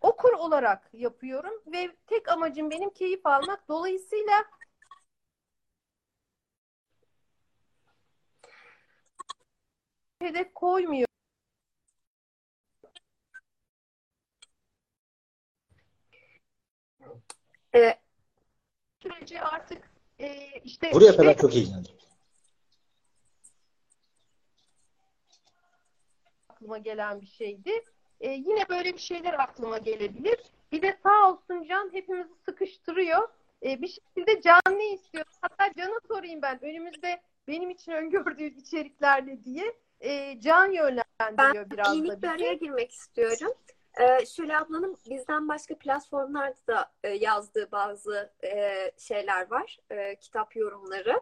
okur 0.00 0.32
olarak 0.32 0.90
yapıyorum 0.92 1.62
ve 1.66 1.96
tek 2.06 2.28
amacım 2.28 2.70
benim 2.70 2.90
keyif 2.90 3.26
almak. 3.26 3.68
Dolayısıyla 3.68 4.44
hedef 10.20 10.54
koymuyor. 10.54 11.05
Süreci 19.02 19.40
artık 19.40 19.90
e, 20.18 20.46
işte 20.64 20.92
Buraya 20.92 21.10
işte, 21.10 21.22
kadar 21.22 21.38
çok 21.38 21.54
iyi 21.54 21.66
geldi. 21.66 21.88
aklıma 26.48 26.78
gelen 26.78 27.20
bir 27.20 27.26
şeydi. 27.26 27.84
E, 28.20 28.30
yine 28.30 28.68
böyle 28.68 28.94
bir 28.94 28.98
şeyler 28.98 29.32
aklıma 29.32 29.78
gelebilir. 29.78 30.38
Bir 30.72 30.82
de 30.82 30.98
sağ 31.02 31.30
olsun 31.30 31.64
Can 31.68 31.92
hepimizi 31.92 32.34
sıkıştırıyor. 32.44 33.28
E, 33.62 33.82
bir 33.82 33.88
şekilde 33.88 34.40
Can 34.40 34.60
ne 34.78 34.92
istiyor? 34.92 35.24
Hatta 35.40 35.72
Can'a 35.76 36.00
sorayım 36.08 36.42
ben. 36.42 36.64
Önümüzde 36.64 37.22
benim 37.48 37.70
için 37.70 37.92
öngördüğü 37.92 38.44
içerikler 38.44 39.26
ne 39.26 39.44
diye. 39.44 39.74
E, 40.00 40.40
Can 40.40 40.72
yönlendiriyor 40.72 41.70
ben 41.70 41.70
biraz 41.70 42.22
da 42.22 42.30
araya 42.30 42.52
bizi. 42.52 42.58
girmek 42.58 42.92
istiyorum. 42.92 43.52
Ee, 44.00 44.26
Şule 44.26 44.58
ablanın 44.58 44.96
bizden 45.10 45.48
başka 45.48 45.78
platformlarda 45.78 46.66
da 46.68 46.92
e, 47.04 47.08
yazdığı 47.08 47.72
bazı 47.72 48.32
e, 48.44 48.90
şeyler 48.98 49.50
var. 49.50 49.78
E, 49.90 50.16
kitap 50.16 50.56
yorumları. 50.56 51.20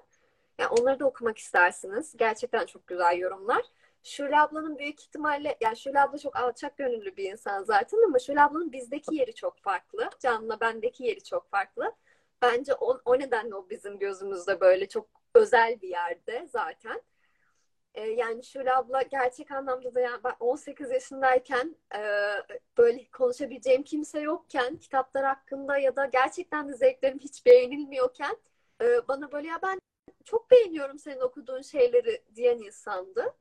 Yani 0.59 0.69
onları 0.69 1.01
da 1.01 1.07
okumak 1.07 1.39
istersiniz. 1.39 2.17
Gerçekten 2.17 2.67
çok 2.67 2.87
güzel 2.87 3.19
yorumlar. 3.19 3.63
Şule 4.03 4.41
ablanın 4.41 4.79
büyük 4.79 5.01
ihtimalle, 5.01 5.57
yani 5.61 5.77
Şule 5.77 6.01
abla 6.01 6.19
çok 6.19 6.37
alçak 6.37 6.77
gönüllü 6.77 7.17
bir 7.17 7.33
insan 7.33 7.65
zaten 7.65 7.99
ama 8.07 8.19
Şule 8.19 8.43
ablanın 8.43 8.73
bizdeki 8.73 9.15
yeri 9.15 9.35
çok 9.35 9.59
farklı. 9.59 10.11
Can'la 10.21 10.61
bendeki 10.61 11.05
yeri 11.05 11.25
çok 11.25 11.51
farklı. 11.51 11.93
Bence 12.43 12.75
o, 12.75 13.01
o 13.05 13.19
nedenle 13.19 13.55
o 13.55 13.71
bizim 13.71 13.99
gözümüzde 13.99 14.61
böyle 14.61 14.89
çok 14.89 15.07
özel 15.35 15.81
bir 15.83 15.89
yerde 15.89 16.49
zaten. 16.53 17.03
Ee, 17.95 18.03
yani 18.03 18.45
Şule 18.45 18.75
abla 18.75 19.03
gerçek 19.03 19.51
anlamda 19.51 19.95
da 19.95 20.01
yani 20.01 20.25
ben 20.25 20.35
18 20.41 20.91
yaşındayken 20.91 21.77
e, 21.97 22.01
böyle 22.79 23.11
konuşabileceğim 23.11 23.83
kimse 23.83 24.21
yokken 24.21 24.77
kitaplar 24.77 25.25
hakkında 25.25 25.79
ya 25.79 25.97
da 25.97 26.05
gerçekten 26.07 26.69
de 26.69 26.75
zevklerim 26.75 27.19
hiç 27.19 27.47
beğenilmiyorken 27.47 28.37
e, 28.83 29.09
bana 29.09 29.33
böyle 29.33 29.49
ya 29.49 29.59
ben 29.63 29.79
çok 30.25 30.51
beğeniyorum 30.51 30.99
senin 30.99 31.21
okuduğun 31.21 31.63
şeyleri 31.63 32.23
diyen 32.35 32.59
insandı. 32.59 33.35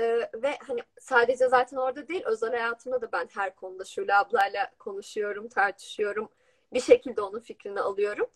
E, 0.00 0.30
ve 0.34 0.56
hani 0.66 0.80
sadece 1.00 1.48
zaten 1.48 1.76
orada 1.76 2.08
değil 2.08 2.22
özel 2.26 2.50
hayatımda 2.50 3.00
da 3.00 3.12
ben 3.12 3.28
her 3.34 3.56
konuda 3.56 3.84
Şule 3.84 4.14
ablayla 4.14 4.70
konuşuyorum, 4.78 5.48
tartışıyorum. 5.48 6.28
Bir 6.72 6.80
şekilde 6.80 7.20
onun 7.22 7.40
fikrini 7.40 7.80
alıyorum. 7.80 8.26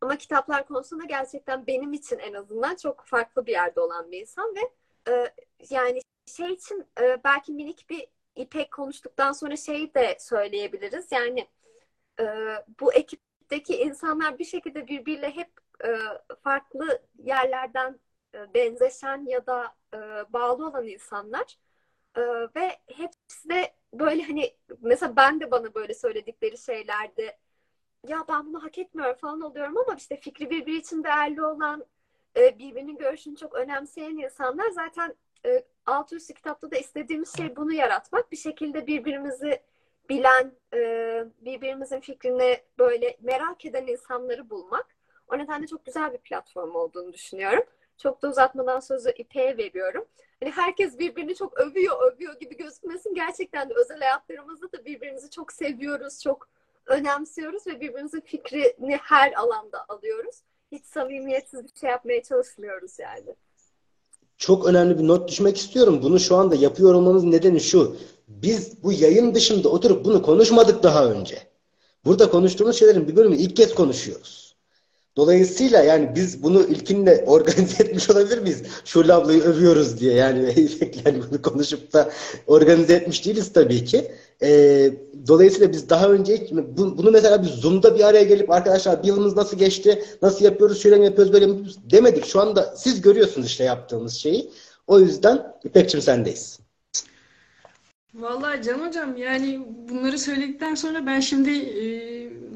Ama 0.00 0.16
kitaplar 0.18 0.66
konusunda 0.66 1.04
gerçekten 1.04 1.66
benim 1.66 1.92
için 1.92 2.18
en 2.18 2.34
azından 2.34 2.76
çok 2.76 3.04
farklı 3.04 3.46
bir 3.46 3.52
yerde 3.52 3.80
olan 3.80 4.10
bir 4.12 4.20
insan 4.20 4.54
ve 4.56 4.60
e, 5.08 5.34
yani 5.70 6.00
şey 6.26 6.52
için 6.52 6.86
e, 7.00 7.24
belki 7.24 7.52
minik 7.52 7.90
bir 7.90 8.06
İpek 8.36 8.72
konuştuktan 8.72 9.32
sonra 9.32 9.56
şey 9.56 9.94
de 9.94 10.16
söyleyebiliriz. 10.20 11.12
Yani 11.12 11.48
e, 12.20 12.24
bu 12.80 12.94
ekipteki 12.94 13.76
insanlar 13.76 14.38
bir 14.38 14.44
şekilde 14.44 14.88
birbiriyle 14.88 15.30
hep 15.30 15.50
e, 15.84 15.98
farklı 16.42 17.02
yerlerden 17.18 18.00
e, 18.34 18.54
benzeşen 18.54 19.26
ya 19.26 19.46
da 19.46 19.76
bağlı 20.32 20.66
olan 20.68 20.86
insanlar. 20.86 21.58
Ve 22.56 22.78
hepsi 22.86 23.48
de 23.48 23.74
böyle 23.94 24.22
hani 24.22 24.56
mesela 24.80 25.16
ben 25.16 25.40
de 25.40 25.50
bana 25.50 25.74
böyle 25.74 25.94
söyledikleri 25.94 26.58
şeylerde 26.58 27.38
ya 28.08 28.24
ben 28.28 28.46
bunu 28.46 28.62
hak 28.64 28.78
etmiyorum 28.78 29.16
falan 29.20 29.40
oluyorum 29.40 29.76
ama 29.78 29.94
işte 29.94 30.16
fikri 30.16 30.50
birbiri 30.50 30.76
için 30.76 31.04
değerli 31.04 31.42
olan 31.42 31.84
e, 32.36 32.58
birbirinin 32.58 32.96
görüşünü 32.96 33.36
çok 33.36 33.54
önemseyen 33.54 34.16
insanlar 34.16 34.70
zaten 34.70 35.14
e, 35.46 35.64
alt 35.86 36.12
üstü 36.12 36.34
kitapta 36.34 36.70
da 36.70 36.76
istediğimiz 36.76 37.36
şey 37.36 37.56
bunu 37.56 37.72
yaratmak. 37.72 38.32
Bir 38.32 38.36
şekilde 38.36 38.86
birbirimizi 38.86 39.60
bilen, 40.08 40.52
e, 40.74 40.78
birbirimizin 41.40 42.00
fikrini 42.00 42.58
böyle 42.78 43.16
merak 43.20 43.64
eden 43.64 43.86
insanları 43.86 44.50
bulmak. 44.50 44.86
O 45.32 45.38
nedenle 45.38 45.66
çok 45.66 45.84
güzel 45.84 46.12
bir 46.12 46.18
platform 46.18 46.74
olduğunu 46.74 47.12
düşünüyorum. 47.12 47.64
Çok 47.98 48.22
da 48.22 48.28
uzatmadan 48.28 48.80
sözü 48.80 49.10
İpek'e 49.10 49.56
veriyorum. 49.56 50.04
Hani 50.40 50.50
herkes 50.50 50.98
birbirini 50.98 51.34
çok 51.34 51.60
övüyor, 51.60 52.12
övüyor 52.12 52.40
gibi 52.40 52.56
gözükmesin. 52.56 53.14
Gerçekten 53.14 53.70
de 53.70 53.74
özel 53.74 53.98
hayatlarımızda 53.98 54.72
da 54.72 54.84
birbirimizi 54.84 55.30
çok 55.30 55.52
seviyoruz, 55.52 56.22
çok 56.22 56.48
önemsiyoruz 56.86 57.66
ve 57.66 57.80
birbirimizin 57.80 58.20
fikrini 58.20 58.96
her 58.96 59.32
alanda 59.32 59.84
alıyoruz. 59.88 60.42
Hiç 60.72 60.84
samimiyetsiz 60.84 61.64
bir 61.64 61.80
şey 61.80 61.90
yapmaya 61.90 62.22
çalışmıyoruz 62.22 62.98
yani. 62.98 63.34
Çok 64.36 64.66
önemli 64.66 64.98
bir 64.98 65.08
not 65.08 65.28
düşmek 65.28 65.56
istiyorum. 65.56 66.00
Bunu 66.02 66.20
şu 66.20 66.36
anda 66.36 66.54
yapıyor 66.54 66.94
olmanın 66.94 67.30
nedeni 67.30 67.60
şu. 67.60 67.96
Biz 68.28 68.82
bu 68.82 68.92
yayın 68.92 69.34
dışında 69.34 69.68
oturup 69.68 70.04
bunu 70.04 70.22
konuşmadık 70.22 70.82
daha 70.82 71.06
önce. 71.10 71.38
Burada 72.04 72.30
konuştuğumuz 72.30 72.78
şeylerin 72.78 73.08
bir 73.08 73.16
bölümünü 73.16 73.40
ilk 73.40 73.56
kez 73.56 73.74
konuşuyoruz. 73.74 74.43
Dolayısıyla 75.16 75.82
yani 75.82 76.12
biz 76.14 76.42
bunu 76.42 76.62
ilkinle 76.62 77.24
organize 77.26 77.82
etmiş 77.84 78.10
olabilir 78.10 78.38
miyiz? 78.38 78.62
Şule 78.84 79.12
ablayı 79.12 79.42
övüyoruz 79.42 80.00
diye 80.00 80.14
yani, 80.14 80.54
yani 81.04 81.22
bunu 81.30 81.42
konuşup 81.42 81.92
da 81.92 82.10
organize 82.46 82.94
etmiş 82.94 83.26
değiliz 83.26 83.52
tabii 83.52 83.84
ki. 83.84 84.10
Ee, 84.42 84.90
dolayısıyla 85.26 85.72
biz 85.72 85.88
daha 85.90 86.08
önce 86.08 86.46
bunu 86.76 87.10
mesela 87.10 87.42
biz 87.42 87.50
Zoom'da 87.50 87.98
bir 87.98 88.04
araya 88.04 88.24
gelip 88.24 88.50
arkadaşlar 88.50 89.02
bir 89.02 89.08
yılımız 89.08 89.36
nasıl 89.36 89.58
geçti, 89.58 90.04
nasıl 90.22 90.44
yapıyoruz, 90.44 90.82
şöyle 90.82 90.96
mi 90.96 91.04
yapıyoruz, 91.04 91.32
böyle 91.32 91.46
mi 91.46 91.66
demedik. 91.90 92.26
Şu 92.26 92.40
anda 92.40 92.74
siz 92.76 93.00
görüyorsunuz 93.00 93.46
işte 93.46 93.64
yaptığımız 93.64 94.14
şeyi. 94.14 94.50
O 94.86 95.00
yüzden 95.00 95.54
İpek'cim 95.64 96.02
sendeyiz. 96.02 96.63
Vallahi 98.14 98.62
Can 98.62 98.78
Hocam 98.86 99.16
yani 99.16 99.60
bunları 99.88 100.18
söyledikten 100.18 100.74
sonra 100.74 101.06
ben 101.06 101.20
şimdi 101.20 101.50
e, 101.50 101.86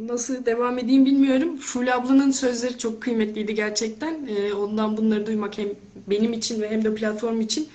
nasıl 0.07 0.47
devam 0.47 0.79
edeyim 0.79 1.07
bilmiyorum. 1.07 1.59
Şule 1.63 1.95
ablanın 1.95 2.31
sözleri 2.31 2.79
çok 2.79 3.03
kıymetliydi 3.03 3.55
gerçekten. 3.55 4.27
E, 4.27 4.53
ondan 4.53 4.97
bunları 4.97 5.27
duymak 5.27 5.59
hem 5.59 5.69
benim 6.07 6.33
için 6.33 6.63
ve 6.63 6.71
hem 6.71 6.85
de 6.85 6.95
platform 6.95 7.41
için 7.41 7.69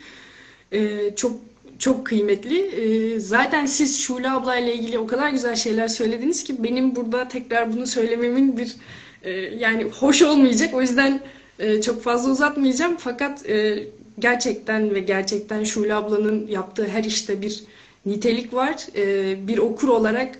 e, 0.71 1.11
çok 1.15 1.31
çok 1.79 2.05
kıymetli. 2.05 2.59
E, 2.59 3.19
zaten 3.19 3.65
siz 3.65 3.99
Şule 3.99 4.29
ablayla 4.29 4.73
ilgili 4.73 4.99
o 4.99 5.07
kadar 5.07 5.29
güzel 5.29 5.55
şeyler 5.55 5.87
söylediniz 5.87 6.43
ki 6.43 6.63
benim 6.63 6.95
burada 6.95 7.27
tekrar 7.27 7.73
bunu 7.73 7.87
söylememin 7.87 8.57
bir 8.57 8.75
e, 9.23 9.31
yani 9.31 9.83
hoş 9.83 10.21
olmayacak. 10.21 10.73
O 10.73 10.81
yüzden 10.81 11.21
e, 11.59 11.81
çok 11.81 12.03
fazla 12.03 12.31
uzatmayacağım. 12.31 12.97
Fakat 12.97 13.49
e, 13.49 13.83
gerçekten 14.19 14.95
ve 14.95 14.99
gerçekten 14.99 15.63
Şule 15.63 15.95
ablanın 15.95 16.47
yaptığı 16.47 16.87
her 16.87 17.03
işte 17.03 17.41
bir 17.41 17.63
nitelik 18.05 18.53
var. 18.53 18.87
E, 18.95 19.47
bir 19.47 19.57
okur 19.57 19.87
olarak 19.87 20.39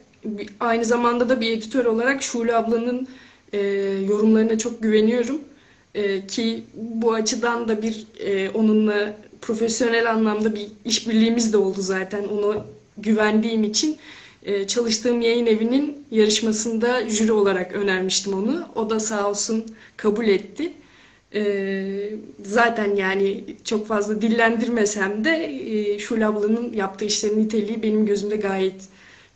aynı 0.59 0.85
zamanda 0.85 1.29
da 1.29 1.41
bir 1.41 1.51
editör 1.51 1.85
olarak 1.85 2.23
Şule 2.23 2.55
ablanın 2.55 3.07
e, 3.53 3.59
yorumlarına 4.07 4.57
çok 4.57 4.83
güveniyorum. 4.83 5.41
E, 5.95 6.27
ki 6.27 6.63
bu 6.73 7.13
açıdan 7.13 7.67
da 7.67 7.81
bir 7.81 8.07
e, 8.19 8.49
onunla 8.49 9.15
profesyonel 9.41 10.11
anlamda 10.11 10.55
bir 10.55 10.67
işbirliğimiz 10.85 11.53
de 11.53 11.57
oldu 11.57 11.81
zaten. 11.81 12.23
Ona 12.23 12.65
güvendiğim 12.97 13.63
için 13.63 13.97
e, 14.43 14.67
çalıştığım 14.67 15.21
yayın 15.21 15.45
evinin 15.45 16.05
yarışmasında 16.11 17.09
jüri 17.09 17.31
olarak 17.31 17.73
önermiştim 17.73 18.33
onu. 18.33 18.67
O 18.75 18.89
da 18.89 18.99
sağ 18.99 19.29
olsun 19.29 19.65
kabul 19.97 20.27
etti. 20.27 20.73
E, 21.35 22.09
zaten 22.45 22.95
yani 22.95 23.43
çok 23.63 23.87
fazla 23.87 24.21
dillendirmesem 24.21 25.25
de 25.25 25.45
e, 25.75 25.99
Şule 25.99 26.25
ablanın 26.25 26.73
yaptığı 26.73 27.05
işlerin 27.05 27.39
niteliği 27.39 27.83
benim 27.83 28.05
gözümde 28.05 28.35
gayet 28.35 28.81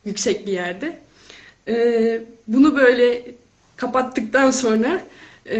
yüksek 0.05 0.47
bir 0.47 0.51
yerde. 0.51 0.99
E, 1.67 2.21
bunu 2.47 2.75
böyle 2.75 3.31
kapattıktan 3.77 4.51
sonra 4.51 5.03
e, 5.49 5.59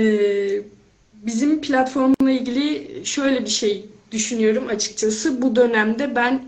bizim 1.14 1.62
platformla 1.62 2.32
ilgili 2.32 2.92
şöyle 3.06 3.42
bir 3.42 3.50
şey 3.50 3.86
düşünüyorum 4.12 4.68
açıkçası. 4.68 5.42
Bu 5.42 5.56
dönemde 5.56 6.16
ben 6.16 6.46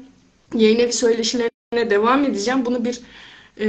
yayın 0.55 0.79
evi 0.79 0.93
söyleşilerine 0.93 1.89
devam 1.89 2.25
edeceğim. 2.25 2.65
Bunu 2.65 2.85
bir 2.85 3.01
e, 3.59 3.67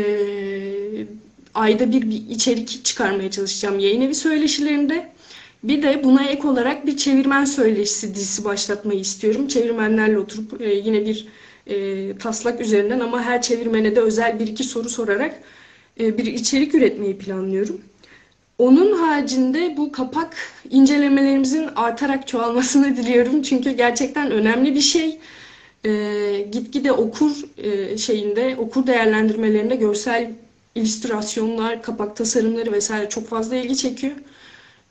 ayda 1.54 1.92
bir, 1.92 2.02
bir 2.02 2.28
içerik 2.28 2.84
çıkarmaya 2.84 3.30
çalışacağım 3.30 3.78
yayın 3.78 4.00
evi 4.00 4.14
söyleşilerinde. 4.14 5.12
Bir 5.64 5.82
de 5.82 6.04
buna 6.04 6.24
ek 6.24 6.48
olarak 6.48 6.86
bir 6.86 6.96
çevirmen 6.96 7.44
söyleşisi 7.44 8.14
dizisi 8.14 8.44
başlatmayı 8.44 9.00
istiyorum. 9.00 9.48
Çevirmenlerle 9.48 10.18
oturup 10.18 10.60
e, 10.60 10.74
yine 10.74 11.06
bir 11.06 11.28
e, 11.66 12.18
taslak 12.18 12.60
üzerinden 12.60 13.00
ama 13.00 13.22
her 13.22 13.42
çevirmene 13.42 13.96
de 13.96 14.00
özel 14.00 14.40
bir 14.40 14.46
iki 14.46 14.64
soru 14.64 14.88
sorarak 14.88 15.42
e, 16.00 16.18
bir 16.18 16.26
içerik 16.26 16.74
üretmeyi 16.74 17.18
planlıyorum. 17.18 17.80
Onun 18.58 18.92
haricinde 18.98 19.74
bu 19.76 19.92
kapak 19.92 20.36
incelemelerimizin 20.70 21.68
artarak 21.76 22.28
çoğalmasını 22.28 22.96
diliyorum. 22.96 23.42
Çünkü 23.42 23.70
gerçekten 23.70 24.30
önemli 24.30 24.74
bir 24.74 24.80
şey. 24.80 25.18
E, 25.84 25.90
gitgide 26.52 26.92
okur 26.92 27.32
e, 27.58 27.98
şeyinde, 27.98 28.56
okur 28.58 28.86
değerlendirmelerinde 28.86 29.76
görsel 29.76 30.30
illüstrasyonlar, 30.74 31.82
kapak 31.82 32.16
tasarımları 32.16 32.72
vesaire 32.72 33.08
çok 33.08 33.28
fazla 33.28 33.56
ilgi 33.56 33.76
çekiyor. 33.76 34.12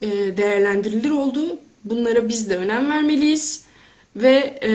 E, 0.02 0.08
değerlendirilir 0.38 1.10
oldu. 1.10 1.60
Bunlara 1.84 2.30
biz 2.30 2.50
de 2.50 2.58
önem 2.58 2.90
vermeliyiz. 2.90 3.64
Ve 4.16 4.60
e, 4.64 4.72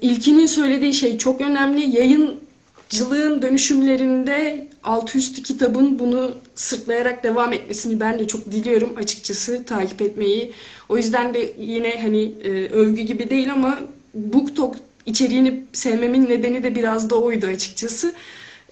ilkinin 0.00 0.46
söylediği 0.46 0.94
şey 0.94 1.18
çok 1.18 1.40
önemli. 1.40 1.96
Yayıncılığın 1.96 3.42
dönüşümlerinde 3.42 4.68
altı 4.84 5.18
üstü 5.18 5.42
kitabın 5.42 5.98
bunu 5.98 6.34
sırtlayarak 6.54 7.24
devam 7.24 7.52
etmesini 7.52 8.00
ben 8.00 8.18
de 8.18 8.26
çok 8.26 8.52
diliyorum 8.52 8.96
açıkçası 8.96 9.64
takip 9.64 10.02
etmeyi. 10.02 10.52
O 10.88 10.96
yüzden 10.96 11.34
de 11.34 11.52
yine 11.58 12.00
hani 12.02 12.22
e, 12.44 12.68
övgü 12.68 13.02
gibi 13.02 13.30
değil 13.30 13.52
ama 13.52 13.78
BookTok 14.14 14.76
içeriğini 15.06 15.64
sevmemin 15.72 16.28
nedeni 16.28 16.62
de 16.62 16.74
biraz 16.74 17.10
da 17.10 17.20
oydu 17.20 17.46
açıkçası. 17.46 18.14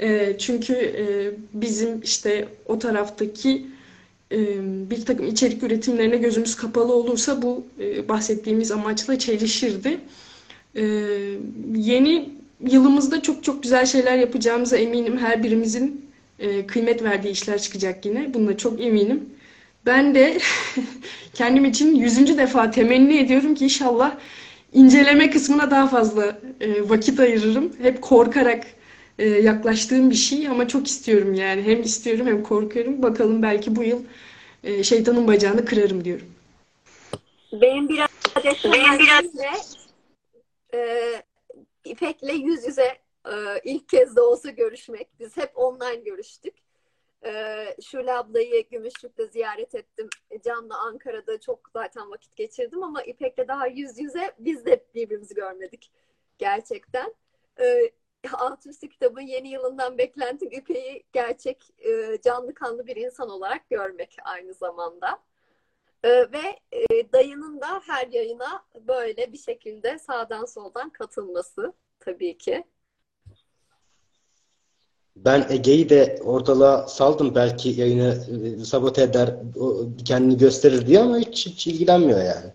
E, 0.01 0.38
çünkü 0.38 0.74
e, 0.74 1.05
bizim 1.55 2.01
işte 2.01 2.49
o 2.66 2.78
taraftaki 2.78 3.66
bir 4.91 5.05
takım 5.05 5.27
içerik 5.27 5.62
üretimlerine 5.62 6.16
gözümüz 6.16 6.57
kapalı 6.57 6.95
olursa 6.95 7.43
bu 7.43 7.66
bahsettiğimiz 8.09 8.70
amaçla 8.70 9.18
çelişirdi. 9.18 9.99
Yeni 11.74 12.29
yılımızda 12.61 13.22
çok 13.22 13.45
çok 13.45 13.62
güzel 13.62 13.87
şeyler 13.87 14.16
yapacağımıza 14.16 14.77
eminim. 14.77 15.18
Her 15.18 15.43
birimizin 15.43 16.07
kıymet 16.66 17.03
verdiği 17.03 17.31
işler 17.31 17.59
çıkacak 17.59 18.07
yine. 18.07 18.35
Bunda 18.35 18.57
çok 18.57 18.81
eminim. 18.81 19.24
Ben 19.87 20.14
de 20.14 20.39
kendim 21.35 21.64
için 21.64 21.95
yüzüncü 21.95 22.39
defa 22.39 22.70
temenni 22.70 23.18
ediyorum 23.18 23.55
ki 23.55 23.64
inşallah 23.64 24.16
inceleme 24.72 25.31
kısmına 25.31 25.70
daha 25.70 25.87
fazla 25.87 26.39
vakit 26.89 27.20
ayırırım. 27.20 27.72
Hep 27.83 28.03
korkarak 28.03 28.66
e, 29.19 29.29
yaklaştığım 29.29 30.11
bir 30.11 30.14
şey 30.14 30.49
ama 30.49 30.69
çok 30.69 30.87
istiyorum 30.87 31.35
yani. 31.35 31.62
Hem 31.62 31.83
istiyorum 31.83 32.27
hem 32.27 32.43
korkuyorum. 32.43 33.03
Bakalım 33.03 33.43
belki 33.43 33.77
bu 33.77 33.83
yıl 33.83 34.03
e, 34.64 34.83
şeytanın 34.83 35.27
bacağını 35.27 35.64
kırarım 35.64 36.05
diyorum. 36.05 36.27
Benim 37.53 37.89
bir 37.89 38.01
adet 38.35 38.64
benim 38.64 38.99
biraz 38.99 39.25
e, 40.75 41.23
İpek'le 41.85 42.35
yüz 42.35 42.67
yüze 42.67 42.99
e, 43.27 43.35
ilk 43.64 43.89
kez 43.89 44.17
de 44.17 44.21
olsa 44.21 44.51
görüşmek. 44.51 45.09
Biz 45.21 45.37
hep 45.37 45.59
online 45.59 46.03
görüştük. 46.05 46.55
E, 47.27 47.64
Şule 47.83 48.12
ablayı 48.12 48.69
Gümüşlük'te 48.69 49.27
ziyaret 49.27 49.75
ettim. 49.75 50.09
Can'la 50.45 50.79
Ankara'da 50.79 51.41
çok 51.41 51.71
zaten 51.73 52.11
vakit 52.11 52.37
geçirdim 52.37 52.83
ama 52.83 53.03
İpek'le 53.03 53.49
daha 53.49 53.67
yüz 53.67 53.99
yüze 53.99 54.33
biz 54.39 54.67
de 54.67 54.85
birbirimizi 54.95 55.35
görmedik 55.35 55.91
gerçekten. 56.39 57.14
E, 57.61 57.91
Alt 58.33 58.66
Üstü 58.66 58.89
kitabın 58.89 59.20
yeni 59.20 59.49
yılından 59.49 59.99
beklentim 59.99 60.49
İpek'i 60.53 61.03
gerçek 61.12 61.70
e, 61.79 62.20
canlı 62.24 62.55
kanlı 62.55 62.87
bir 62.87 62.97
insan 62.97 63.31
olarak 63.31 63.70
görmek 63.70 64.16
aynı 64.24 64.55
zamanda. 64.55 65.20
Ee, 66.05 66.09
ve 66.09 66.59
e, 66.72 67.12
dayının 67.12 67.61
da 67.61 67.81
her 67.87 68.07
yayına 68.07 68.64
böyle 68.89 69.33
bir 69.33 69.39
şekilde 69.39 69.99
sağdan 69.99 70.45
soldan 70.45 70.91
katılması 70.91 71.72
tabii 72.01 72.39
ki. 72.39 72.64
Ben 75.16 75.47
Ege'yi 75.51 75.89
de 75.89 76.20
ortalığa 76.24 76.89
saldım 76.89 77.35
belki 77.35 77.68
yayını 77.68 78.27
e, 78.61 78.64
sabote 78.64 79.03
eder, 79.03 79.35
kendini 80.05 80.39
gösterir 80.39 80.87
diye 80.87 81.01
ama 81.01 81.18
hiç, 81.18 81.47
hiç 81.47 81.66
ilgilenmiyor 81.66 82.18
yani. 82.18 82.53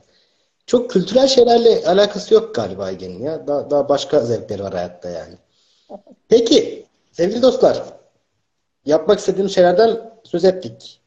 Çok 0.66 0.92
kültürel 0.92 1.28
şeylerle 1.28 1.86
alakası 1.86 2.34
yok 2.34 2.56
galiba 2.56 2.92
Ege'nin 2.92 3.24
ya. 3.24 3.48
Daha, 3.48 3.70
daha 3.70 3.90
başka 3.90 4.20
zevkleri 4.20 4.64
var 4.64 4.74
hayatta 4.74 5.10
yani. 5.10 5.34
Peki 6.30 6.86
sevgili 7.12 7.42
dostlar 7.42 7.84
yapmak 8.86 9.20
istediğim 9.20 9.50
şeylerden 9.50 10.12
söz 10.24 10.46
ettik. 10.46 11.02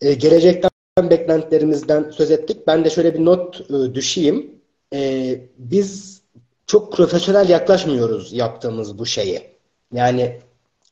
Ee, 0.00 0.14
gelecekten 0.14 0.70
beklentilerimizden 0.98 2.10
söz 2.10 2.30
ettik. 2.30 2.66
Ben 2.66 2.84
de 2.84 2.90
şöyle 2.90 3.14
bir 3.14 3.24
not 3.24 3.60
e, 3.70 3.94
düşeyim. 3.94 4.60
Ee, 4.94 5.40
biz 5.58 6.22
çok 6.66 6.92
profesyonel 6.92 7.48
yaklaşmıyoruz 7.48 8.32
yaptığımız 8.32 8.98
bu 8.98 9.06
şeye. 9.06 9.52
Yani 9.92 10.40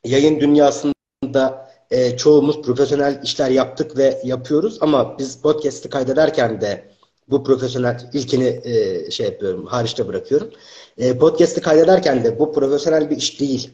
yayın 0.03 0.39
dünyasında 0.39 1.67
e, 1.91 2.17
çoğumuz 2.17 2.61
profesyonel 2.61 3.23
işler 3.23 3.49
yaptık 3.49 3.97
ve 3.97 4.21
yapıyoruz 4.23 4.77
ama 4.81 5.19
biz 5.19 5.41
podcast'i 5.41 5.89
kaydederken 5.89 6.61
de 6.61 6.96
bu 7.29 7.43
profesyonel 7.43 8.09
ilkini 8.13 8.61
e, 8.63 9.11
şey 9.11 9.25
yapıyorum, 9.25 9.65
hariçte 9.65 10.07
bırakıyorum. 10.07 10.49
E, 10.97 11.17
podcast'i 11.17 11.61
kaydederken 11.61 12.23
de 12.23 12.39
bu 12.39 12.53
profesyonel 12.53 13.09
bir 13.09 13.17
iş 13.17 13.39
değil 13.39 13.71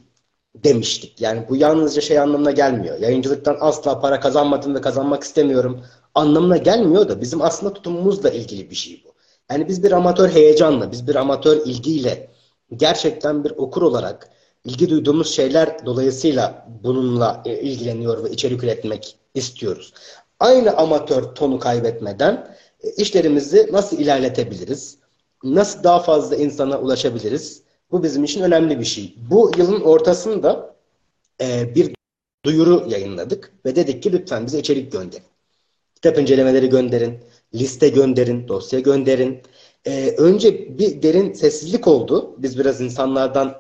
demiştik. 0.56 1.22
Yani 1.22 1.45
bu 1.49 1.56
yalnızca 1.56 2.01
şey 2.01 2.20
anlamına 2.20 2.51
gelmiyor. 2.51 2.99
Yayıncılıktan 2.99 3.58
asla 3.60 3.99
para 3.99 4.20
kazanmadım 4.20 4.76
ve 4.76 4.82
kazanmak 4.82 5.24
istemiyorum 5.24 5.86
anlamına 6.16 6.58
gelmiyor 6.58 7.10
da 7.10 7.22
bizim 7.22 7.41
aslında 7.41 7.74
tutumumuzla 7.74 8.30
ilgili 8.30 8.70
bir 8.70 8.76
şey 8.76 9.04
bu. 9.06 9.14
Yani 9.51 9.68
biz 9.68 9.84
bir 9.84 9.91
amatör 9.91 10.30
heyecanla, 10.30 10.91
biz 10.91 11.08
bir 11.08 11.16
amatör 11.16 11.58
ilgiyle 11.66 12.30
gerçekten 12.76 13.43
bir 13.43 13.51
okur 13.51 13.82
olarak 13.82 14.30
ilgi 14.66 14.89
duyduğumuz 14.89 15.36
şeyler 15.36 15.86
dolayısıyla 15.86 16.68
bununla 16.84 17.41
e, 17.45 17.60
ilgileniyor 17.62 18.24
ve 18.24 18.30
içerik 18.30 18.64
üretmek 18.64 19.16
istiyoruz. 19.34 19.93
Aynı 20.39 20.78
amatör 20.78 21.24
tonu 21.24 21.60
kaybetmeden 21.60 22.56
işlerimizi 22.97 23.69
nasıl 23.71 23.99
ilerletebiliriz? 23.99 24.97
Nasıl 25.43 25.84
daha 25.84 25.99
fazla 25.99 26.36
insana 26.36 26.79
ulaşabiliriz? 26.79 27.61
Bu 27.91 28.03
bizim 28.03 28.23
için 28.23 28.41
önemli 28.41 28.79
bir 28.79 28.86
şey. 28.86 29.15
Bu 29.29 29.51
yılın 29.57 29.81
ortasında 29.81 30.75
e, 31.41 31.75
bir 31.75 31.95
duyuru 32.45 32.86
yayınladık 32.89 33.53
ve 33.65 33.75
dedik 33.75 34.03
ki 34.03 34.11
lütfen 34.11 34.45
bize 34.45 34.59
içerik 34.59 34.91
gönderin. 34.91 35.23
Kitap 35.95 36.19
incelemeleri 36.19 36.69
gönderin, 36.69 37.19
liste 37.53 37.89
gönderin, 37.89 38.47
dosya 38.47 38.79
gönderin. 38.79 39.41
E, 39.86 40.15
önce 40.17 40.79
bir 40.79 41.03
derin 41.03 41.34
sessizlik 41.34 41.88
oldu. 41.88 42.36
Biz 42.38 42.59
biraz 42.59 42.81
insanlardan 42.81 43.55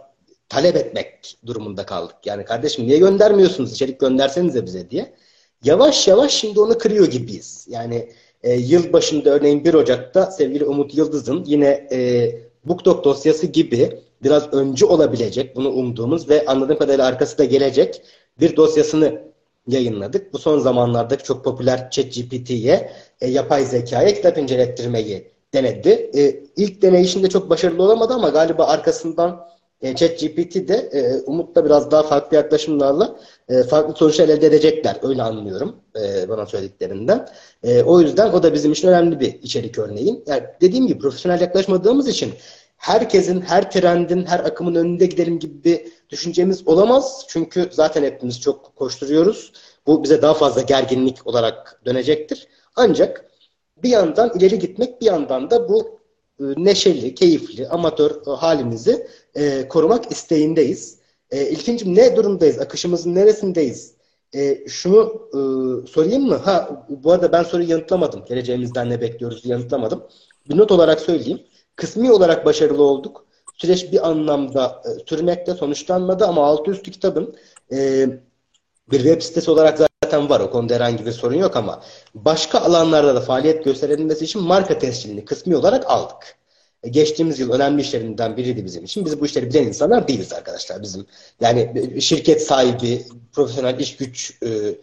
talep 0.49 0.75
etmek 0.75 1.37
durumunda 1.45 1.85
kaldık. 1.85 2.15
Yani 2.25 2.45
kardeşim 2.45 2.87
niye 2.87 2.97
göndermiyorsunuz? 2.97 3.73
İçerik 3.73 3.99
göndersenize 3.99 4.65
bize 4.65 4.89
diye. 4.89 5.13
Yavaş 5.63 6.07
yavaş 6.07 6.33
şimdi 6.33 6.59
onu 6.59 6.77
kırıyor 6.77 7.07
gibiyiz. 7.07 7.65
Yani 7.69 8.09
e, 8.43 8.53
yıl 8.53 8.93
başında 8.93 9.29
örneğin 9.29 9.65
1 9.65 9.73
Ocak'ta 9.73 10.31
sevgili 10.31 10.65
Umut 10.65 10.95
Yıldız'ın 10.95 11.43
yine 11.45 11.87
e, 11.91 12.31
BookDoc 12.65 13.03
dosyası 13.03 13.47
gibi 13.47 13.99
biraz 14.23 14.53
öncü 14.53 14.85
olabilecek 14.85 15.55
bunu 15.55 15.69
umduğumuz 15.69 16.29
ve 16.29 16.45
anladığım 16.45 16.77
kadarıyla 16.77 17.05
arkası 17.05 17.37
da 17.37 17.45
gelecek 17.45 18.01
bir 18.39 18.55
dosyasını 18.55 19.21
yayınladık. 19.67 20.33
Bu 20.33 20.39
son 20.39 20.59
zamanlardaki 20.59 21.23
çok 21.23 21.43
popüler 21.43 21.89
ChatGPT'ye 21.89 22.91
e, 23.21 23.29
yapay 23.29 23.65
zekaya 23.65 24.13
kitap 24.13 24.37
incelettirmeyi 24.37 25.27
denedi. 25.53 26.11
E, 26.15 26.43
ilk 26.55 26.81
deneyişinde 26.81 27.29
çok 27.29 27.49
başarılı 27.49 27.83
olamadı 27.83 28.13
ama 28.13 28.29
galiba 28.29 28.65
arkasından 28.65 29.47
e, 29.83 29.95
ChatGPT 29.95 30.67
de 30.67 30.75
e, 30.75 31.21
Umut'la 31.21 31.65
biraz 31.65 31.91
daha 31.91 32.03
farklı 32.03 32.37
yaklaşımlarla 32.37 33.15
e, 33.49 33.63
farklı 33.63 33.95
sonuçlar 33.95 34.29
elde 34.29 34.47
edecekler. 34.47 34.97
Öyle 35.01 35.23
anlıyorum 35.23 35.75
e, 35.95 36.29
bana 36.29 36.45
söylediklerinden. 36.45 37.27
E, 37.63 37.83
o 37.83 38.01
yüzden 38.01 38.31
o 38.31 38.43
da 38.43 38.53
bizim 38.53 38.71
için 38.71 38.87
önemli 38.87 39.19
bir 39.19 39.33
içerik 39.41 39.79
örneği. 39.79 40.23
Yani 40.27 40.43
dediğim 40.61 40.87
gibi 40.87 40.99
profesyonel 40.99 41.41
yaklaşmadığımız 41.41 42.07
için 42.07 42.33
herkesin, 42.77 43.41
her 43.41 43.71
trendin, 43.71 44.25
her 44.25 44.39
akımın 44.39 44.75
önünde 44.75 45.05
gidelim 45.05 45.39
gibi 45.39 45.63
bir 45.63 45.81
düşüncemiz 46.09 46.67
olamaz. 46.67 47.25
Çünkü 47.27 47.69
zaten 47.71 48.03
hepimiz 48.03 48.41
çok 48.41 48.75
koşturuyoruz. 48.75 49.51
Bu 49.87 50.03
bize 50.03 50.21
daha 50.21 50.33
fazla 50.33 50.61
gerginlik 50.61 51.27
olarak 51.27 51.81
dönecektir. 51.85 52.47
Ancak 52.75 53.25
bir 53.83 53.89
yandan 53.89 54.31
ileri 54.37 54.59
gitmek, 54.59 55.01
bir 55.01 55.05
yandan 55.05 55.49
da 55.51 55.69
bu 55.69 56.02
neşeli, 56.39 57.15
keyifli, 57.15 57.67
amatör 57.67 58.11
e, 58.11 58.31
halimizi 58.31 59.07
e, 59.35 59.67
korumak 59.67 60.11
isteğindeyiz. 60.11 60.97
E, 61.31 61.49
İlkincim 61.49 61.95
ne 61.95 62.15
durumdayız? 62.15 62.59
Akışımızın 62.59 63.15
neresindeyiz? 63.15 63.93
E, 64.35 64.67
şunu 64.67 65.29
e, 65.29 65.39
sorayım 65.87 66.23
mı? 66.27 66.35
Ha, 66.35 66.85
bu 66.89 67.11
arada 67.11 67.31
ben 67.31 67.43
soruyu 67.43 67.69
yanıtlamadım. 67.69 68.25
Geleceğimizden 68.25 68.89
ne 68.89 69.01
bekliyoruz 69.01 69.45
yanıtlamadım. 69.45 70.03
Bir 70.49 70.57
not 70.57 70.71
olarak 70.71 70.99
söyleyeyim. 70.99 71.41
Kısmi 71.75 72.11
olarak 72.11 72.45
başarılı 72.45 72.83
olduk. 72.83 73.25
Süreç 73.57 73.91
bir 73.91 74.07
anlamda 74.09 74.81
e, 74.85 75.09
sürmekte 75.09 75.53
sonuçlanmadı 75.53 76.25
ama 76.25 76.45
altı 76.45 76.71
üstü 76.71 76.91
kitabın 76.91 77.35
e, 77.71 78.07
bir 78.91 78.97
web 78.97 79.21
sitesi 79.21 79.51
olarak 79.51 79.79
zaten 80.03 80.29
var. 80.29 80.39
O 80.39 80.51
konuda 80.51 80.75
herhangi 80.75 81.05
bir 81.05 81.11
sorun 81.11 81.35
yok 81.35 81.55
ama 81.55 81.83
başka 82.15 82.59
alanlarda 82.59 83.15
da 83.15 83.21
faaliyet 83.21 83.65
gösterebilmesi 83.65 84.25
için 84.25 84.41
marka 84.41 84.79
tescilini 84.79 85.25
kısmi 85.25 85.55
olarak 85.55 85.91
aldık. 85.91 86.37
E, 86.83 86.89
geçtiğimiz 86.89 87.39
yıl 87.39 87.51
önemli 87.51 87.81
işlerinden 87.81 88.37
biriydi 88.37 88.65
bizim 88.65 88.83
için. 88.83 89.05
Biz 89.05 89.21
bu 89.21 89.25
işleri 89.25 89.49
bilen 89.49 89.63
insanlar 89.63 90.07
değiliz 90.07 90.33
arkadaşlar. 90.33 90.81
Bizim 90.81 91.05
yani 91.41 92.01
şirket 92.01 92.41
sahibi, 92.41 93.05
profesyonel 93.33 93.79
iş 93.79 93.97
güç 93.97 94.37
e, 94.43 94.75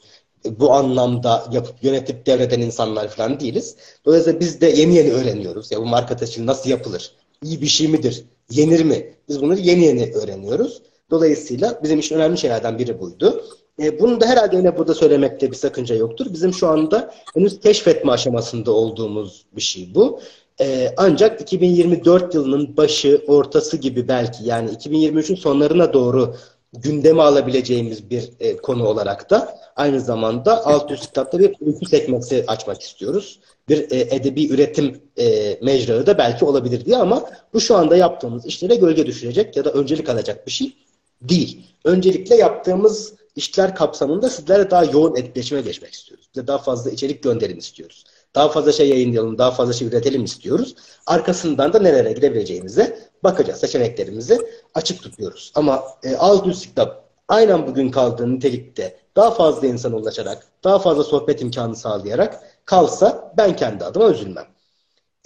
bu 0.44 0.72
anlamda 0.72 1.46
yapıp 1.52 1.84
yönetip 1.84 2.26
devreden 2.26 2.60
insanlar 2.60 3.08
falan 3.08 3.40
değiliz. 3.40 3.76
Dolayısıyla 4.04 4.40
biz 4.40 4.60
de 4.60 4.66
yeni 4.66 4.94
yeni 4.94 5.12
öğreniyoruz. 5.12 5.72
Ya 5.72 5.78
bu 5.80 5.86
marka 5.86 6.16
tescili 6.16 6.46
nasıl 6.46 6.70
yapılır? 6.70 7.12
İyi 7.42 7.60
bir 7.60 7.66
şey 7.66 7.88
midir? 7.88 8.24
Yenir 8.50 8.84
mi? 8.84 9.14
Biz 9.28 9.42
bunları 9.42 9.60
yeni 9.60 9.84
yeni 9.84 10.12
öğreniyoruz. 10.14 10.82
Dolayısıyla 11.10 11.80
bizim 11.82 11.98
için 11.98 12.16
önemli 12.16 12.38
şeylerden 12.38 12.78
biri 12.78 13.00
buydu. 13.00 13.44
E, 13.80 14.00
bunu 14.00 14.20
da 14.20 14.26
herhalde 14.26 14.56
yine 14.56 14.78
burada 14.78 14.94
söylemekte 14.94 15.50
bir 15.50 15.56
sakınca 15.56 15.94
yoktur. 15.94 16.26
Bizim 16.32 16.52
şu 16.52 16.68
anda 16.68 17.14
henüz 17.34 17.60
keşfetme 17.60 18.12
aşamasında 18.12 18.72
olduğumuz 18.72 19.46
bir 19.56 19.60
şey 19.60 19.94
bu. 19.94 20.20
E, 20.60 20.94
ancak 20.96 21.40
2024 21.40 22.34
yılının 22.34 22.76
başı, 22.76 23.24
ortası 23.26 23.76
gibi 23.76 24.08
belki 24.08 24.44
yani 24.44 24.70
2023'ün 24.70 25.36
sonlarına 25.36 25.92
doğru 25.92 26.34
gündeme 26.72 27.22
alabileceğimiz 27.22 28.10
bir 28.10 28.30
e, 28.40 28.56
konu 28.56 28.86
olarak 28.86 29.30
da 29.30 29.58
aynı 29.76 30.00
zamanda 30.00 30.66
alt 30.66 30.90
üst 30.90 31.06
kitapta 31.06 31.38
bir 31.38 31.54
uyku 31.60 31.86
sekmesi 31.86 32.44
açmak 32.46 32.82
istiyoruz. 32.82 33.40
Bir 33.68 33.90
e, 33.90 34.00
edebi 34.00 34.48
üretim 34.48 35.00
e, 35.18 35.58
mecrağı 35.62 36.06
da 36.06 36.18
belki 36.18 36.44
olabilir 36.44 36.84
diye 36.84 36.96
ama 36.96 37.24
bu 37.54 37.60
şu 37.60 37.76
anda 37.76 37.96
yaptığımız 37.96 38.46
işlere 38.46 38.74
gölge 38.74 39.06
düşürecek 39.06 39.56
ya 39.56 39.64
da 39.64 39.70
öncelik 39.70 40.08
alacak 40.08 40.46
bir 40.46 40.52
şey 40.52 40.72
değil. 41.22 41.66
Öncelikle 41.84 42.36
yaptığımız 42.36 43.19
işler 43.36 43.74
kapsamında 43.74 44.30
sizlerle 44.30 44.70
daha 44.70 44.84
yoğun 44.84 45.16
etkileşime 45.16 45.60
geçmek 45.60 45.92
istiyoruz. 45.92 46.28
Size 46.34 46.46
daha 46.46 46.58
fazla 46.58 46.90
içerik 46.90 47.22
gönderin 47.22 47.56
istiyoruz. 47.56 48.04
Daha 48.34 48.48
fazla 48.48 48.72
şey 48.72 48.88
yayınlayalım, 48.88 49.38
daha 49.38 49.50
fazla 49.50 49.72
şey 49.72 49.88
üretelim 49.88 50.24
istiyoruz. 50.24 50.74
Arkasından 51.06 51.72
da 51.72 51.78
nerelere 51.78 52.12
gidebileceğimize 52.12 52.98
bakacağız. 53.24 53.60
Seçeneklerimizi 53.60 54.38
açık 54.74 55.02
tutuyoruz. 55.02 55.52
Ama 55.54 55.84
e, 56.02 56.16
az 56.16 56.62
kitap 56.62 57.10
aynen 57.28 57.66
bugün 57.66 57.90
kaldığı 57.90 58.34
nitelikte 58.34 58.96
daha 59.16 59.30
fazla 59.30 59.66
insana 59.66 59.96
ulaşarak, 59.96 60.46
daha 60.64 60.78
fazla 60.78 61.04
sohbet 61.04 61.42
imkanı 61.42 61.76
sağlayarak 61.76 62.42
kalsa 62.64 63.34
ben 63.36 63.56
kendi 63.56 63.84
adıma 63.84 64.10
üzülmem. 64.10 64.46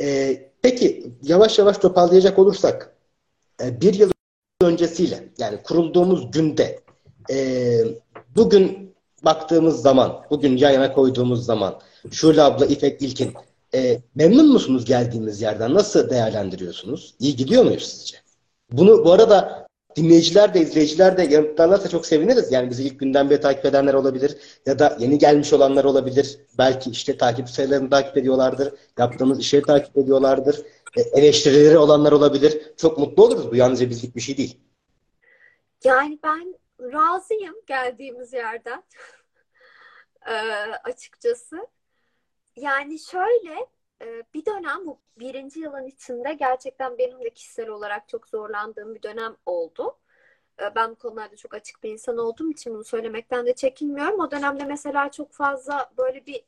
E, 0.01 0.37
peki 0.63 1.13
yavaş 1.23 1.59
yavaş 1.59 1.79
toparlayacak 1.79 2.39
olursak 2.39 2.97
e, 3.63 3.81
bir 3.81 3.95
yıl 3.95 4.11
öncesiyle 4.63 5.29
yani 5.39 5.63
kurulduğumuz 5.63 6.31
günde 6.31 6.84
e, 7.31 7.79
bugün 8.37 8.95
baktığımız 9.25 9.83
zaman, 9.83 10.25
bugün 10.31 10.57
yan 10.57 10.71
yana 10.71 10.93
koyduğumuz 10.93 11.45
zaman 11.45 11.81
Şule 12.11 12.43
abla, 12.43 12.67
İpek 12.67 13.03
İlkin 13.03 13.35
e, 13.75 14.01
memnun 14.15 14.53
musunuz 14.53 14.85
geldiğimiz 14.85 15.43
yerden? 15.43 15.75
Nasıl 15.75 16.11
değerlendiriyorsunuz? 16.11 17.15
İyi 17.19 17.37
gidiyor 17.37 17.65
muyuz 17.65 17.85
sizce? 17.85 18.17
Bunu 18.73 19.05
bu 19.05 19.13
arada 19.13 19.67
dinleyiciler 19.97 20.55
de 20.55 20.61
izleyiciler 20.61 21.17
de 21.17 21.23
yanıtlarlarsa 21.23 21.89
çok 21.89 22.07
seviniriz. 22.07 22.53
Yani 22.53 22.71
bizi 22.71 22.85
ilk 22.85 23.01
günden 23.01 23.31
beri 23.31 23.41
takip 23.41 23.65
edenler 23.65 23.95
olabilir 23.95 24.37
ya 24.67 24.79
da 24.79 24.97
yeni 25.01 25.19
gelmiş 25.19 25.53
olanlar 25.53 25.85
olabilir. 25.85 26.39
Belki 26.59 26.91
işte 26.91 27.17
takip 27.17 27.49
sayılarını 27.49 27.91
takip 27.91 28.17
ediyorlardır. 28.17 28.75
Yaptığımız 28.99 29.41
işleri 29.41 29.63
takip 29.63 29.99
ediyorlardır. 29.99 30.63
E, 30.97 31.01
eleştirileri 31.01 31.79
olanlar 31.79 32.13
olabilir. 32.13 32.63
Çok 32.77 32.99
mutlu 32.99 33.25
oluruz. 33.25 33.51
Bu 33.51 33.57
yalnızca 33.57 33.91
bizlik 33.91 34.17
bir 34.17 34.21
şey 34.21 34.37
değil. 34.37 34.59
Yani 35.85 36.19
ben 36.25 36.55
razıyım 36.93 37.55
geldiğimiz 37.67 38.33
yerden. 38.33 38.83
ee, 40.27 40.33
açıkçası. 40.85 41.67
yani 42.57 42.99
şöyle 42.99 43.67
e, 44.03 44.23
bir 44.35 44.47
dönem 44.47 44.87
bu 44.87 45.01
birinci 45.19 45.61
yılın 45.61 45.87
içinde 45.87 46.35
gerçekten 46.35 46.99
benim 46.99 47.25
de 47.25 47.31
kişisel 47.31 47.69
olarak 47.69 48.09
çok 48.09 48.29
zorlandığım 48.29 48.95
bir 48.95 49.03
dönem 49.03 49.37
oldu. 49.47 49.99
E, 50.63 50.75
ben 50.75 50.91
bu 50.91 50.95
konularda 50.97 51.37
çok 51.37 51.55
açık 51.55 51.83
bir 51.83 51.91
insan 51.91 52.19
olduğum 52.19 52.51
için 52.51 52.75
bunu 52.75 52.85
söylemekten 52.85 53.47
de 53.47 53.55
çekinmiyorum. 53.55 54.21
O 54.21 54.31
dönemde 54.31 54.65
mesela 54.65 55.11
çok 55.11 55.33
fazla 55.33 55.93
böyle 55.99 56.27
bir 56.27 56.45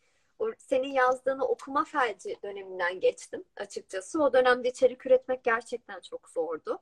senin 0.58 0.88
yazdığını 0.92 1.44
okuma 1.44 1.84
felci 1.84 2.36
döneminden 2.42 3.00
geçtim 3.00 3.44
açıkçası. 3.56 4.22
O 4.22 4.32
dönemde 4.32 4.68
içerik 4.68 5.06
üretmek 5.06 5.44
gerçekten 5.44 6.00
çok 6.00 6.28
zordu. 6.28 6.78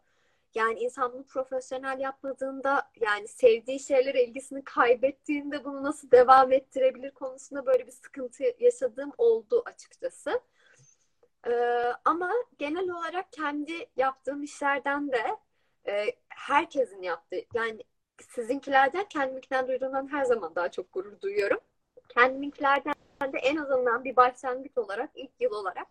Yani 0.55 0.81
insan 0.81 1.13
bunu 1.13 1.27
profesyonel 1.27 2.01
yapmadığında 2.01 2.91
yani 3.01 3.29
sevdiği 3.29 3.81
şeylere 3.81 4.25
ilgisini 4.25 4.65
kaybettiğinde 4.65 5.65
bunu 5.65 5.83
nasıl 5.83 6.11
devam 6.11 6.53
ettirebilir 6.53 7.11
konusunda 7.11 7.67
böyle 7.67 7.87
bir 7.87 7.93
sıkıntı 7.93 8.45
yaşadığım 8.59 9.13
oldu 9.19 9.63
açıkçası. 9.67 10.41
Ee, 11.47 11.93
ama 12.05 12.33
genel 12.59 12.91
olarak 12.91 13.33
kendi 13.33 13.87
yaptığım 13.97 14.43
işlerden 14.43 15.13
de 15.13 15.37
e, 15.87 16.07
herkesin 16.29 17.03
yaptığı 17.03 17.37
yani 17.55 17.85
sizinkilerden 18.29 19.05
kendiminkinden 19.05 19.69
duyduğumdan 19.69 20.13
her 20.13 20.25
zaman 20.25 20.55
daha 20.55 20.71
çok 20.71 20.93
gurur 20.93 21.21
duyuyorum. 21.21 21.61
Kendiminkilerden 22.09 22.95
de 23.23 23.39
en 23.39 23.57
azından 23.57 24.05
bir 24.05 24.17
başlangıç 24.17 24.79
olarak 24.79 25.11
ilk 25.15 25.31
yıl 25.41 25.53
olarak 25.53 25.89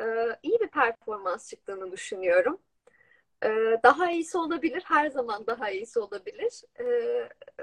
e, 0.00 0.04
iyi 0.42 0.60
bir 0.60 0.68
performans 0.68 1.48
çıktığını 1.50 1.92
düşünüyorum. 1.92 2.58
E, 3.42 3.48
daha 3.82 4.10
iyisi 4.10 4.38
olabilir. 4.38 4.82
Her 4.86 5.10
zaman 5.10 5.46
daha 5.46 5.70
iyisi 5.70 5.98
olabilir. 5.98 6.62
E, 6.78 6.84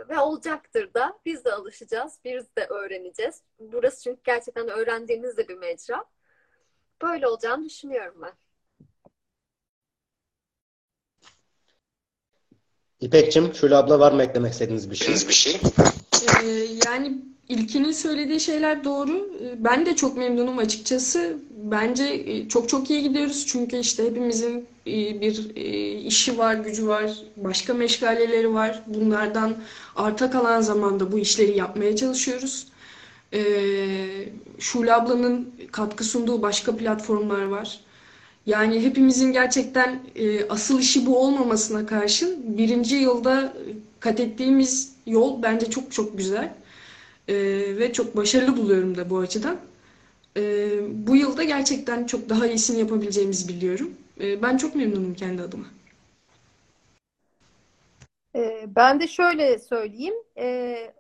ve 0.10 0.20
olacaktır 0.20 0.94
da. 0.94 1.20
Biz 1.26 1.46
de 1.46 1.54
alışacağız. 1.54 2.14
Biz 2.26 2.56
de 2.58 2.66
öğreneceğiz. 2.66 3.42
Burası 3.60 4.04
çünkü 4.04 4.22
gerçekten 4.24 4.68
öğrendiğimiz 4.68 5.38
de 5.38 5.48
bir 5.48 5.58
mecra. 5.58 6.06
Böyle 7.02 7.28
olacağını 7.28 7.66
düşünüyorum 7.66 8.22
ben. 8.22 8.34
İpekçim, 13.00 13.54
Şule 13.54 13.76
abla 13.76 14.00
var 14.00 14.12
mı 14.12 14.24
eklemek 14.24 14.54
istediğiniz 14.54 14.92
bir 14.92 14.96
şey? 14.96 15.14
Bir 15.16 15.34
şey. 15.34 15.62
Ee, 16.44 16.48
yani 16.86 17.22
İlkinin 17.50 17.92
söylediği 17.92 18.40
şeyler 18.40 18.84
doğru. 18.84 19.30
Ee, 19.42 19.64
ben 19.64 19.86
de 19.86 19.96
çok 19.96 20.18
memnunum 20.18 20.58
açıkçası. 20.58 21.38
Bence 21.64 22.04
e, 22.06 22.50
çok 22.50 22.70
çok 22.70 22.90
iyi 22.90 23.04
gidiyoruz. 23.04 23.46
Çünkü 23.48 23.78
işte 23.78 24.06
hepimizin 24.06 24.68
e, 24.88 25.22
bir 25.22 25.56
e, 25.56 25.92
işi 26.00 26.38
var, 26.38 26.56
gücü 26.56 26.88
var, 26.88 27.12
başka 27.38 27.74
meşgaleleri 27.74 28.54
var. 28.54 28.84
Bunlardan 28.88 29.58
arta 29.96 30.32
kalan 30.32 30.62
zamanda 30.62 31.12
bu 31.12 31.20
işleri 31.20 31.58
yapmaya 31.58 31.96
çalışıyoruz. 31.96 32.68
Ee, 33.34 34.30
Şule 34.60 34.94
ablanın 34.94 35.54
katkı 35.72 36.04
sunduğu 36.04 36.42
başka 36.42 36.78
platformlar 36.78 37.44
var. 37.46 37.80
Yani 38.46 38.84
hepimizin 38.86 39.32
gerçekten 39.34 40.02
asıl 40.50 40.80
işi 40.80 41.06
bu 41.06 41.20
olmamasına 41.20 41.86
karşın 41.86 42.58
birinci 42.58 42.96
yılda 42.96 43.54
kat 44.00 44.20
ettiğimiz 44.20 44.96
yol 45.06 45.44
bence 45.44 45.70
çok 45.70 45.92
çok 45.92 46.18
güzel. 46.18 46.56
E, 47.28 47.36
ve 47.78 47.94
çok 47.94 48.18
başarılı 48.18 48.58
buluyorum 48.58 48.98
da 48.98 49.10
bu 49.10 49.18
açıdan. 49.20 49.69
E, 50.40 51.08
bu 51.08 51.16
yılda 51.16 51.44
gerçekten 51.44 52.06
çok 52.06 52.30
daha 52.30 52.48
iyisini 52.48 52.80
yapabileceğimizi 52.80 53.48
biliyorum. 53.48 53.94
E, 54.22 54.42
ben 54.42 54.58
çok 54.58 54.76
memnunum 54.76 55.14
kendi 55.14 55.42
adıma. 55.42 55.66
E, 58.36 58.66
ben 58.76 59.00
de 59.00 59.08
şöyle 59.08 59.60
söyleyeyim. 59.60 60.16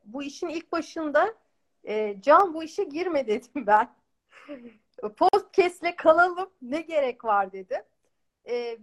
Bu 0.05 0.23
işin 0.23 0.49
ilk 0.49 0.71
başında 0.71 1.35
e, 1.83 2.15
Can 2.21 2.53
bu 2.53 2.63
işe 2.63 2.83
girme 2.83 3.27
dedim 3.27 3.67
ben. 3.67 3.89
Podcast'le 5.17 5.95
kalalım 5.97 6.49
ne 6.61 6.81
gerek 6.81 7.25
var 7.25 7.51
dedim. 7.51 7.81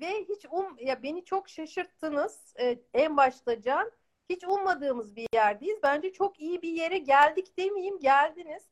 Ve 0.00 0.24
hiç 0.28 0.46
um 0.50 0.76
ya 0.80 1.02
beni 1.02 1.24
çok 1.24 1.48
şaşırttınız. 1.48 2.54
En 2.94 3.16
başta 3.16 3.62
Can 3.62 3.90
hiç 4.30 4.44
ummadığımız 4.44 5.16
bir 5.16 5.26
yerdeyiz. 5.34 5.78
Bence 5.82 6.12
çok 6.12 6.40
iyi 6.40 6.62
bir 6.62 6.72
yere 6.72 6.98
geldik 6.98 7.58
demeyeyim, 7.58 7.98
geldiniz. 7.98 8.62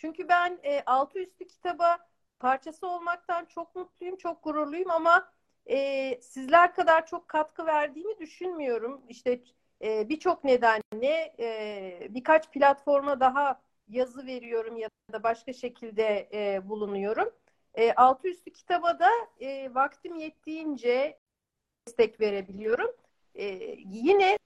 Çünkü 0.00 0.28
ben 0.28 0.58
e, 0.62 0.82
altı 0.86 1.18
üstü 1.18 1.46
kitaba 1.46 1.98
parçası 2.38 2.86
olmaktan 2.88 3.44
çok 3.44 3.76
mutluyum, 3.76 4.16
çok 4.16 4.44
gururluyum 4.44 4.90
ama 4.90 5.32
e, 5.66 6.20
sizler 6.22 6.74
kadar 6.74 7.06
çok 7.06 7.28
katkı 7.28 7.66
verdiğimi 7.66 8.18
düşünmüyorum. 8.18 9.02
İşte 9.08 9.42
e, 9.82 10.08
birçok 10.08 10.44
nedenle 10.44 11.34
e, 11.40 12.06
birkaç 12.10 12.50
platforma 12.50 13.20
daha 13.20 13.60
yazı 13.88 14.26
veriyorum 14.26 14.76
ya 14.76 14.88
da 15.12 15.22
başka 15.22 15.52
şekilde 15.52 16.28
e, 16.32 16.68
bulunuyorum. 16.68 17.30
E, 17.74 17.92
altı 17.92 18.28
üstü 18.28 18.52
kitaba 18.52 18.98
da 18.98 19.10
e, 19.40 19.74
vaktim 19.74 20.16
yettiğince 20.16 21.18
destek 21.88 22.20
verebiliyorum. 22.20 22.90
E, 23.34 23.46
yine 23.86 24.38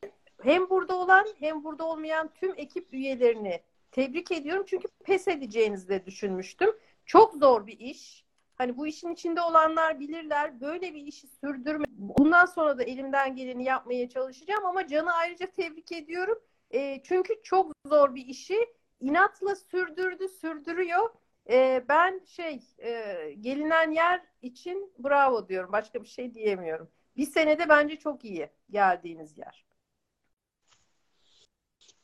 hem 0.43 0.71
burada 0.71 0.97
olan 0.97 1.27
hem 1.39 1.65
burada 1.65 1.85
olmayan 1.85 2.31
tüm 2.35 2.55
ekip 2.57 2.95
üyelerini 2.95 3.61
tebrik 3.95 4.33
ediyorum. 4.33 4.65
Çünkü 4.69 4.89
pes 5.05 5.29
edeceğinizi 5.29 5.89
de 5.89 6.07
düşünmüştüm. 6.07 6.71
Çok 7.07 7.35
zor 7.35 7.67
bir 7.67 7.79
iş. 7.79 8.25
Hani 8.55 8.77
bu 8.77 8.87
işin 8.87 9.11
içinde 9.13 9.41
olanlar 9.41 10.01
bilirler. 10.01 10.61
Böyle 10.61 10.95
bir 10.95 11.03
işi 11.03 11.27
sürdürme. 11.29 11.85
Bundan 11.89 12.47
sonra 12.47 12.79
da 12.79 12.83
elimden 12.83 13.37
geleni 13.37 13.65
yapmaya 13.65 14.09
çalışacağım 14.09 14.67
ama 14.67 14.87
Can'ı 14.87 15.13
ayrıca 15.13 15.51
tebrik 15.51 15.93
ediyorum. 15.93 16.39
E, 16.71 17.03
çünkü 17.03 17.43
çok 17.43 17.73
zor 17.87 18.15
bir 18.15 18.27
işi 18.27 18.59
inatla 19.01 19.57
sürdürdü, 19.57 20.29
sürdürüyor. 20.29 21.11
E, 21.51 21.85
ben 21.89 22.21
şey 22.27 22.61
e, 22.79 23.15
gelinen 23.41 23.91
yer 23.91 24.23
için 24.43 24.93
bravo 24.99 25.49
diyorum. 25.49 25.73
Başka 25.73 26.03
bir 26.03 26.09
şey 26.09 26.35
diyemiyorum. 26.35 26.91
Bir 27.17 27.27
senede 27.27 27.69
bence 27.69 27.97
çok 27.97 28.25
iyi 28.25 28.51
geldiğiniz 28.71 29.39
yer. 29.39 29.65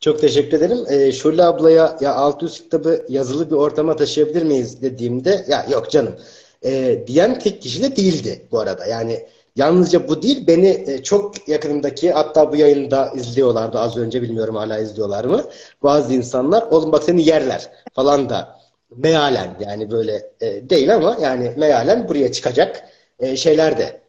Çok 0.00 0.20
teşekkür 0.20 0.56
ederim. 0.56 0.78
Ee, 0.88 1.12
Şule 1.12 1.44
ablaya 1.44 1.98
ya 2.00 2.14
600 2.14 2.62
kitabı 2.62 3.06
yazılı 3.08 3.50
bir 3.50 3.56
ortama 3.56 3.96
taşıyabilir 3.96 4.42
miyiz 4.42 4.82
dediğimde 4.82 5.44
ya 5.48 5.66
yok 5.70 5.90
canım 5.90 6.16
e, 6.64 7.04
diyen 7.06 7.38
tek 7.38 7.62
kişi 7.62 7.82
de 7.82 7.96
değildi 7.96 8.46
bu 8.50 8.58
arada. 8.58 8.86
Yani 8.86 9.26
yalnızca 9.56 10.08
bu 10.08 10.22
değil 10.22 10.46
beni 10.46 10.84
e, 10.86 11.02
çok 11.02 11.48
yakınımdaki 11.48 12.12
hatta 12.12 12.52
bu 12.52 12.56
yayında 12.56 13.12
izliyorlardı 13.14 13.78
az 13.78 13.96
önce 13.96 14.22
bilmiyorum 14.22 14.56
hala 14.56 14.78
izliyorlar 14.78 15.24
mı 15.24 15.44
bazı 15.82 16.14
insanlar 16.14 16.62
oğlum 16.62 16.92
bak 16.92 17.02
seni 17.04 17.26
yerler 17.26 17.70
falan 17.94 18.28
da 18.28 18.60
mealen 18.96 19.56
yani 19.60 19.90
böyle 19.90 20.30
e, 20.40 20.70
değil 20.70 20.94
ama 20.94 21.16
yani 21.22 21.52
mealen 21.56 22.08
buraya 22.08 22.32
çıkacak 22.32 22.84
e, 23.18 23.36
şeyler 23.36 23.78
de 23.78 23.99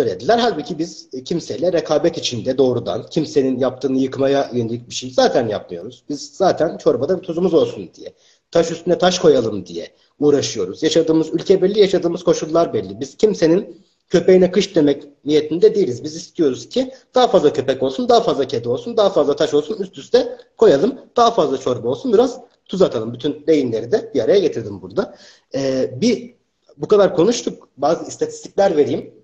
söylediler. 0.00 0.38
Halbuki 0.38 0.78
biz 0.78 1.08
kimseyle 1.24 1.72
rekabet 1.72 2.18
içinde 2.18 2.58
doğrudan 2.58 3.06
kimsenin 3.10 3.58
yaptığını 3.58 3.98
yıkmaya 3.98 4.50
yönelik 4.52 4.88
bir 4.88 4.94
şey 4.94 5.10
zaten 5.10 5.48
yapmıyoruz. 5.48 6.04
Biz 6.08 6.30
zaten 6.36 6.78
çorbada 6.78 7.20
tuzumuz 7.20 7.54
olsun 7.54 7.90
diye, 7.94 8.14
taş 8.50 8.70
üstüne 8.70 8.98
taş 8.98 9.18
koyalım 9.18 9.66
diye 9.66 9.88
uğraşıyoruz. 10.18 10.82
Yaşadığımız 10.82 11.28
ülke 11.34 11.62
belli, 11.62 11.80
yaşadığımız 11.80 12.24
koşullar 12.24 12.72
belli. 12.72 13.00
Biz 13.00 13.16
kimsenin 13.16 13.82
köpeğine 14.08 14.50
kış 14.50 14.76
demek 14.76 15.04
niyetinde 15.24 15.74
değiliz. 15.74 16.04
Biz 16.04 16.16
istiyoruz 16.16 16.68
ki 16.68 16.92
daha 17.14 17.28
fazla 17.28 17.52
köpek 17.52 17.82
olsun, 17.82 18.08
daha 18.08 18.20
fazla 18.20 18.46
kedi 18.46 18.68
olsun, 18.68 18.96
daha 18.96 19.10
fazla 19.10 19.36
taş 19.36 19.54
olsun 19.54 19.76
üst 19.82 19.98
üste 19.98 20.38
koyalım. 20.56 20.98
Daha 21.16 21.30
fazla 21.30 21.58
çorba 21.58 21.88
olsun, 21.88 22.12
biraz 22.12 22.40
tuz 22.66 22.82
atalım. 22.82 23.12
Bütün 23.12 23.46
deyimleri 23.46 23.92
de 23.92 24.10
bir 24.14 24.20
araya 24.20 24.38
getirdim 24.38 24.82
burada. 24.82 25.14
Ee, 25.54 25.90
bir 26.00 26.34
bu 26.76 26.88
kadar 26.88 27.16
konuştuk. 27.16 27.68
Bazı 27.76 28.08
istatistikler 28.08 28.76
vereyim 28.76 29.19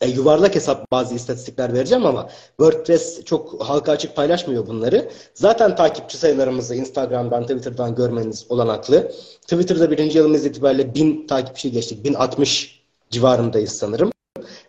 e, 0.00 0.08
yuvarlak 0.08 0.54
hesap 0.54 0.90
bazı 0.90 1.14
istatistikler 1.14 1.74
vereceğim 1.74 2.06
ama 2.06 2.28
WordPress 2.60 3.24
çok 3.24 3.62
halka 3.64 3.92
açık 3.92 4.16
paylaşmıyor 4.16 4.66
bunları. 4.66 5.10
Zaten 5.34 5.76
takipçi 5.76 6.16
sayılarımızı 6.16 6.74
Instagram'dan, 6.74 7.42
Twitter'dan 7.42 7.94
görmeniz 7.94 8.46
olanaklı. 8.48 9.12
Twitter'da 9.42 9.90
birinci 9.90 10.18
yılımız 10.18 10.46
itibariyle 10.46 10.94
1000 10.94 11.26
takipçi 11.26 11.72
geçtik. 11.72 12.04
1060 12.04 12.82
civarındayız 13.10 13.72
sanırım. 13.72 14.10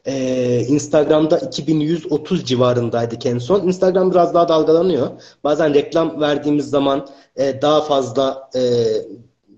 Ee, 0.05 0.65
Instagram'da 0.67 1.37
2130 1.37 2.45
civarındaydık 2.45 3.25
en 3.25 3.37
son. 3.37 3.67
Instagram 3.67 4.11
biraz 4.11 4.33
daha 4.33 4.47
dalgalanıyor. 4.47 5.09
Bazen 5.43 5.73
reklam 5.73 6.21
verdiğimiz 6.21 6.69
zaman 6.69 7.07
e, 7.35 7.61
daha 7.61 7.81
fazla 7.81 8.49
e, 8.55 8.61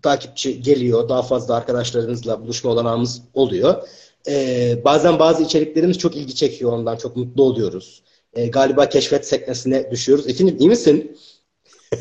takipçi 0.02 0.62
geliyor. 0.62 1.10
Daha 1.10 1.22
fazla 1.22 1.56
arkadaşlarınızla 1.56 2.42
buluşma 2.42 2.72
olanağımız 2.72 3.22
oluyor. 3.34 3.88
Ee, 4.28 4.82
bazen 4.86 5.20
bazı 5.20 5.44
içeriklerimiz 5.44 5.98
çok 5.98 6.16
ilgi 6.16 6.36
çekiyor 6.36 6.74
ondan. 6.74 6.98
Çok 6.98 7.16
mutlu 7.16 7.44
oluyoruz. 7.44 8.04
Ee, 8.34 8.48
galiba 8.48 8.90
keşfet 8.90 9.28
sekmesine 9.28 9.92
düşüyoruz. 9.92 10.30
Efendim 10.30 10.56
iyi 10.60 10.70
misin? 10.70 11.18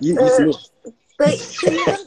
İyi, 0.00 0.18
iyisin. 0.18 0.52
Dayının, 1.18 2.06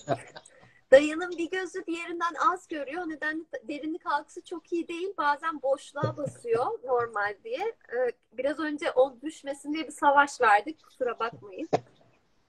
dayının 0.92 1.32
bir 1.38 1.50
gözü 1.50 1.86
diğerinden 1.88 2.34
az 2.54 2.68
görüyor. 2.68 3.04
O 3.06 3.10
nedenle 3.10 3.44
derinlik 3.64 4.06
algısı 4.06 4.42
çok 4.42 4.74
iyi 4.74 4.88
değil. 4.88 5.14
Bazen 5.18 5.62
boşluğa 5.62 6.18
basıyor 6.18 6.66
normal 6.84 7.36
diye. 7.44 7.76
Ee, 7.94 8.12
biraz 8.38 8.60
önce 8.60 8.92
o 8.92 9.16
düşmesin 9.22 9.74
diye 9.74 9.88
bir 9.88 9.92
savaş 9.92 10.42
verdik. 10.42 10.84
Kusura 10.84 11.20
bakmayın. 11.20 11.70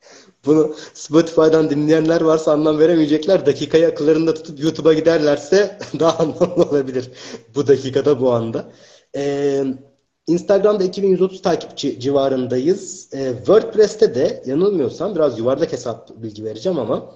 Bunu 0.46 0.74
Spotify'dan 0.94 1.70
dinleyenler 1.70 2.20
varsa 2.20 2.52
anlam 2.52 2.78
veremeyecekler. 2.78 3.46
Dakikayı 3.46 3.88
akıllarında 3.88 4.34
tutup 4.34 4.60
YouTube'a 4.60 4.94
giderlerse 4.94 5.78
daha 6.00 6.18
anlamlı 6.18 6.64
olabilir 6.64 7.10
bu 7.54 7.66
dakikada 7.66 8.20
bu 8.20 8.32
anda. 8.32 8.72
Ee, 9.16 9.64
Instagram'da 10.26 10.84
2130 10.84 11.42
takipçi 11.42 12.00
civarındayız. 12.00 13.08
Ee, 13.14 13.32
WordPress'te 13.36 14.14
de 14.14 14.42
yanılmıyorsam 14.46 15.14
biraz 15.14 15.38
yuvarlak 15.38 15.72
hesap 15.72 16.22
bilgi 16.22 16.44
vereceğim 16.44 16.78
ama 16.78 17.14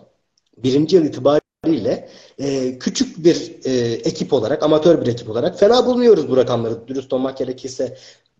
birinci 0.59 0.97
yıl 0.97 1.05
itibariyle 1.05 2.09
e, 2.39 2.79
küçük 2.79 3.25
bir 3.25 3.55
e, 3.65 3.71
ekip 3.93 4.33
olarak, 4.33 4.63
amatör 4.63 5.01
bir 5.01 5.07
ekip 5.07 5.31
olarak 5.31 5.59
fena 5.59 5.87
bulmuyoruz 5.87 6.29
bu 6.31 6.37
rakamları. 6.37 6.89
Dürüst 6.89 7.13
olmak 7.13 7.39
gerekirse 7.39 7.97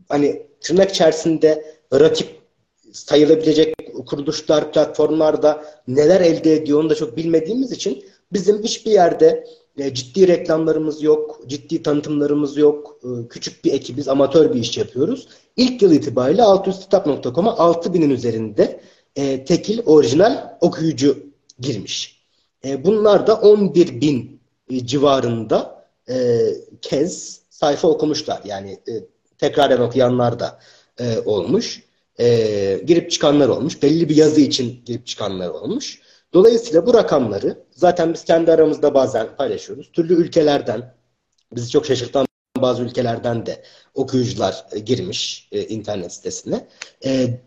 hani 0.09 0.47
tırnak 0.61 0.91
içerisinde 0.91 1.65
rakip 1.93 2.44
sayılabilecek 2.95 3.75
kuruluşlar, 4.07 4.73
platformlarda 4.73 5.65
neler 5.89 6.21
elde 6.21 6.53
ediyor 6.53 6.81
onu 6.81 6.91
da 6.91 6.95
çok 6.95 7.17
bilmediğimiz 7.17 7.73
için 7.73 8.05
bizim 8.33 8.63
hiçbir 8.63 8.91
yerde 8.91 9.47
e, 9.79 9.95
ciddi 9.95 10.29
reklamlarımız 10.29 11.03
yok, 11.03 11.41
ciddi 11.47 11.83
tanıtımlarımız 11.83 12.57
yok. 12.57 12.99
E, 13.05 13.29
küçük 13.29 13.65
bir 13.65 13.73
ekibiz, 13.73 14.09
amatör 14.09 14.55
bir 14.55 14.61
iş 14.61 14.79
yapıyoruz. 14.79 15.29
İlk 15.57 15.83
yıl 15.83 15.93
itibariyle 15.93 16.43
600kitap.com'a 16.43 17.51
6000'in 17.51 18.11
üzerinde 18.11 18.81
e, 19.17 19.45
tekil, 19.45 19.81
orijinal 19.87 20.57
okuyucu 20.61 21.19
girmiş. 21.61 22.25
Bunlar 22.85 23.27
da 23.27 23.41
11 23.41 24.01
bin 24.01 24.41
e, 24.71 24.87
civarında 24.87 25.85
kez 26.83 27.41
sayfa 27.51 27.89
okumuşlar. 27.89 28.41
Yani 28.45 28.71
e, 28.89 28.93
tekraren 29.39 29.81
okuyanlar 29.81 30.39
da 30.41 30.59
olmuş. 31.25 31.84
E, 32.21 32.81
girip 32.87 33.11
çıkanlar 33.11 33.49
olmuş. 33.49 33.83
Belli 33.83 34.09
bir 34.09 34.17
yazı 34.17 34.41
için 34.41 34.83
girip 34.85 35.07
çıkanlar 35.07 35.49
olmuş. 35.49 36.01
Dolayısıyla 36.35 36.87
bu 36.87 36.95
rakamları 36.95 37.65
zaten 37.71 38.15
biz 38.15 38.25
kendi 38.25 38.53
aramızda 38.53 38.95
bazen 38.95 39.37
paylaşıyoruz. 39.37 39.93
Türlü 39.93 40.15
ülkelerden, 40.15 40.95
bizi 41.53 41.71
çok 41.71 41.87
şaşırtan 41.87 42.27
bazı 42.63 42.83
ülkelerden 42.83 43.47
de 43.47 43.63
okuyucular 43.95 44.67
e, 44.73 44.79
girmiş 44.79 45.49
e, 45.53 45.63
internet 45.63 46.13
sitesine. 46.13 46.69
E, 47.05 47.41